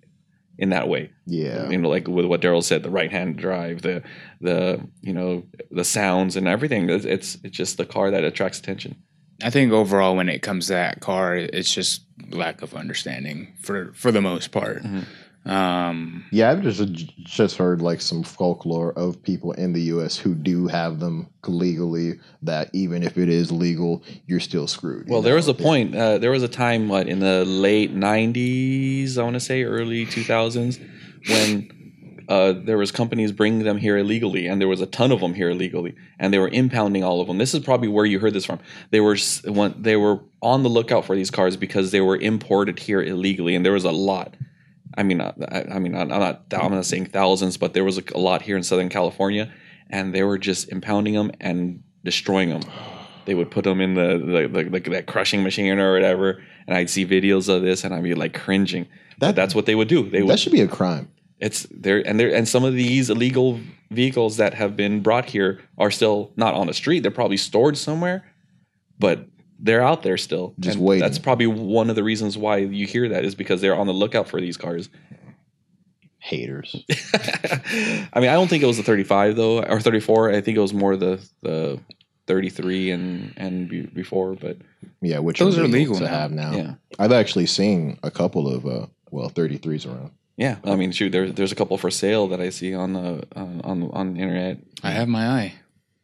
in 0.58 0.70
that 0.70 0.88
way. 0.88 1.10
Yeah. 1.26 1.70
You 1.70 1.78
know, 1.80 1.90
like 1.90 2.08
with 2.08 2.26
what 2.26 2.40
Daryl 2.42 2.64
said, 2.64 2.82
the 2.84 2.90
right 2.90 3.12
hand 3.12 3.36
drive, 3.38 3.82
the 3.82 4.04
the 4.40 4.80
you 5.02 5.12
know 5.12 5.44
the 5.70 5.84
sounds 5.84 6.38
and 6.38 6.48
everything. 6.48 6.90
It's 6.90 7.04
it's, 7.04 7.38
it's 7.44 7.58
just 7.58 7.76
the 7.78 7.86
car 7.86 8.10
that 8.12 8.24
attracts 8.24 8.60
attention. 8.60 8.96
I 9.44 9.50
think 9.50 9.72
overall, 9.72 10.16
when 10.16 10.30
it 10.30 10.42
comes 10.42 10.68
to 10.68 10.74
that 10.74 11.00
car, 11.00 11.36
it's 11.36 11.74
just 11.74 12.02
lack 12.30 12.62
of 12.62 12.74
understanding 12.76 13.54
for 13.62 13.92
for 13.94 14.12
the 14.12 14.22
most 14.22 14.52
part. 14.52 14.84
Mhm. 14.84 15.06
Um, 15.44 16.24
Yeah, 16.32 16.52
I've 16.52 16.62
just 16.62 16.84
just 17.24 17.58
heard 17.58 17.82
like 17.82 18.00
some 18.00 18.22
folklore 18.22 18.94
of 18.94 19.24
people 19.24 19.54
in 19.54 19.74
the 19.74 19.82
U.S. 19.94 20.16
who 20.16 20.36
do 20.36 20.68
have 20.68 21.00
them 21.00 21.28
legally. 21.48 22.20
That 22.44 22.70
even 22.74 23.02
if 23.02 23.18
it 23.18 23.28
is 23.28 23.52
legal, 23.52 24.04
you're 24.28 24.40
still 24.40 24.68
screwed. 24.68 25.08
you 25.08 25.14
Well, 25.14 25.24
there 25.24 25.34
know? 25.34 25.38
was 25.38 25.48
a 25.48 25.56
point. 25.56 25.96
Uh, 25.96 26.20
there 26.20 26.30
was 26.30 26.44
a 26.44 26.48
time, 26.48 26.88
what 26.90 27.08
in 27.08 27.20
the 27.22 27.44
late 27.46 27.96
'90s, 27.96 29.18
I 29.18 29.24
want 29.24 29.34
to 29.34 29.40
say 29.40 29.64
early 29.64 30.06
2000s, 30.06 30.80
when 31.28 31.72
uh, 32.32 32.54
there 32.70 32.78
was 32.78 32.92
companies 32.92 33.32
bringing 33.34 33.64
them 33.70 33.78
here 33.78 33.98
illegally, 33.98 34.48
and 34.48 34.62
there 34.62 34.68
was 34.68 34.82
a 34.82 34.86
ton 34.86 35.12
of 35.12 35.20
them 35.20 35.34
here 35.34 35.50
illegally, 35.50 35.94
and 36.20 36.34
they 36.34 36.40
were 36.40 36.48
impounding 36.62 37.04
all 37.04 37.20
of 37.22 37.28
them. 37.28 37.38
This 37.38 37.54
is 37.54 37.60
probably 37.70 37.90
where 37.90 38.06
you 38.06 38.20
heard 38.20 38.34
this 38.34 38.46
from. 38.46 38.60
They 38.92 39.02
were 39.02 39.18
when 39.58 39.74
they 39.78 39.98
were 39.98 40.20
on 40.42 40.64
the 40.64 40.70
lookout 40.70 41.04
for 41.06 41.16
these 41.16 41.30
cars 41.32 41.58
because 41.58 41.92
they 41.92 42.00
were 42.02 42.18
imported 42.32 42.80
here 42.80 43.02
illegally, 43.02 43.54
and 43.56 43.66
there 43.66 43.74
was 43.74 43.84
a 43.86 43.92
lot. 43.92 44.30
I 44.98 45.04
mean, 45.04 45.20
I, 45.22 45.34
I 45.76 45.80
mean, 45.80 45.94
I'm 45.96 46.08
not 46.08 46.44
I'm 46.54 46.72
not 46.74 46.86
saying 46.86 47.08
thousands, 47.08 47.58
but 47.58 47.74
there 47.74 47.84
was 47.84 47.98
a, 47.98 48.04
a 48.16 48.20
lot 48.30 48.42
here 48.42 48.56
in 48.58 48.64
Southern 48.64 48.90
California, 48.90 49.52
and 49.90 50.14
they 50.16 50.24
were 50.24 50.38
just 50.38 50.70
impounding 50.72 51.14
them 51.16 51.32
and 51.42 51.84
destroying 52.04 52.50
them. 52.50 52.62
They 53.26 53.36
would 53.36 53.52
put 53.52 53.64
them 53.66 53.80
in 53.82 53.94
the, 53.94 54.18
the, 54.18 54.64
the, 54.64 54.80
the 54.80 54.90
that 54.92 55.06
crushing 55.06 55.44
machine 55.44 55.80
or 55.80 55.94
whatever, 55.94 56.42
and 56.66 56.76
I'd 56.78 56.90
see 56.90 57.06
videos 57.06 57.50
of 57.54 57.62
this, 57.62 57.84
and 57.84 57.94
I'd 57.94 58.04
be 58.04 58.16
like 58.16 58.34
cringing. 58.34 58.88
But 59.20 59.28
That- 59.28 59.36
that's 59.36 59.56
what 59.56 59.66
they 59.66 59.76
would 59.76 59.88
do. 59.90 60.10
They 60.10 60.22
would 60.24 60.32
that 60.32 60.40
should 60.40 60.54
be 60.54 60.62
a 60.62 60.68
crime. 60.68 61.10
It's 61.42 61.66
there 61.72 62.06
and 62.08 62.20
there 62.20 62.34
and 62.34 62.48
some 62.48 62.64
of 62.64 62.74
these 62.74 63.10
illegal 63.10 63.60
vehicles 63.90 64.38
that 64.38 64.54
have 64.54 64.78
been 64.78 65.02
brought 65.02 65.26
here 65.26 65.60
are 65.78 65.92
still 65.92 66.32
not 66.36 66.54
on 66.54 66.68
the 66.68 66.74
street. 66.74 67.00
They're 67.02 67.12
probably 67.12 67.38
stored 67.38 67.78
somewhere, 67.78 68.24
but 69.00 69.26
they're 69.60 69.84
out 69.84 70.04
there 70.04 70.18
still. 70.18 70.54
Just 70.60 70.78
And 70.78 70.86
waiting. 70.86 71.02
That's 71.02 71.20
probably 71.20 71.48
one 71.48 71.90
of 71.90 71.96
the 71.96 72.04
reasons 72.04 72.38
why 72.38 72.58
you 72.58 72.86
hear 72.86 73.10
that 73.10 73.26
is 73.26 73.36
because 73.36 73.60
they're 73.60 73.76
on 73.76 73.88
the 73.88 73.94
lookout 73.94 74.30
for 74.30 74.40
these 74.40 74.56
cars. 74.56 74.90
Haters. 76.20 76.76
I 77.14 78.20
mean, 78.20 78.30
I 78.30 78.34
don't 78.34 78.48
think 78.48 78.62
it 78.62 78.68
was 78.68 78.78
the 78.78 78.84
35 78.84 79.36
though, 79.36 79.64
or 79.64 79.80
34. 79.80 80.32
I 80.32 80.42
think 80.42 80.58
it 80.58 80.62
was 80.62 80.74
more 80.74 80.96
the 80.96 81.28
the 81.42 81.80
33 82.28 82.92
and 82.92 83.34
and 83.36 83.68
be, 83.68 83.82
before. 83.82 84.36
But 84.36 84.58
Yeah, 85.02 85.20
which 85.20 85.40
Those 85.40 85.58
are 85.58 85.68
legal 85.68 85.96
to 85.96 86.04
now. 86.04 86.10
have 86.10 86.32
now. 86.32 86.52
yeah, 86.54 86.74
I've 87.00 87.12
actually 87.12 87.48
seen 87.48 87.98
a 88.04 88.12
couple 88.12 88.48
of 88.48 88.66
uh, 88.68 88.86
well, 89.10 89.32
33s 89.32 89.88
around. 89.88 90.12
Yeah. 90.42 90.58
I 90.66 90.76
mean, 90.76 90.92
shoot, 90.92 91.12
there, 91.12 91.30
there's 91.32 91.52
a 91.52 91.56
couple 91.56 91.78
for 91.78 91.92
sale 91.92 92.28
that 92.30 92.42
I 92.42 92.50
see 92.50 92.74
on 92.74 92.94
the 92.94 93.24
on 93.36 93.62
on, 93.64 93.84
on 93.94 94.14
the 94.14 94.20
internet. 94.20 94.58
I 94.84 94.92
have 94.92 95.08
my 95.08 95.28
eye. 95.28 95.54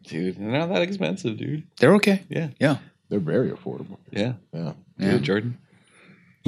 Dude, 0.03 0.37
they're 0.37 0.47
not 0.61 0.69
that 0.69 0.81
expensive, 0.83 1.37
dude. 1.37 1.63
They're 1.79 1.95
okay. 1.95 2.23
Yeah, 2.29 2.49
Yeah. 2.59 2.77
They're 3.09 3.19
very 3.19 3.49
affordable. 3.51 3.97
yeah. 4.11 4.33
Yeah, 4.53 4.73
Do 4.99 5.05
Yeah. 5.05 5.15
it, 5.15 5.21
Jordan. 5.21 5.57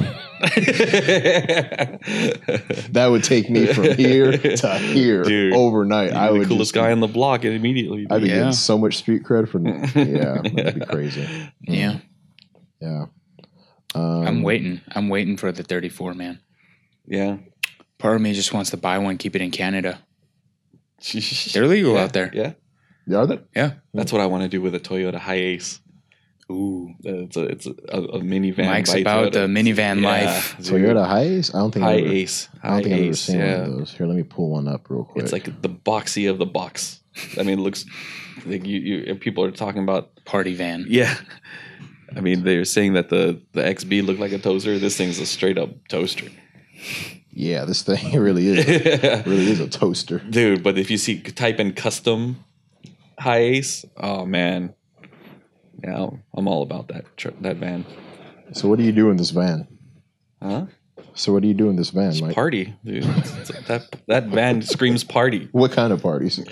that 2.92 3.08
would 3.10 3.24
take 3.24 3.50
me 3.50 3.66
from 3.66 3.94
here 3.94 4.32
to 4.38 4.78
here 4.78 5.22
Dude, 5.22 5.54
overnight. 5.54 6.12
I 6.12 6.28
I 6.28 6.30
would 6.30 6.42
the 6.42 6.46
coolest 6.46 6.72
just, 6.74 6.74
guy 6.74 6.92
on 6.92 7.00
the 7.00 7.06
block 7.08 7.44
immediately. 7.44 8.06
I'd 8.10 8.22
be 8.22 8.28
Yeah. 8.28 8.36
getting 8.36 8.52
so 8.52 8.78
much 8.78 8.96
street 8.96 9.22
cred 9.24 9.48
for 9.48 9.58
yeah, 9.98 10.40
that'd 10.42 10.80
be 10.80 10.86
crazy. 10.86 11.26
Yeah. 11.62 11.98
Yeah, 12.80 13.06
um, 13.94 14.26
I'm 14.26 14.42
waiting. 14.42 14.80
I'm 14.94 15.08
waiting 15.10 15.36
for 15.36 15.52
the 15.52 15.62
34, 15.62 16.14
man. 16.14 16.40
yeah. 17.06 17.36
Part 18.00 18.16
of 18.16 18.22
me 18.22 18.32
just 18.32 18.52
wants 18.52 18.70
to 18.70 18.76
buy 18.76 18.98
one, 18.98 19.16
keep 19.18 19.36
it 19.36 19.42
in 19.42 19.50
Canada. 19.50 20.00
They're 21.52 21.66
legal 21.66 21.94
yeah, 21.94 22.02
out 22.02 22.12
there. 22.12 22.30
Yeah, 22.34 23.16
Are 23.16 23.26
they? 23.26 23.38
Yeah. 23.54 23.74
that's 23.94 24.12
what 24.12 24.20
I 24.20 24.26
want 24.26 24.42
to 24.42 24.48
do 24.48 24.60
with 24.60 24.74
a 24.74 24.80
Toyota 24.80 25.18
Hiace. 25.18 25.80
Ooh. 26.50 26.92
It's 27.04 27.36
a 27.36 27.44
it's 27.44 27.66
a, 27.66 27.70
a 27.70 28.20
minivan. 28.20 28.66
Mike's 28.66 28.92
by 28.92 28.98
about 28.98 29.32
Toyota. 29.32 29.32
the 29.32 29.46
minivan 29.46 30.00
Yeah, 30.02 30.08
life. 30.08 30.56
dude. 30.58 30.66
Toyota 30.66 31.06
Hiace? 31.06 31.54
I 31.54 31.58
don't 31.58 31.70
think 31.72 31.84
I've 31.86 31.98
ever, 32.00 32.08
Hiace. 32.08 32.48
I 32.62 32.68
don't 32.70 32.82
think 32.82 32.94
I've 32.94 33.00
ever 33.00 33.10
Hiace, 33.12 33.16
seen 33.16 33.38
one 33.38 33.48
of 33.48 33.72
those. 33.78 33.92
Here, 33.94 34.06
let 34.06 34.16
me 34.16 34.22
pull 34.24 34.50
one 34.50 34.66
up 34.66 34.90
real 34.90 35.04
quick. 35.04 35.22
it's 35.22 35.32
like 35.32 35.44
the 35.62 35.68
boxy 35.68 36.28
of 36.28 36.38
the 36.38 36.46
box. 36.46 37.00
I 37.38 37.44
mean, 37.44 37.58
it 37.60 37.62
looks 37.62 37.84
like 38.46 38.66
you, 38.66 38.80
you 38.80 39.14
people 39.14 39.44
are 39.44 39.50
talking 39.52 39.82
about. 39.82 40.10
Party 40.24 40.54
van. 40.54 40.86
Yeah, 40.88 41.14
I 42.16 42.20
mean 42.20 42.44
they're 42.44 42.64
saying 42.64 42.92
that 42.94 43.08
the 43.10 43.40
the 43.52 43.62
XB 43.62 44.04
looked 44.04 44.20
like 44.20 44.32
a 44.32 44.38
toaster. 44.38 44.78
This 44.78 44.96
thing's 44.96 45.18
a 45.18 45.26
straight 45.26 45.58
up 45.58 45.70
toaster. 45.88 46.26
Yeah, 47.32 47.64
this 47.64 47.82
thing 47.82 48.18
really 48.20 48.48
is 48.48 48.66
really 49.26 49.50
is 49.50 49.60
a 49.60 49.68
toaster. 49.68 50.18
dude. 50.18 50.62
But 50.62 50.78
if 50.78 50.90
you 50.90 50.98
see 50.98 51.20
type 51.20 51.60
in 51.60 51.72
custom 51.72 52.44
Hiace, 53.20 53.84
oh 53.96 54.24
man, 54.26 54.74
yeah, 55.84 55.96
I'm- 56.34 56.48
all 56.48 56.62
about 56.62 56.88
that 56.88 57.04
tr- 57.16 57.28
that 57.42 57.56
van. 57.58 57.84
So 58.52 58.68
what 58.68 58.78
do 58.78 58.84
you 58.84 58.92
do 58.92 59.10
in 59.10 59.16
this 59.16 59.30
van? 59.30 59.68
Huh? 60.42 60.66
So 61.14 61.32
what 61.32 61.42
do 61.42 61.48
you 61.48 61.54
do 61.54 61.68
in 61.70 61.76
this 61.76 61.90
van, 61.90 62.12
Mike? 62.20 62.34
party, 62.34 62.74
dude. 62.84 63.04
That 63.68 63.88
that 64.08 64.26
van 64.28 64.62
screams 64.62 65.04
party. 65.04 65.48
What 65.52 65.72
kind 65.72 65.92
of 65.92 66.02
parties? 66.02 66.38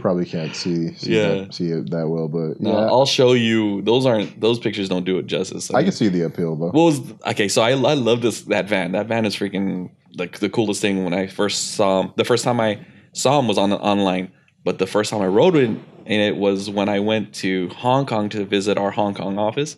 Probably 0.00 0.24
can't 0.24 0.54
see 0.54 0.94
see, 0.94 1.16
Yeah. 1.16 1.28
that, 1.34 1.54
see 1.54 1.68
it 1.70 1.90
that 1.90 2.08
well, 2.08 2.28
but 2.28 2.60
no, 2.60 2.70
yeah, 2.72 2.86
I'll 2.86 3.06
show 3.06 3.32
you. 3.32 3.82
Those 3.82 4.06
aren't 4.06 4.40
those 4.40 4.58
pictures. 4.58 4.88
Don't 4.88 5.04
do 5.04 5.18
it 5.18 5.26
justice. 5.26 5.70
I 5.72 5.82
can 5.82 5.92
see 5.92 6.08
the 6.08 6.22
appeal 6.22 6.56
though. 6.56 6.66
What 6.66 6.74
was 6.74 7.00
okay? 7.28 7.48
So 7.48 7.62
I 7.62 7.70
I 7.70 7.94
love 7.94 8.22
this 8.22 8.42
that 8.42 8.68
van. 8.68 8.92
That 8.92 9.06
van 9.06 9.24
is 9.24 9.36
freaking 9.36 9.90
like 10.16 10.38
the 10.40 10.48
coolest 10.50 10.80
thing. 10.80 11.04
When 11.04 11.14
I 11.14 11.26
first 11.26 11.72
saw 11.74 12.02
him, 12.02 12.12
the 12.16 12.24
first 12.24 12.44
time 12.44 12.60
I 12.60 12.84
saw 13.12 13.38
him 13.38 13.48
was 13.48 13.58
on 13.58 13.70
the 13.70 13.76
online, 13.78 14.32
but 14.64 14.78
the 14.78 14.86
first 14.86 15.10
time 15.10 15.20
I 15.22 15.26
rode 15.26 15.56
it 15.56 15.70
in 15.70 16.20
it 16.20 16.36
was 16.36 16.68
when 16.70 16.88
I 16.88 17.00
went 17.00 17.32
to 17.36 17.68
Hong 17.70 18.06
Kong 18.06 18.28
to 18.30 18.44
visit 18.44 18.76
our 18.78 18.90
Hong 18.90 19.14
Kong 19.14 19.38
office, 19.38 19.76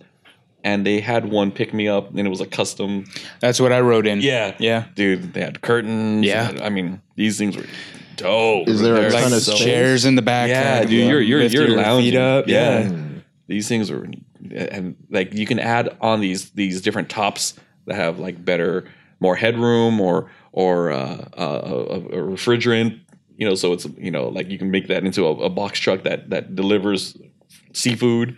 and 0.64 0.84
they 0.84 0.98
had 1.00 1.30
one 1.30 1.52
pick 1.52 1.72
me 1.72 1.86
up, 1.86 2.08
and 2.10 2.18
it 2.26 2.30
was 2.30 2.40
a 2.40 2.46
custom. 2.46 3.04
That's 3.40 3.60
what 3.60 3.70
I 3.72 3.80
wrote 3.80 4.06
in. 4.06 4.20
Yeah, 4.20 4.54
Yeah. 4.58 4.86
dude. 4.96 5.32
They 5.34 5.40
had 5.42 5.60
curtains. 5.60 6.24
Yeah. 6.26 6.48
and- 6.48 6.60
I 6.60 6.70
mean 6.70 7.00
these 7.16 7.38
things 7.38 7.56
were 7.56 7.66
dope. 8.16 8.66
Is 8.68 8.80
there 8.80 8.96
a 8.96 9.00
They're 9.02 9.10
ton 9.10 9.30
so- 9.30 9.36
of 9.36 9.42
space? 9.42 9.58
Chairs 9.64 10.04
in 10.04 10.14
the 10.16 10.22
back. 10.22 10.48
Yeah, 10.48 10.80
like, 10.80 10.88
dude, 10.88 11.08
you're 11.08 11.20
you're 11.20 11.40
lift 11.40 11.54
you're 11.54 11.68
your 11.68 11.76
lounging 11.76 12.12
feet 12.12 12.18
up. 12.18 12.48
Yeah. 12.48 12.80
Yeah. 12.88 12.96
these 13.46 13.68
things 13.68 13.90
were, 13.92 14.08
and 14.54 14.96
like 15.10 15.34
you 15.34 15.46
can 15.46 15.58
add 15.60 15.94
on 16.00 16.20
these 16.20 16.50
these 16.50 16.80
different 16.80 17.08
tops 17.10 17.54
that 17.86 17.94
have 17.96 18.18
like 18.18 18.42
better, 18.44 18.84
more 19.20 19.36
headroom 19.36 20.00
or 20.00 20.30
or 20.52 20.90
uh, 20.92 21.26
uh, 21.36 21.60
a, 21.90 21.96
a 21.96 22.22
refrigerant. 22.22 23.00
You 23.36 23.48
know, 23.48 23.54
so 23.56 23.72
it's 23.74 23.86
you 23.98 24.10
know 24.10 24.28
like 24.28 24.48
you 24.48 24.58
can 24.58 24.70
make 24.70 24.86
that 24.88 25.04
into 25.04 25.26
a, 25.26 25.30
a 25.32 25.50
box 25.50 25.78
truck 25.80 26.04
that 26.04 26.30
that 26.30 26.54
delivers 26.54 27.16
seafood. 27.72 28.36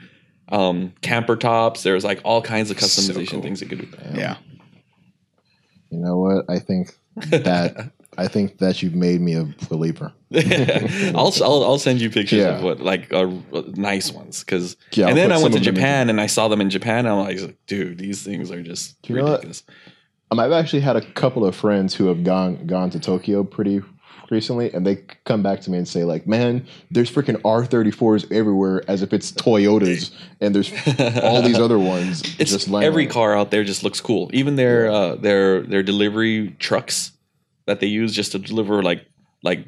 Um, 0.51 0.93
camper 1.03 1.37
tops. 1.37 1.83
There's 1.83 2.05
like 2.05 2.21
all 2.25 2.41
kinds 2.43 2.71
of 2.71 2.79
So 2.81 2.87
customization 2.87 3.29
cool. 3.31 3.43
things 3.43 3.61
you 3.61 3.67
could 3.69 3.79
do. 3.81 3.89
Yeah. 4.15 4.37
You 5.91 5.99
know 5.99 6.17
what? 6.19 6.45
I 6.49 6.59
think 6.59 6.97
that 7.31 7.91
I 8.19 8.29
think 8.29 8.59
that 8.59 8.83
you've 8.83 8.95
made 8.95 9.21
me 9.21 9.35
a 9.35 9.45
believer. 9.69 10.13
I'll, 10.35 11.33
I'll 11.43 11.65
I'll 11.65 11.79
send 11.79 12.01
you 12.01 12.11
pictures 12.11 12.39
Yeah. 12.41 12.57
of 12.57 12.63
what 12.63 12.81
like 12.81 13.13
uh, 13.13 13.31
nice 13.75 14.11
ones 14.11 14.41
because 14.43 14.77
Yeah, 14.93 15.05
and 15.09 15.11
I'll 15.11 15.15
then 15.17 15.33
I 15.33 15.39
went 15.43 15.53
to 15.55 15.59
of 15.59 15.65
them 15.65 15.69
in 15.69 15.75
Japan 15.77 16.11
and 16.11 16.21
I 16.21 16.27
saw 16.27 16.49
them 16.49 16.61
in 16.61 16.71
Japan. 16.71 17.07
And 17.07 17.09
I'm 17.09 17.19
like, 17.25 17.57
dude, 17.67 17.99
these 17.99 18.23
things 18.23 18.51
are 18.51 18.63
just 18.63 18.97
You 19.09 19.17
know 19.17 19.25
what? 19.25 19.31
ridiculous. 19.33 19.63
Um, 20.31 20.41
I've 20.41 20.53
actually 20.53 20.81
had 20.81 20.97
a 20.97 21.03
couple 21.03 21.45
of 21.45 21.55
friends 21.55 21.95
who 21.95 22.07
have 22.07 22.25
gone 22.25 22.67
gone 22.67 22.91
to 22.91 23.01
Tokyo 23.01 23.45
pretty 23.45 23.81
recently, 24.31 24.73
and 24.73 24.85
they 24.85 24.97
come 25.25 25.43
back 25.43 25.61
to 25.63 25.71
me 25.71 25.79
and 25.79 25.87
say 25.87 26.05
like, 26.05 26.27
"Man, 26.27 26.67
there's 26.91 27.11
freaking 27.11 27.41
R34s 27.43 28.33
everywhere, 28.33 28.83
as 28.89 29.03
if 29.03 29.13
it's 29.13 29.31
Toyotas, 29.31 30.13
and 30.41 30.55
there's 30.55 30.73
all 31.23 31.43
these 31.43 31.59
other 31.59 31.79
ones 31.79 32.23
It's 32.39 32.51
just 32.51 32.69
every 32.69 33.05
around." 33.05 33.13
car 33.13 33.37
out 33.37 33.51
there 33.51 33.65
just 33.65 33.85
looks 33.85 34.01
cool. 34.01 34.31
Even 34.33 34.57
their 34.57 34.91
uh, 34.91 35.15
their 35.17 35.63
their 35.63 35.83
delivery 35.83 36.57
trucks 36.59 37.13
that 37.67 37.81
they 37.81 37.87
use 37.87 38.13
just 38.13 38.33
to 38.33 38.39
deliver 38.39 38.83
like 38.83 39.07
like 39.43 39.67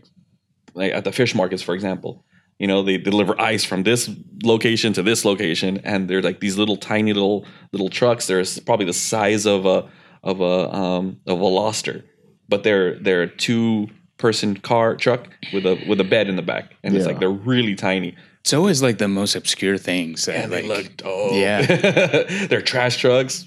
like 0.75 0.93
at 0.93 1.05
the 1.05 1.13
fish 1.13 1.35
markets, 1.35 1.63
for 1.63 1.75
example. 1.75 2.25
You 2.59 2.67
know, 2.67 2.83
they 2.83 2.99
deliver 2.99 3.41
ice 3.41 3.63
from 3.63 3.85
this 3.85 4.11
location 4.43 4.93
to 4.95 5.03
this 5.05 5.25
location, 5.25 5.81
and 5.85 6.11
they're 6.11 6.23
like 6.23 6.41
these 6.41 6.59
little 6.59 6.77
tiny 6.77 7.13
little 7.13 7.47
little 7.71 7.89
trucks. 7.89 8.27
They're 8.27 8.45
probably 8.67 8.87
the 8.87 8.93
size 8.93 9.47
of 9.47 9.65
a 9.65 9.89
of 10.23 10.41
a 10.41 10.75
um, 10.75 11.21
of 11.27 11.41
a 11.41 11.43
Veloster, 11.45 12.03
but 12.49 12.63
they're 12.65 12.95
they're 12.99 13.23
a 13.23 13.29
two 13.29 13.89
person 14.17 14.57
car 14.57 14.97
truck 14.97 15.29
with 15.53 15.65
a 15.67 15.83
with 15.89 16.01
a 16.01 16.05
bed 16.05 16.29
in 16.29 16.37
the 16.37 16.43
back, 16.43 16.75
and 16.83 16.95
it's 16.97 17.05
Yeah. 17.05 17.13
like 17.13 17.21
they're 17.21 17.31
really 17.31 17.75
tiny. 17.75 18.15
It's 18.41 18.53
always 18.55 18.83
like 18.83 18.99
the 18.99 19.09
most 19.09 19.35
obscure 19.35 19.77
things. 19.79 20.25
That, 20.27 20.37
And 20.45 20.53
they 20.53 20.63
like, 20.63 20.85
look 20.85 20.97
dope. 20.97 21.33
Yeah. 21.33 21.61
they're 22.47 22.63
trash 22.63 22.97
trucks. 22.97 23.45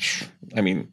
I 0.55 0.61
mean, 0.61 0.89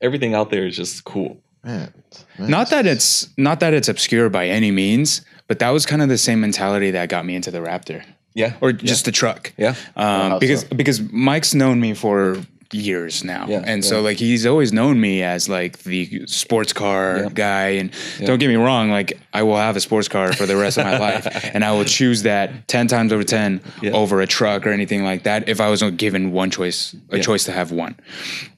everything 0.00 0.34
out 0.34 0.50
there 0.50 0.66
is 0.66 0.76
just 0.76 1.04
cool. 1.04 1.38
Man, 1.64 1.92
man, 2.38 2.50
not 2.50 2.70
that 2.70 2.86
it's 2.86 3.28
not 3.36 3.60
that 3.60 3.74
it's 3.74 3.88
obscure 3.88 4.28
by 4.30 4.46
any 4.48 4.70
means, 4.70 5.22
but 5.46 5.58
that 5.60 5.70
was 5.70 5.86
kind 5.86 6.02
of 6.02 6.08
the 6.08 6.18
same 6.18 6.40
mentality 6.40 6.90
that 6.92 7.08
got 7.08 7.24
me 7.26 7.34
into 7.34 7.50
the 7.50 7.58
Raptor 7.58 8.02
Yeah. 8.34 8.54
or 8.60 8.72
just 8.72 9.04
the 9.04 9.12
truck. 9.12 9.52
yeah. 9.56 9.74
um, 9.96 10.30
how 10.32 10.38
because 10.38 10.62
so? 10.62 10.68
because 10.74 11.00
Mike's 11.12 11.54
known 11.54 11.80
me 11.80 11.94
for 11.94 12.36
years 12.72 13.24
now, 13.24 13.46
Yeah, 13.48 13.62
and 13.64 13.84
so 13.84 14.02
like 14.02 14.18
he's 14.18 14.44
always 14.44 14.72
known 14.72 15.00
me 15.00 15.22
as 15.22 15.48
like 15.48 15.78
the 15.84 16.26
sports 16.26 16.72
car 16.72 17.18
Yeah. 17.22 17.28
guy. 17.32 17.68
And 17.80 17.90
don't 18.24 18.38
get 18.38 18.48
me 18.48 18.56
wrong, 18.56 18.90
like 18.90 19.18
I 19.32 19.42
will 19.42 19.56
have 19.56 19.74
a 19.76 19.80
sports 19.80 20.08
car 20.08 20.32
for 20.34 20.44
the 20.46 20.56
rest 20.56 20.76
of 20.78 20.84
my 20.84 20.98
life, 21.08 21.26
and 21.54 21.64
I 21.64 21.72
will 21.72 21.84
choose 21.84 22.22
that 22.24 22.68
ten 22.68 22.86
times 22.86 23.12
over 23.12 23.24
ten 23.24 23.60
Yeah. 23.80 23.92
over 23.92 24.20
a 24.20 24.26
truck 24.26 24.66
or 24.66 24.70
anything 24.70 25.02
like 25.04 25.22
that 25.22 25.48
if 25.48 25.60
I 25.60 25.68
was 25.70 25.82
given 25.96 26.32
one 26.32 26.50
choice, 26.50 26.94
a 27.10 27.16
Yeah. 27.16 27.22
choice 27.22 27.44
to 27.44 27.52
have 27.52 27.72
one. 27.72 27.96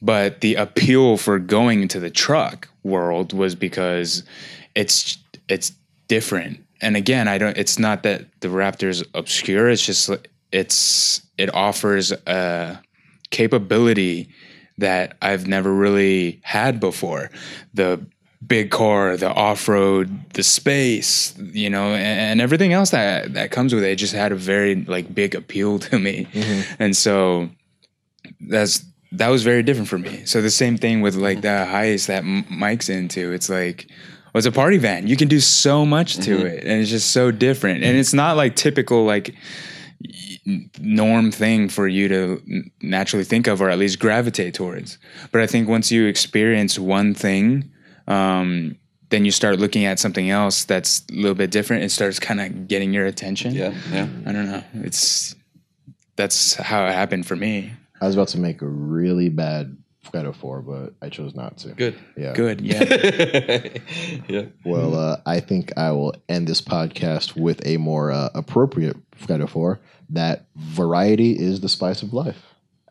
But 0.03 0.41
the 0.41 0.57
appeal 0.57 1.17
for 1.17 1.39
going 1.39 1.83
into 1.83 2.01
the 2.01 2.11
truck 2.11 2.69
world 2.83 3.33
was 3.33 3.55
because 3.55 4.25
it's 4.75 5.19
it's 5.49 5.73
different. 6.09 6.65
And 6.81 6.97
again, 6.97 7.29
I 7.29 7.39
don't. 7.39 7.57
It's 7.57 7.79
not 7.79 8.03
that 8.05 8.25
the 8.41 8.49
Raptor's 8.49 9.05
obscure. 9.15 9.69
It's 9.69 9.85
just 9.85 10.11
it's 10.51 11.21
it 11.39 11.55
offers 11.55 12.11
a 12.27 12.81
capability 13.31 14.29
that 14.79 15.17
I've 15.23 15.47
never 15.47 15.73
really 15.73 16.41
had 16.43 16.81
before. 16.81 17.31
The 17.75 18.05
big 18.47 18.71
car, 18.71 19.17
the 19.17 19.33
off 19.33 19.69
road, 19.69 20.33
the 20.33 20.43
space, 20.43 21.37
you 21.39 21.71
know, 21.71 21.95
and, 21.95 22.21
and 22.21 22.41
everything 22.41 22.73
else 22.73 22.91
that 22.91 23.35
that 23.35 23.51
comes 23.51 23.75
with 23.75 23.85
it. 23.85 23.91
it 23.91 23.97
just 23.97 24.15
had 24.15 24.33
a 24.33 24.37
very 24.37 24.77
like 24.85 25.15
big 25.15 25.35
appeal 25.35 25.79
to 25.79 25.99
me, 25.99 26.27
mm-hmm. 26.33 26.83
and 26.83 26.97
so 26.97 27.51
that's 28.41 28.85
that 29.13 29.29
was 29.29 29.43
very 29.43 29.63
different 29.63 29.89
for 29.89 29.99
me. 29.99 30.25
So 30.25 30.41
the 30.41 30.51
same 30.51 30.77
thing 30.77 31.01
with 31.01 31.17
like 31.17 31.39
mm-hmm. 31.39 31.71
the 31.71 31.73
Hiace 31.73 32.07
that 32.07 32.25
Mike's 32.25 32.89
into. 32.89 33.33
It's 33.33 33.49
like 33.49 33.87
well, 34.33 34.39
it's 34.39 34.47
a 34.47 34.53
party 34.53 34.79
van. 34.79 35.09
You 35.09 35.17
can 35.17 35.29
do 35.29 35.41
so 35.41 35.85
much 35.85 36.17
to 36.19 36.37
mm-hmm. 36.37 36.47
it, 36.47 36.65
and 36.65 36.81
it's 36.81 36.91
just 36.91 37.11
so 37.11 37.31
different. 37.31 37.83
And 37.83 37.97
it's 37.97 38.15
not 38.15 38.37
like 38.37 38.55
typical 38.55 39.05
like 39.05 39.35
norm 40.79 41.31
thing 41.31 41.69
for 41.69 41.87
you 41.87 42.09
to 42.09 42.43
naturally 42.83 43.25
think 43.25 43.47
of, 43.47 43.61
or 43.61 43.71
at 43.71 43.79
least 43.79 43.99
gravitate 43.99 44.55
towards. 44.55 44.99
But 45.33 45.41
I 45.41 45.47
think 45.47 45.69
once 45.69 45.91
you 45.91 46.07
experience 46.07 46.79
one 46.79 47.15
thing. 47.15 47.71
Um, 48.07 48.77
then 49.11 49.25
you 49.25 49.31
start 49.31 49.59
looking 49.59 49.85
at 49.85 49.99
something 49.99 50.31
else 50.31 50.65
that's 50.65 51.03
a 51.11 51.15
little 51.15 51.35
bit 51.35 51.51
different. 51.51 51.83
It 51.83 51.91
starts 51.91 52.19
kind 52.19 52.41
of 52.41 52.69
getting 52.69 52.93
your 52.93 53.07
attention. 53.07 53.55
Yeah. 53.55 53.75
Yeah. 53.93 54.07
I 54.25 54.33
don't 54.33 54.47
know. 54.47 54.63
It's 54.75 55.35
that's 56.17 56.55
how 56.55 56.87
it 56.87 56.93
happened 56.93 57.27
for 57.27 57.37
me. 57.37 57.73
I 58.01 58.07
was 58.07 58.15
about 58.15 58.29
to 58.29 58.39
make 58.39 58.63
a 58.63 58.67
really 58.67 59.29
bad 59.29 59.77
metaphor, 60.13 60.63
but 60.63 60.95
I 61.03 61.09
chose 61.09 61.35
not 61.35 61.59
to. 61.59 61.69
Good. 61.69 61.99
Yeah. 62.17 62.33
Good. 62.33 62.61
Yeah. 62.61 63.79
yeah. 64.29 64.47
Well, 64.65 64.95
uh, 64.95 65.17
I 65.27 65.41
think 65.41 65.77
I 65.77 65.93
will 65.93 66.15
end 66.29 66.47
this 66.47 66.61
podcast 66.61 67.37
with 67.37 67.65
a 67.67 67.77
more 67.77 68.11
uh, 68.11 68.31
appropriate 68.35 68.97
metaphor 69.29 69.81
that 70.11 70.47
variety 70.57 71.33
is 71.33 71.61
the 71.61 71.69
spice 71.69 72.03
of 72.03 72.13
life. 72.13 72.43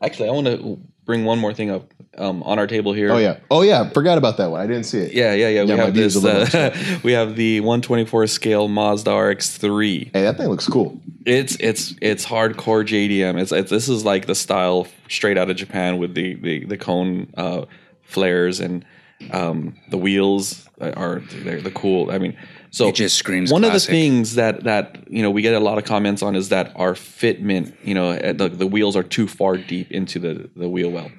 Actually, 0.02 0.30
I 0.30 0.32
want 0.32 0.48
to 0.48 0.80
bring 1.10 1.26
one 1.26 1.40
more 1.40 1.56
thing 1.56 1.72
up 1.72 1.92
um, 2.20 2.44
on 2.44 2.60
our 2.60 2.68
table 2.68 2.94
here. 2.94 3.12
Oh 3.12 3.18
yeah, 3.18 3.40
oh 3.50 3.64
yeah, 3.64 3.90
forgot 3.90 4.20
about 4.20 4.38
that 4.38 4.52
one. 4.52 4.62
I 4.62 4.68
didn't 4.68 4.84
see 4.84 5.00
it. 5.00 5.12
Yeah, 5.12 5.34
yeah, 5.34 5.48
yeah. 5.48 5.64
We 5.64 5.70
Yeah, 5.70 5.76
have 5.86 5.94
this. 5.96 6.24
Uh, 6.24 7.00
we 7.04 7.14
have 7.14 7.36
the 7.36 7.62
124 7.62 8.28
scale 8.28 8.68
Mazda 8.68 9.12
RX-3. 9.12 10.12
Hey, 10.14 10.22
that 10.22 10.38
thing 10.38 10.50
looks 10.50 10.68
cool. 10.68 11.02
It's 11.26 11.56
it's 11.60 11.96
it's 12.00 12.28
hardcore 12.28 12.86
JDM. 12.86 13.42
It's, 13.42 13.52
it's 13.52 13.72
this 13.72 13.90
is 13.90 14.06
like 14.06 14.28
the 14.28 14.36
style 14.36 14.88
straight 15.08 15.36
out 15.40 15.50
of 15.50 15.58
Japan 15.58 15.98
with 15.98 16.14
the 16.14 16.36
the, 16.36 16.66
the 16.66 16.78
cone 16.78 17.34
uh, 17.36 17.66
flares 18.04 18.60
and 18.60 18.86
um, 19.32 19.76
the 19.90 19.98
wheels 19.98 20.70
are 20.80 21.24
they're 21.44 21.60
the 21.60 21.72
cool. 21.72 22.12
I 22.12 22.20
mean, 22.20 22.38
so 22.72 22.88
It 22.90 22.96
just 22.96 23.16
screams 23.18 23.52
one 23.52 23.64
of 23.64 23.74
the 23.74 23.80
things 23.80 24.36
that 24.36 24.64
that 24.64 25.04
you 25.10 25.22
know 25.24 25.32
we 25.32 25.42
get 25.42 25.54
a 25.56 25.60
lot 25.60 25.78
of 25.78 25.86
comments 25.86 26.22
on 26.22 26.36
is 26.36 26.50
that 26.50 26.72
our 26.76 26.94
fitment, 26.94 27.74
you 27.84 27.94
know, 27.94 28.12
uh, 28.12 28.34
the, 28.34 28.50
the 28.50 28.68
wheels 28.68 28.96
are 28.96 29.04
too 29.04 29.28
far 29.28 29.58
deep 29.58 29.92
into 29.92 30.20
the 30.20 30.50
the 30.56 30.70
wheel 30.70 30.92
well. 30.92 31.12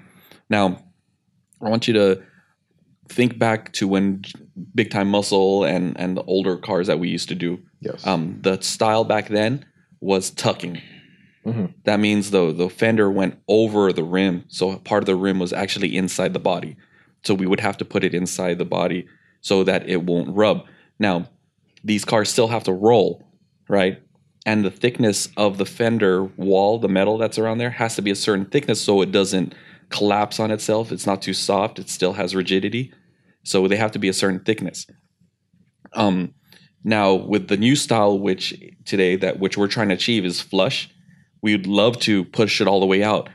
Now, 0.48 0.82
I 1.60 1.68
want 1.68 1.86
you 1.88 1.94
to 1.94 2.22
think 3.08 3.38
back 3.38 3.72
to 3.72 3.88
when 3.88 4.22
big 4.74 4.90
time 4.90 5.08
muscle 5.08 5.64
and 5.64 5.98
and 5.98 6.16
the 6.16 6.22
older 6.22 6.56
cars 6.56 6.86
that 6.86 6.98
we 7.00 7.08
used 7.08 7.28
to 7.28 7.34
do 7.34 7.58
Yes. 7.80 8.06
um, 8.06 8.38
the 8.42 8.60
style 8.60 9.04
back 9.04 9.28
then 9.28 9.64
was 10.00 10.30
tucking. 10.30 10.80
Mhm. 11.46 11.72
That 11.84 11.98
means 12.00 12.30
the 12.30 12.52
the 12.52 12.68
fender 12.68 13.10
went 13.10 13.38
over 13.48 13.92
the 13.92 14.04
rim, 14.04 14.44
so 14.48 14.76
part 14.76 15.02
of 15.02 15.06
the 15.06 15.16
rim 15.16 15.38
was 15.38 15.52
actually 15.52 15.96
inside 15.96 16.32
the 16.34 16.38
body. 16.38 16.76
So 17.24 17.34
we 17.34 17.46
would 17.46 17.60
have 17.60 17.76
to 17.78 17.84
put 17.84 18.04
it 18.04 18.14
inside 18.14 18.58
the 18.58 18.64
body 18.64 19.06
so 19.40 19.64
that 19.64 19.88
it 19.88 20.04
won't 20.04 20.34
rub. 20.36 20.64
Now, 20.98 21.28
these 21.84 22.04
cars 22.04 22.28
still 22.28 22.48
have 22.48 22.64
to 22.64 22.72
roll, 22.72 23.26
right? 23.68 24.02
And 24.46 24.64
the 24.64 24.70
thickness 24.70 25.28
of 25.36 25.58
the 25.58 25.66
fender 25.66 26.24
wall, 26.24 26.78
the 26.78 26.88
metal 26.88 27.18
that's 27.18 27.38
around 27.38 27.58
there, 27.58 27.70
has 27.70 27.96
to 27.96 28.02
be 28.02 28.10
a 28.10 28.16
certain 28.16 28.46
thickness 28.46 28.80
so 28.80 29.02
it 29.02 29.12
doesn't 29.12 29.54
collapse 29.90 30.40
on 30.40 30.50
itself. 30.50 30.92
It's 30.92 31.06
not 31.06 31.20
too 31.20 31.34
soft. 31.34 31.78
It 31.78 31.90
still 31.90 32.14
has 32.14 32.34
rigidity. 32.34 32.92
So 33.42 33.68
they 33.68 33.76
have 33.76 33.92
to 33.92 33.98
be 33.98 34.08
a 34.08 34.12
certain 34.12 34.40
thickness. 34.40 34.86
Um, 35.92 36.34
now 36.84 37.14
with 37.14 37.48
the 37.48 37.56
new 37.56 37.76
style, 37.76 38.18
which 38.18 38.54
today 38.84 39.16
that 39.16 39.38
which 39.38 39.58
we're 39.58 39.68
trying 39.68 39.88
to 39.88 39.94
achieve 39.94 40.24
is 40.24 40.40
flush, 40.40 40.88
we'd 41.42 41.66
love 41.66 41.98
to 42.00 42.24
push 42.24 42.60
it 42.60 42.68
all 42.68 42.80
the 42.80 42.86
way 42.86 43.02
out, 43.02 43.28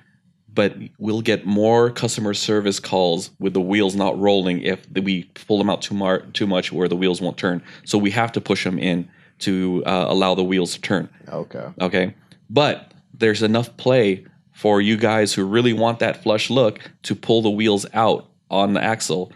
but 0.55 0.75
we'll 0.97 1.21
get 1.21 1.45
more 1.45 1.91
customer 1.91 2.33
service 2.33 2.79
calls 2.79 3.29
with 3.39 3.53
the 3.53 3.61
wheels 3.61 3.95
not 3.95 4.17
rolling 4.17 4.61
if 4.61 4.87
we 4.89 5.23
pull 5.47 5.57
them 5.57 5.69
out 5.69 5.81
too, 5.81 5.93
mar- 5.93 6.21
too 6.33 6.47
much 6.47 6.71
where 6.71 6.87
the 6.87 6.95
wheels 6.95 7.21
won't 7.21 7.37
turn. 7.37 7.61
So 7.83 7.97
we 7.97 8.11
have 8.11 8.31
to 8.31 8.41
push 8.41 8.63
them 8.63 8.79
in 8.79 9.09
to 9.39 9.83
uh, 9.85 10.05
allow 10.07 10.33
the 10.33 10.43
wheels 10.43 10.73
to 10.73 10.81
turn. 10.81 11.09
okay. 11.29 11.67
Okay. 11.79 12.15
But 12.49 12.93
there's 13.13 13.43
enough 13.43 13.75
play 13.77 14.25
for 14.53 14.79
you 14.79 14.95
guys 14.95 15.33
who 15.33 15.43
really 15.43 15.73
want 15.73 15.99
that 15.99 16.23
flush 16.23 16.49
look 16.49 16.79
to 17.03 17.15
pull 17.15 17.41
the 17.41 17.49
wheels 17.49 17.85
out 17.93 18.29
on 18.49 18.73
the 18.73 18.81
axle 18.81 19.31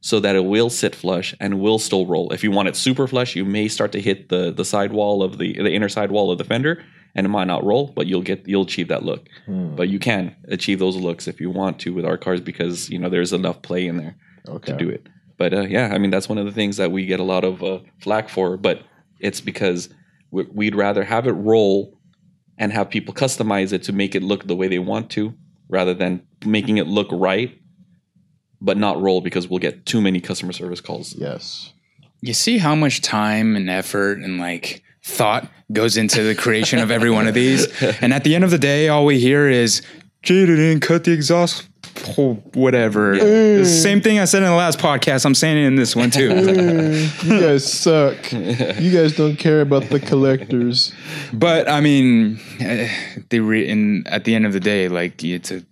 so 0.00 0.20
that 0.20 0.36
it 0.36 0.44
will 0.44 0.68
sit 0.68 0.94
flush 0.94 1.34
and 1.40 1.60
will 1.60 1.78
still 1.78 2.04
roll. 2.04 2.30
If 2.30 2.44
you 2.44 2.50
want 2.50 2.68
it 2.68 2.76
super 2.76 3.06
flush, 3.06 3.34
you 3.34 3.44
may 3.46 3.68
start 3.68 3.92
to 3.92 4.00
hit 4.00 4.28
the 4.28 4.52
the 4.52 4.64
side 4.64 4.92
wall 4.92 5.22
of 5.22 5.38
the 5.38 5.54
the 5.54 5.72
inner 5.72 5.88
side 5.88 6.10
wall 6.10 6.30
of 6.30 6.36
the 6.36 6.44
fender 6.44 6.84
and 7.14 7.24
it 7.26 7.28
might 7.30 7.46
not 7.46 7.64
roll, 7.64 7.92
but 7.94 8.06
you'll 8.06 8.22
get 8.22 8.46
you'll 8.48 8.62
achieve 8.64 8.88
that 8.88 9.04
look. 9.04 9.26
Hmm. 9.46 9.74
But 9.76 9.88
you 9.88 9.98
can 9.98 10.34
achieve 10.48 10.78
those 10.78 10.96
looks 10.96 11.28
if 11.28 11.40
you 11.40 11.50
want 11.50 11.78
to 11.80 11.94
with 11.94 12.04
our 12.04 12.16
cars 12.18 12.40
because 12.40 12.90
you 12.90 12.98
know 12.98 13.08
there's 13.08 13.32
enough 13.32 13.62
play 13.62 13.86
in 13.86 13.96
there 13.98 14.16
Okay. 14.48 14.72
to 14.72 14.78
do 14.78 14.88
it. 14.88 15.06
But 15.38 15.52
uh, 15.54 15.62
yeah, 15.62 15.90
I 15.92 15.98
mean 15.98 16.10
that's 16.10 16.28
one 16.28 16.38
of 16.38 16.46
the 16.46 16.52
things 16.52 16.76
that 16.76 16.90
we 16.92 17.06
get 17.06 17.20
a 17.20 17.24
lot 17.24 17.44
of 17.44 17.62
uh, 17.62 17.78
flack 18.00 18.28
for. 18.28 18.56
But 18.56 18.82
it's 19.20 19.40
because 19.40 19.88
we- 20.30 20.46
we'd 20.52 20.74
rather 20.74 21.04
have 21.04 21.26
it 21.26 21.32
roll 21.32 21.98
and 22.58 22.72
have 22.72 22.88
people 22.90 23.12
customize 23.14 23.72
it 23.72 23.82
to 23.84 23.92
make 23.92 24.14
it 24.14 24.22
look 24.22 24.46
the 24.46 24.54
way 24.56 24.68
they 24.68 24.78
want 24.78 25.10
to, 25.10 25.34
rather 25.68 25.92
than 25.94 26.22
making 26.46 26.76
it 26.78 26.86
look 26.86 27.08
right, 27.10 27.58
but 28.60 28.76
not 28.76 29.00
roll 29.00 29.20
because 29.20 29.48
we'll 29.48 29.58
get 29.58 29.86
too 29.86 30.00
many 30.00 30.20
customer 30.20 30.52
service 30.52 30.80
calls. 30.80 31.14
Yes. 31.16 31.72
You 32.20 32.32
see 32.32 32.58
how 32.58 32.74
much 32.74 33.00
time 33.00 33.56
and 33.56 33.68
effort 33.68 34.18
and 34.18 34.38
like 34.38 34.82
thought 35.04 35.48
goes 35.72 35.96
into 35.96 36.22
the 36.22 36.34
creation 36.34 36.78
of 36.78 36.90
every 36.90 37.10
one 37.10 37.28
of 37.28 37.34
these. 37.34 37.66
And 38.00 38.12
at 38.12 38.24
the 38.24 38.34
end 38.34 38.44
of 38.44 38.50
the 38.50 38.58
day, 38.58 38.88
all 38.88 39.04
we 39.04 39.20
hear 39.20 39.48
is 39.48 39.82
Jada 40.22 40.46
didn't 40.56 40.80
cut 40.80 41.04
the 41.04 41.12
exhaust 41.12 41.68
hole, 42.02 42.34
whatever. 42.54 43.16
The 43.16 43.64
Same 43.64 44.00
thing 44.00 44.18
I 44.18 44.24
said 44.24 44.42
in 44.42 44.48
the 44.48 44.54
last 44.56 44.78
podcast. 44.78 45.26
I'm 45.26 45.34
saying 45.34 45.58
it 45.58 45.66
in 45.66 45.76
this 45.76 45.94
one 45.94 46.10
too. 46.10 46.28
you 47.22 47.40
guys 47.40 47.70
suck. 47.70 48.32
You 48.32 48.90
guys 48.92 49.14
don't 49.16 49.36
care 49.36 49.60
about 49.60 49.84
the 49.90 50.00
collectors. 50.00 50.92
but 51.32 51.68
I 51.68 51.80
mean, 51.80 52.40
eh, 52.60 52.88
the 53.28 53.40
re- 53.40 53.68
in 53.68 54.06
at 54.06 54.24
the 54.24 54.34
end 54.34 54.46
of 54.46 54.52
the 54.52 54.60
day, 54.60 54.88
like 54.88 55.22
you 55.22 55.38
to 55.40 55.64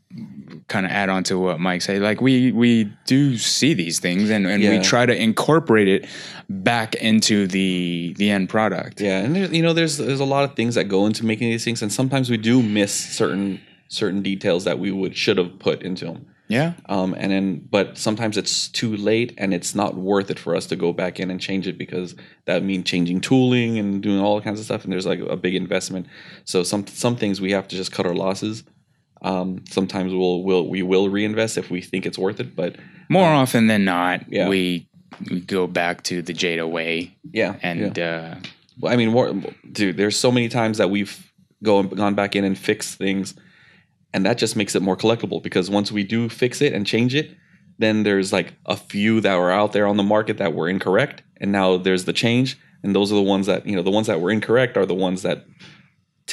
kind 0.73 0.87
of 0.87 0.93
add 0.93 1.11
on 1.11 1.23
to 1.25 1.39
what 1.39 1.61
Mike 1.61 1.83
said, 1.83 2.01
like 2.01 2.23
we 2.23 2.51
we 2.51 2.85
do 3.05 3.37
see 3.37 3.75
these 3.75 4.01
things 4.01 4.31
and, 4.31 4.47
and 4.47 4.63
we 4.63 4.81
try 4.81 5.05
to 5.05 5.15
incorporate 5.15 5.87
it 5.87 6.09
back 6.49 6.95
into 6.95 7.47
the 7.47 8.15
the 8.17 8.31
end 8.31 8.49
product. 8.49 9.01
Yeah, 9.01 9.19
and 9.19 9.55
you 9.55 9.63
know, 9.63 9.75
there's 9.75 9.99
there's 9.99 10.21
a 10.21 10.25
lot 10.25 10.45
of 10.45 10.57
things 10.57 10.75
that 10.75 10.85
go 10.85 11.05
into 11.07 11.27
making 11.27 11.51
these 11.51 11.65
things, 11.65 11.83
and 11.83 11.93
sometimes 11.93 12.31
we 12.31 12.39
do 12.39 12.63
miss 12.63 12.93
certain 12.93 13.61
certain 13.89 14.23
details 14.23 14.65
that 14.65 14.79
we 14.79 14.91
would 14.91 15.15
should 15.15 15.37
have 15.37 15.59
put 15.59 15.83
into 15.83 16.07
them. 16.07 16.27
Yeah. 16.49 16.75
Um, 16.87 17.15
and 17.17 17.33
then, 17.33 17.69
but 17.71 17.97
sometimes 17.97 18.37
it's 18.37 18.69
too 18.69 18.95
late, 18.97 19.33
and 19.39 19.55
it's 19.55 19.75
not 19.75 19.95
worth 19.95 20.31
it 20.31 20.39
for 20.39 20.57
us 20.57 20.67
to 20.67 20.77
go 20.77 20.93
back 20.93 21.21
in 21.21 21.31
and 21.31 21.41
change 21.41 21.67
it 21.67 21.79
because 21.79 22.15
that 22.47 22.63
means 22.63 22.85
changing 22.85 23.21
tooling 23.21 23.79
and 23.79 24.03
doing 24.03 24.21
all 24.21 24.41
kinds 24.41 24.59
of 24.59 24.65
stuff, 24.65 24.85
and 24.85 24.93
there's 24.93 25.07
like 25.07 25.21
a 25.21 25.37
big 25.37 25.55
investment. 25.55 26.07
So 26.45 26.63
some 26.63 26.87
some 26.87 27.17
things 27.17 27.41
we 27.41 27.53
have 27.53 27.69
to 27.69 27.77
just 27.77 27.93
cut 27.93 28.07
our 28.07 28.15
losses. 28.15 28.65
Um, 29.23 29.65
sometimes 29.71 30.13
we'll 30.13 30.43
we'll 30.43 30.67
we 30.69 30.83
will 30.83 31.09
reinvest 31.09 31.57
if 31.59 31.71
we 31.71 31.81
think 31.81 32.07
it's 32.07 32.19
worth 32.19 32.41
it, 32.41 32.55
but 32.57 32.77
More 33.09 33.29
often 33.29 33.67
than 33.69 33.85
not, 33.85 34.25
Yeah. 34.29 34.49
we 34.49 34.87
we 35.31 35.41
go 35.41 35.67
back 35.67 36.03
to 36.05 36.23
the 36.23 36.33
Jada 36.33 36.69
way 36.69 37.15
yeah, 37.33 37.57
and 37.63 37.97
yeah. 37.97 38.35
uh 38.35 38.49
Well, 38.81 38.93
I 38.93 38.97
mean, 38.97 39.11
more, 39.11 39.33
dude, 39.71 39.97
there's 39.97 40.17
so 40.17 40.33
many 40.33 40.49
times 40.49 40.79
that 40.79 40.91
we've 40.91 41.31
go, 41.63 41.83
gone 41.83 42.15
back 42.15 42.35
in 42.35 42.45
and 42.45 42.57
fixed 42.59 42.97
things, 42.99 43.35
and 44.15 44.25
that 44.27 44.39
just 44.39 44.57
makes 44.57 44.75
it 44.75 44.83
more 44.83 44.97
collectible 44.97 45.41
because 45.43 45.71
once 45.71 45.93
we 45.93 46.03
do 46.03 46.29
fix 46.29 46.61
it 46.63 46.73
and 46.73 46.87
change 46.87 47.15
it, 47.15 47.37
then 47.79 48.03
there's 48.03 48.33
like 48.33 48.55
a 48.67 48.77
few 48.77 49.21
that 49.21 49.37
were 49.37 49.53
out 49.53 49.73
there 49.73 49.87
on 49.87 49.97
the 49.99 50.03
market 50.03 50.39
that 50.39 50.55
were 50.55 50.69
incorrect, 50.69 51.23
and 51.41 51.53
now 51.53 51.77
there's 51.77 52.05
the 52.07 52.13
change, 52.13 52.59
and 52.83 52.95
those 52.97 53.13
are 53.13 53.17
the 53.17 53.31
ones 53.35 53.47
that 53.47 53.67
you 53.67 53.77
know 53.77 53.83
the 53.83 53.91
ones 53.91 54.07
that 54.09 54.21
were 54.21 54.31
incorrect 54.33 54.77
are 54.77 54.87
the 54.87 54.95
ones 54.95 55.23
that 55.23 55.45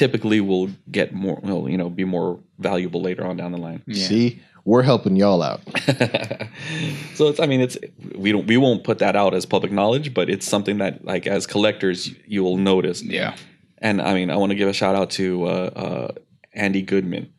typically 0.00 0.40
will 0.40 0.68
get 0.90 1.12
more, 1.12 1.38
will 1.42 1.68
you 1.68 1.76
know, 1.76 1.90
be 1.90 2.04
more 2.04 2.40
valuable 2.58 3.00
later 3.02 3.22
on 3.28 3.36
down 3.36 3.52
the 3.52 3.58
line. 3.58 3.82
Yeah. 3.86 4.06
See, 4.08 4.40
we're 4.64 4.82
helping 4.82 5.14
y'all 5.16 5.42
out. 5.42 5.60
so 7.14 7.28
it's, 7.28 7.40
I 7.40 7.46
mean, 7.46 7.60
it's 7.60 7.76
we 8.14 8.32
don't 8.32 8.46
we 8.46 8.56
won't 8.56 8.82
put 8.84 8.98
that 8.98 9.14
out 9.16 9.34
as 9.34 9.44
public 9.46 9.72
knowledge, 9.72 10.12
but 10.14 10.28
it's 10.30 10.46
something 10.46 10.78
that 10.78 11.04
like 11.04 11.26
as 11.26 11.46
collectors 11.46 12.10
you 12.26 12.42
will 12.42 12.56
notice. 12.56 13.02
yeah. 13.02 13.36
And 13.82 14.00
I 14.02 14.12
mean, 14.14 14.30
I 14.30 14.36
want 14.36 14.50
to 14.50 14.56
give 14.56 14.68
a 14.68 14.74
shout 14.74 14.94
out 14.94 15.10
to 15.12 15.44
uh, 15.44 15.48
uh, 15.48 16.08
Andy 16.52 16.82
Goodman. 16.82 17.32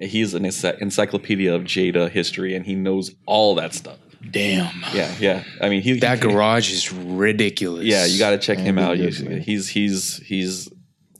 He's 0.00 0.34
an 0.34 0.44
ency- 0.44 0.76
encyclopedia 0.80 1.54
of 1.54 1.62
Jada 1.62 2.10
history, 2.10 2.56
and 2.56 2.66
he 2.66 2.74
knows 2.74 3.12
all 3.24 3.54
that 3.54 3.72
stuff. 3.72 3.98
Damn. 4.28 4.74
Yeah, 4.92 5.14
yeah. 5.20 5.44
I 5.60 5.68
mean, 5.68 5.82
he 5.82 6.00
That 6.00 6.18
he- 6.18 6.28
garage 6.28 6.72
is 6.72 6.92
ridiculous. 6.92 7.84
Yeah, 7.84 8.04
you 8.04 8.18
got 8.18 8.30
to 8.30 8.38
check 8.38 8.58
him 8.58 8.78
out. 8.78 8.96
Goodman. 8.96 9.40
He's 9.42 9.68
he's 9.68 10.16
he's 10.26 10.68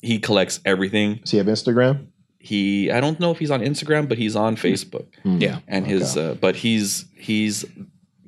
he 0.06 0.18
collects 0.18 0.60
everything. 0.64 1.16
Does 1.16 1.30
he 1.32 1.38
have 1.38 1.46
Instagram? 1.46 2.06
He 2.38 2.90
I 2.90 3.00
don't 3.00 3.18
know 3.20 3.30
if 3.32 3.38
he's 3.38 3.50
on 3.50 3.60
Instagram, 3.60 4.08
but 4.08 4.16
he's 4.18 4.36
on 4.36 4.56
Facebook. 4.56 5.06
Hmm. 5.22 5.38
Yeah. 5.38 5.58
and 5.66 5.86
his 5.86 6.16
uh, 6.16 6.36
but 6.40 6.56
he's 6.56 7.06
he's 7.16 7.64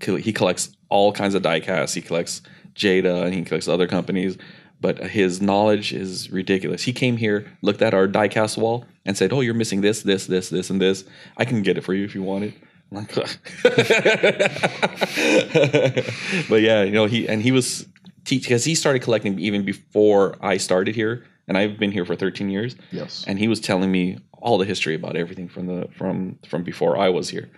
he 0.02 0.32
collects 0.32 0.76
all 0.90 1.12
kinds 1.12 1.34
of 1.34 1.42
diecasts 1.42 1.94
he 1.94 2.00
collects 2.00 2.40
jada 2.74 3.24
and 3.24 3.34
he 3.34 3.42
collects 3.42 3.66
other 3.68 3.86
companies 3.88 4.38
but 4.80 4.98
his 5.10 5.42
knowledge 5.42 5.92
is 5.92 6.30
ridiculous 6.30 6.84
he 6.84 6.92
came 6.92 7.16
here 7.16 7.50
looked 7.62 7.82
at 7.82 7.92
our 7.92 8.06
diecast 8.08 8.56
wall 8.56 8.84
and 9.04 9.18
said 9.18 9.32
oh 9.32 9.40
you're 9.40 9.52
missing 9.54 9.80
this 9.80 10.02
this 10.02 10.26
this 10.26 10.48
this 10.50 10.70
and 10.70 10.80
this 10.80 11.04
i 11.36 11.44
can 11.44 11.62
get 11.62 11.76
it 11.76 11.80
for 11.82 11.92
you 11.94 12.04
if 12.04 12.14
you 12.14 12.22
want 12.22 12.44
it 12.44 12.54
I'm 12.90 12.98
like 12.98 13.12
but 16.48 16.62
yeah 16.62 16.82
you 16.84 16.92
know 16.92 17.06
he 17.06 17.28
and 17.28 17.42
he 17.42 17.52
was 17.52 17.86
teach 18.24 18.44
because 18.44 18.64
he 18.64 18.74
started 18.74 19.02
collecting 19.02 19.38
even 19.38 19.64
before 19.64 20.36
i 20.40 20.56
started 20.56 20.94
here 20.94 21.24
and 21.48 21.58
i've 21.58 21.78
been 21.78 21.90
here 21.92 22.04
for 22.04 22.14
13 22.16 22.48
years 22.50 22.76
Yes. 22.92 23.24
and 23.26 23.38
he 23.38 23.48
was 23.48 23.60
telling 23.60 23.90
me 23.90 24.18
all 24.40 24.58
the 24.58 24.64
history 24.64 24.94
about 24.94 25.16
everything 25.16 25.48
from 25.48 25.66
the 25.66 25.88
from 25.98 26.38
from 26.48 26.62
before 26.62 26.96
I 26.96 27.08
was 27.08 27.28
here. 27.30 27.48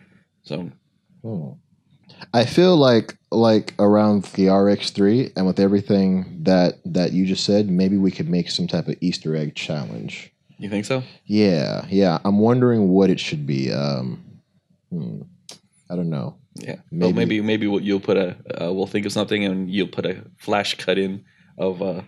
So 0.42 0.70
Hmm. 1.22 1.50
I 2.32 2.44
feel 2.46 2.74
like 2.76 3.18
like 3.30 3.74
around 3.78 4.24
the 4.36 4.46
RX3 4.46 5.32
and 5.36 5.46
with 5.46 5.60
everything 5.60 6.38
that 6.44 6.78
that 6.86 7.12
you 7.12 7.26
just 7.26 7.44
said, 7.44 7.68
maybe 7.68 7.98
we 7.98 8.10
could 8.10 8.28
make 8.30 8.50
some 8.50 8.66
type 8.66 8.88
of 8.88 8.96
Easter 9.02 9.36
egg 9.36 9.54
challenge. 9.54 10.32
you 10.58 10.70
think 10.70 10.86
so? 10.86 11.02
Yeah, 11.26 11.84
yeah. 11.90 12.18
I'm 12.24 12.38
wondering 12.38 12.88
what 12.88 13.10
it 13.10 13.20
should 13.20 13.46
be. 13.46 13.70
Um, 13.70 14.22
hmm, 14.90 15.20
I 15.90 15.96
don't 15.96 16.08
know. 16.10 16.36
Yeah. 16.54 16.76
Maybe. 16.90 17.12
Maybe 17.12 17.12
maybe 17.12 17.40
maybe 17.42 17.66
we'll, 17.66 17.82
you'll 17.82 18.00
put 18.00 18.16
a 18.16 18.28
uh, 18.58 18.72
we'll 18.72 18.86
think 18.86 19.04
of 19.06 19.12
something 19.12 19.44
and 19.44 19.70
you'll 19.70 19.88
put 19.98 20.06
a 20.06 20.24
flash 20.38 20.76
cut 20.78 20.96
in 20.98 21.24
of 21.58 21.82
uh 21.82 22.00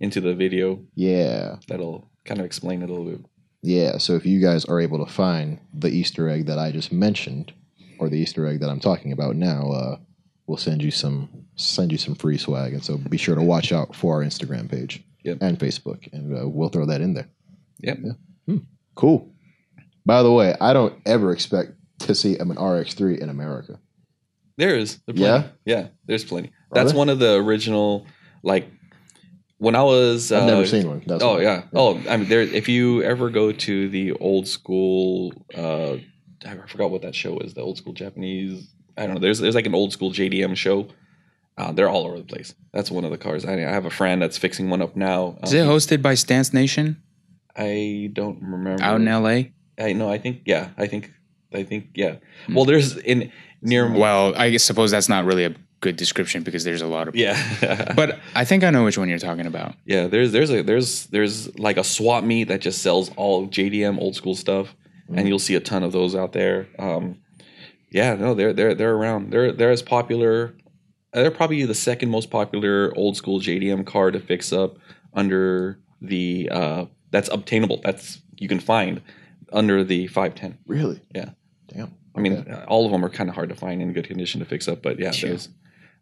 into 0.00 0.20
the 0.20 0.34
video 0.34 0.80
Yeah, 0.94 1.56
that'll 1.68 2.08
kind 2.24 2.40
of 2.40 2.46
explain 2.46 2.82
it 2.82 2.90
a 2.90 2.92
little 2.92 3.10
bit. 3.12 3.24
yeah. 3.62 3.98
So 3.98 4.14
if 4.16 4.24
you 4.26 4.40
guys 4.40 4.64
are 4.64 4.80
able 4.80 5.04
to 5.04 5.10
find 5.12 5.58
the 5.74 5.88
Easter 5.90 6.28
egg 6.28 6.46
that 6.46 6.58
I 6.58 6.70
just 6.72 6.90
mentioned, 6.92 7.52
or 7.98 8.08
the 8.08 8.18
Easter 8.18 8.46
egg 8.46 8.60
that 8.60 8.70
I'm 8.70 8.80
talking 8.80 9.12
about 9.12 9.36
now, 9.36 9.70
uh, 9.70 9.96
we'll 10.46 10.56
send 10.56 10.82
you 10.82 10.90
some 10.90 11.28
send 11.56 11.92
you 11.92 11.98
some 11.98 12.14
free 12.14 12.38
swag. 12.38 12.72
And 12.72 12.82
so 12.82 12.96
be 12.96 13.18
sure 13.18 13.34
to 13.34 13.42
watch 13.42 13.72
out 13.72 13.94
for 13.94 14.14
our 14.16 14.24
Instagram 14.26 14.70
page 14.70 15.04
Yep. 15.24 15.38
and 15.42 15.58
Facebook, 15.58 16.10
and 16.14 16.34
uh, 16.34 16.48
we'll 16.48 16.70
throw 16.70 16.86
that 16.86 17.02
in 17.02 17.12
there. 17.14 17.28
Yep. 17.80 17.98
Cool. 18.94 19.30
By 20.06 20.22
the 20.22 20.32
way, 20.32 20.54
I 20.60 20.72
don't 20.72 20.94
ever 21.06 21.32
expect 21.32 21.72
to 22.00 22.14
see 22.14 22.36
an 22.38 22.48
RX3 22.54 23.18
in 23.18 23.28
America. 23.28 23.78
There 24.56 24.76
is. 24.76 24.98
Yeah? 25.06 25.48
Yeah. 25.64 25.88
There's 26.06 26.24
plenty. 26.24 26.52
That's 26.72 26.92
one 26.94 27.08
of 27.10 27.18
the 27.18 27.34
original 27.34 28.06
like 28.42 28.66
when 29.60 29.76
I 29.76 29.82
was 29.82 30.32
I've 30.32 30.42
uh, 30.42 30.46
never 30.46 30.66
seen 30.66 30.88
one. 30.88 31.02
That's 31.06 31.22
oh 31.22 31.34
why. 31.34 31.42
yeah. 31.42 31.62
Oh, 31.72 32.00
I 32.08 32.16
mean, 32.16 32.28
there. 32.28 32.40
If 32.40 32.68
you 32.68 33.02
ever 33.02 33.30
go 33.30 33.52
to 33.52 33.88
the 33.88 34.12
old 34.14 34.48
school, 34.48 35.32
uh, 35.56 35.96
I 36.46 36.56
forgot 36.66 36.90
what 36.90 37.02
that 37.02 37.14
show 37.14 37.38
is. 37.40 37.54
The 37.54 37.60
old 37.60 37.76
school 37.76 37.92
Japanese. 37.92 38.66
I 38.96 39.04
don't 39.06 39.14
know. 39.14 39.20
There's 39.20 39.38
there's 39.38 39.54
like 39.54 39.66
an 39.66 39.74
old 39.74 39.92
school 39.92 40.10
JDM 40.12 40.56
show. 40.56 40.88
Uh, 41.58 41.72
they're 41.72 41.90
all 41.90 42.06
over 42.06 42.16
the 42.16 42.24
place. 42.24 42.54
That's 42.72 42.90
one 42.90 43.04
of 43.04 43.10
the 43.10 43.18
cars. 43.18 43.44
I, 43.44 43.52
I 43.52 43.70
have 43.70 43.84
a 43.84 43.90
friend 43.90 44.22
that's 44.22 44.38
fixing 44.38 44.70
one 44.70 44.80
up 44.80 44.96
now. 44.96 45.36
Is 45.42 45.52
it 45.52 45.60
Um, 45.60 45.68
hosted 45.68 46.00
by 46.00 46.14
Stance 46.14 46.54
Nation 46.54 47.02
I 47.54 48.08
don't 48.14 48.38
remember. 48.42 48.82
out 48.82 48.98
in 49.00 49.04
LA? 49.06 49.50
I 49.84 49.92
know. 49.92 50.10
I 50.10 50.16
think. 50.18 50.40
Yeah. 50.46 50.70
I 50.78 50.86
think. 50.86 51.12
I 51.52 51.64
think. 51.64 51.88
Yeah. 51.94 52.16
Hmm. 52.46 52.54
Well, 52.54 52.64
there's 52.64 52.96
in 52.96 53.30
near. 53.60 53.90
Well, 53.92 54.32
I 54.36 54.56
suppose 54.56 54.90
that's 54.90 55.08
not 55.10 55.24
really 55.26 55.44
a 55.44 55.54
good 55.80 55.96
description 55.96 56.42
because 56.42 56.62
there's 56.64 56.82
a 56.82 56.86
lot 56.86 57.08
of 57.08 57.16
Yeah. 57.16 57.92
But 57.96 58.18
I 58.34 58.44
think 58.44 58.64
I 58.64 58.70
know 58.70 58.84
which 58.84 58.98
one 58.98 59.08
you're 59.08 59.18
talking 59.18 59.46
about. 59.46 59.74
Yeah, 59.86 60.06
there's 60.08 60.32
there's 60.32 60.50
a 60.50 60.62
there's 60.62 61.06
there's 61.06 61.58
like 61.58 61.76
a 61.78 61.84
swap 61.84 62.22
meet 62.24 62.44
that 62.48 62.60
just 62.60 62.82
sells 62.82 63.10
all 63.16 63.46
JDM 63.48 63.98
old 63.98 64.14
school 64.14 64.34
stuff, 64.34 64.74
and 65.14 65.26
you'll 65.28 65.38
see 65.38 65.54
a 65.54 65.60
ton 65.60 65.82
of 65.82 65.92
those 65.92 66.14
out 66.14 66.32
there. 66.32 66.68
Um, 66.78 67.18
yeah, 67.90 68.14
no, 68.14 68.34
they're 68.34 68.52
they're 68.52 68.74
they're 68.74 68.94
around. 68.94 69.30
They're 69.32 69.52
they're 69.52 69.70
as 69.70 69.82
popular. 69.82 70.54
They're 71.12 71.30
probably 71.32 71.64
the 71.64 71.74
second 71.74 72.10
most 72.10 72.30
popular 72.30 72.92
old 72.96 73.16
school 73.16 73.40
JDM 73.40 73.84
car 73.86 74.10
to 74.12 74.20
fix 74.20 74.52
up 74.52 74.76
under 75.14 75.78
the 76.00 76.48
uh, 76.52 76.84
that's 77.10 77.28
obtainable. 77.30 77.80
That's 77.82 78.20
you 78.36 78.48
can 78.48 78.60
find 78.60 79.00
under 79.52 79.82
the 79.82 80.06
five 80.06 80.34
ten. 80.34 80.58
Really? 80.66 81.00
Yeah. 81.14 81.30
Damn. 81.68 81.94
I 82.14 82.20
mean, 82.20 82.34
Okay. 82.38 82.64
all 82.68 82.86
of 82.86 82.92
them 82.92 83.04
are 83.04 83.08
kind 83.08 83.28
of 83.28 83.34
hard 83.34 83.48
to 83.48 83.54
find 83.54 83.80
in 83.82 83.92
good 83.92 84.06
condition 84.06 84.40
to 84.40 84.46
fix 84.46 84.68
up, 84.68 84.82
but 84.82 84.98
yeah, 85.00 85.10
Sure. 85.10 85.30
there's 85.30 85.48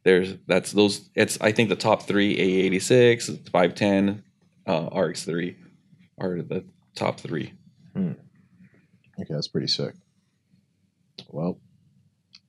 there's 0.05 0.35
that's 0.47 0.73
those. 0.73 1.11
It's 1.15 1.41
I 1.41 1.53
think 1.53 1.69
the 1.69 1.77
top 1.77 2.03
three 2.03 2.39
A 2.39 2.65
eighty 2.65 2.81
six, 2.81 3.31
five 3.51 3.75
ten, 3.75 4.23
uh, 4.67 4.89
RX 4.95 5.25
three 5.25 5.57
are 6.19 6.43
the 6.43 6.65
top 6.95 7.21
three. 7.21 7.53
Okay, 9.21 9.35
that's 9.35 9.49
pretty 9.49 9.67
sick. 9.67 9.95
Well, 11.29 11.59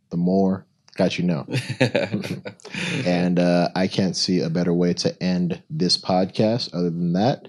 the 0.10 0.18
more 0.18 0.66
got 0.95 1.18
you 1.18 1.24
know. 1.24 1.47
and 3.06 3.39
uh, 3.39 3.70
I 3.74 3.88
can't 3.88 4.16
see 4.16 4.41
a 4.41 4.50
better 4.50 4.74
way 4.74 4.93
to 4.95 5.24
end 5.24 5.64
this 5.70 5.97
podcast 5.97 6.74
other 6.74 6.89
than 6.89 7.14
that. 7.14 7.47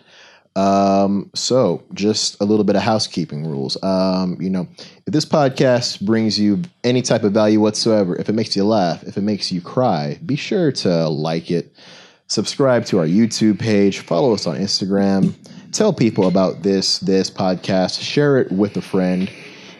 Um, 0.57 1.31
so, 1.35 1.83
just 1.95 2.41
a 2.41 2.45
little 2.45 2.65
bit 2.65 2.77
of 2.77 2.83
housekeeping 2.83 3.47
rules. 3.47 3.81
Um, 3.83 4.37
you 4.41 4.51
know, 4.51 4.67
if 4.79 5.13
this 5.13 5.25
podcast 5.25 6.01
brings 6.01 6.39
you 6.39 6.63
any 6.83 7.03
type 7.03 7.23
of 7.23 7.33
value 7.33 7.61
whatsoever, 7.61 8.17
if 8.17 8.29
it 8.29 8.33
makes 8.33 8.57
you 8.57 8.65
laugh, 8.65 9.03
if 9.05 9.17
it 9.17 9.23
makes 9.23 9.53
you 9.53 9.61
cry, 9.61 10.19
be 10.27 10.37
sure 10.37 10.73
to 10.73 11.09
like 11.09 11.51
it, 11.51 11.73
subscribe 12.27 12.85
to 12.87 12.99
our 12.99 13.07
YouTube 13.07 13.59
page, 13.59 14.01
follow 14.01 14.35
us 14.35 14.47
on 14.47 14.57
Instagram, 14.57 15.35
tell 15.73 15.93
people 15.93 16.27
about 16.27 16.63
this 16.63 16.99
this 16.99 17.31
podcast, 17.31 18.01
share 18.03 18.39
it 18.39 18.51
with 18.51 18.77
a 18.77 18.83
friend. 18.83 19.31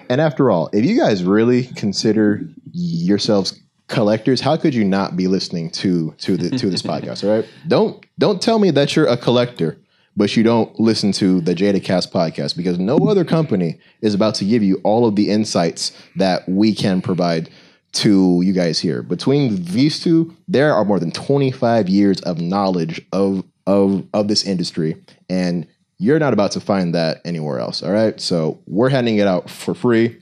And 0.09 0.21
after 0.21 0.51
all, 0.51 0.71
if 0.73 0.85
you 0.85 0.99
guys 0.99 1.25
really 1.25 1.65
consider 1.65 2.43
yourselves 2.73 3.61
collectors, 3.89 4.41
how 4.41 4.57
could 4.57 4.75
you 4.75 4.85
not 4.85 5.17
be 5.17 5.27
listening 5.27 5.71
to 5.71 6.15
to 6.19 6.37
the 6.37 6.57
to 6.57 6.71
this 6.71 6.83
podcast? 6.93 7.25
All 7.25 7.37
right, 7.37 7.49
don't 7.69 8.05
don't 8.19 8.41
tell 8.41 8.59
me 8.59 8.71
that 8.73 8.97
you're 8.97 9.07
a 9.07 9.17
collector, 9.17 9.79
but 10.17 10.37
you 10.37 10.43
don't 10.43 10.79
listen 10.79 11.13
to 11.13 11.41
the 11.41 11.55
JadaCast 11.55 12.11
podcast 12.11 12.57
because 12.57 12.79
no 12.79 12.97
other 13.09 13.25
company 13.25 13.79
is 14.01 14.15
about 14.15 14.35
to 14.37 14.45
give 14.45 14.63
you 14.63 14.81
all 14.85 15.07
of 15.07 15.17
the 15.17 15.31
insights 15.31 15.93
that 16.17 16.49
we 16.49 16.75
can 16.75 17.01
provide 17.01 17.49
to 17.93 18.41
you 18.45 18.53
guys 18.53 18.79
here. 18.79 19.03
Between 19.03 19.65
these 19.65 20.01
two, 20.01 20.37
there 20.47 20.75
are 20.75 20.85
more 20.85 21.01
than 21.01 21.11
25 21.11 21.89
years 21.89 22.21
of 22.23 22.41
knowledge 22.41 23.01
of 23.13 23.45
of 23.67 24.07
of 24.15 24.27
this 24.27 24.45
industry 24.45 24.97
and 25.29 25.67
you're 26.01 26.19
not 26.19 26.33
about 26.33 26.51
to 26.53 26.61
find 26.61 26.95
that 26.95 27.21
anywhere 27.27 27.59
else. 27.59 27.83
All 27.83 27.93
right. 27.93 28.19
So 28.19 28.59
we're 28.67 28.89
handing 28.89 29.19
it 29.19 29.27
out 29.27 29.51
for 29.51 29.75
free. 29.75 30.19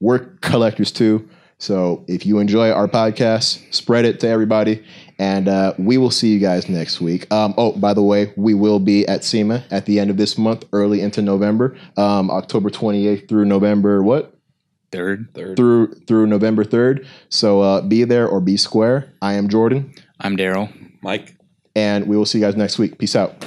We're 0.00 0.18
collectors 0.40 0.90
too. 0.90 1.28
So 1.58 2.04
if 2.08 2.26
you 2.26 2.40
enjoy 2.40 2.70
our 2.70 2.88
podcast, 2.88 3.62
spread 3.72 4.04
it 4.04 4.18
to 4.20 4.28
everybody. 4.28 4.84
And 5.18 5.48
uh, 5.48 5.74
we 5.78 5.96
will 5.96 6.10
see 6.10 6.32
you 6.32 6.40
guys 6.40 6.68
next 6.68 7.00
week. 7.00 7.32
Um, 7.32 7.54
oh, 7.56 7.72
by 7.72 7.94
the 7.94 8.02
way, 8.02 8.32
we 8.36 8.54
will 8.54 8.80
be 8.80 9.06
at 9.06 9.22
SEMA 9.24 9.64
at 9.70 9.86
the 9.86 10.00
end 10.00 10.10
of 10.10 10.16
this 10.16 10.36
month, 10.36 10.64
early 10.72 11.00
into 11.00 11.22
November, 11.22 11.76
um, 11.96 12.30
October 12.30 12.68
28th 12.70 13.28
through 13.28 13.44
November 13.44 14.02
what? 14.02 14.34
Third. 14.92 15.28
Third. 15.34 15.56
Through 15.56 15.94
through 16.06 16.26
November 16.28 16.64
3rd. 16.64 17.04
So 17.28 17.60
uh, 17.60 17.80
be 17.80 18.04
there 18.04 18.28
or 18.28 18.40
be 18.40 18.56
square. 18.56 19.12
I 19.20 19.32
am 19.34 19.48
Jordan, 19.48 19.92
I'm 20.20 20.36
Daryl. 20.36 20.72
Mike. 21.02 21.36
and 21.74 22.06
we 22.06 22.16
will 22.16 22.26
see 22.26 22.38
you 22.38 22.44
guys 22.44 22.56
next 22.56 22.78
week. 22.78 22.98
Peace 22.98 23.16
out. 23.16 23.44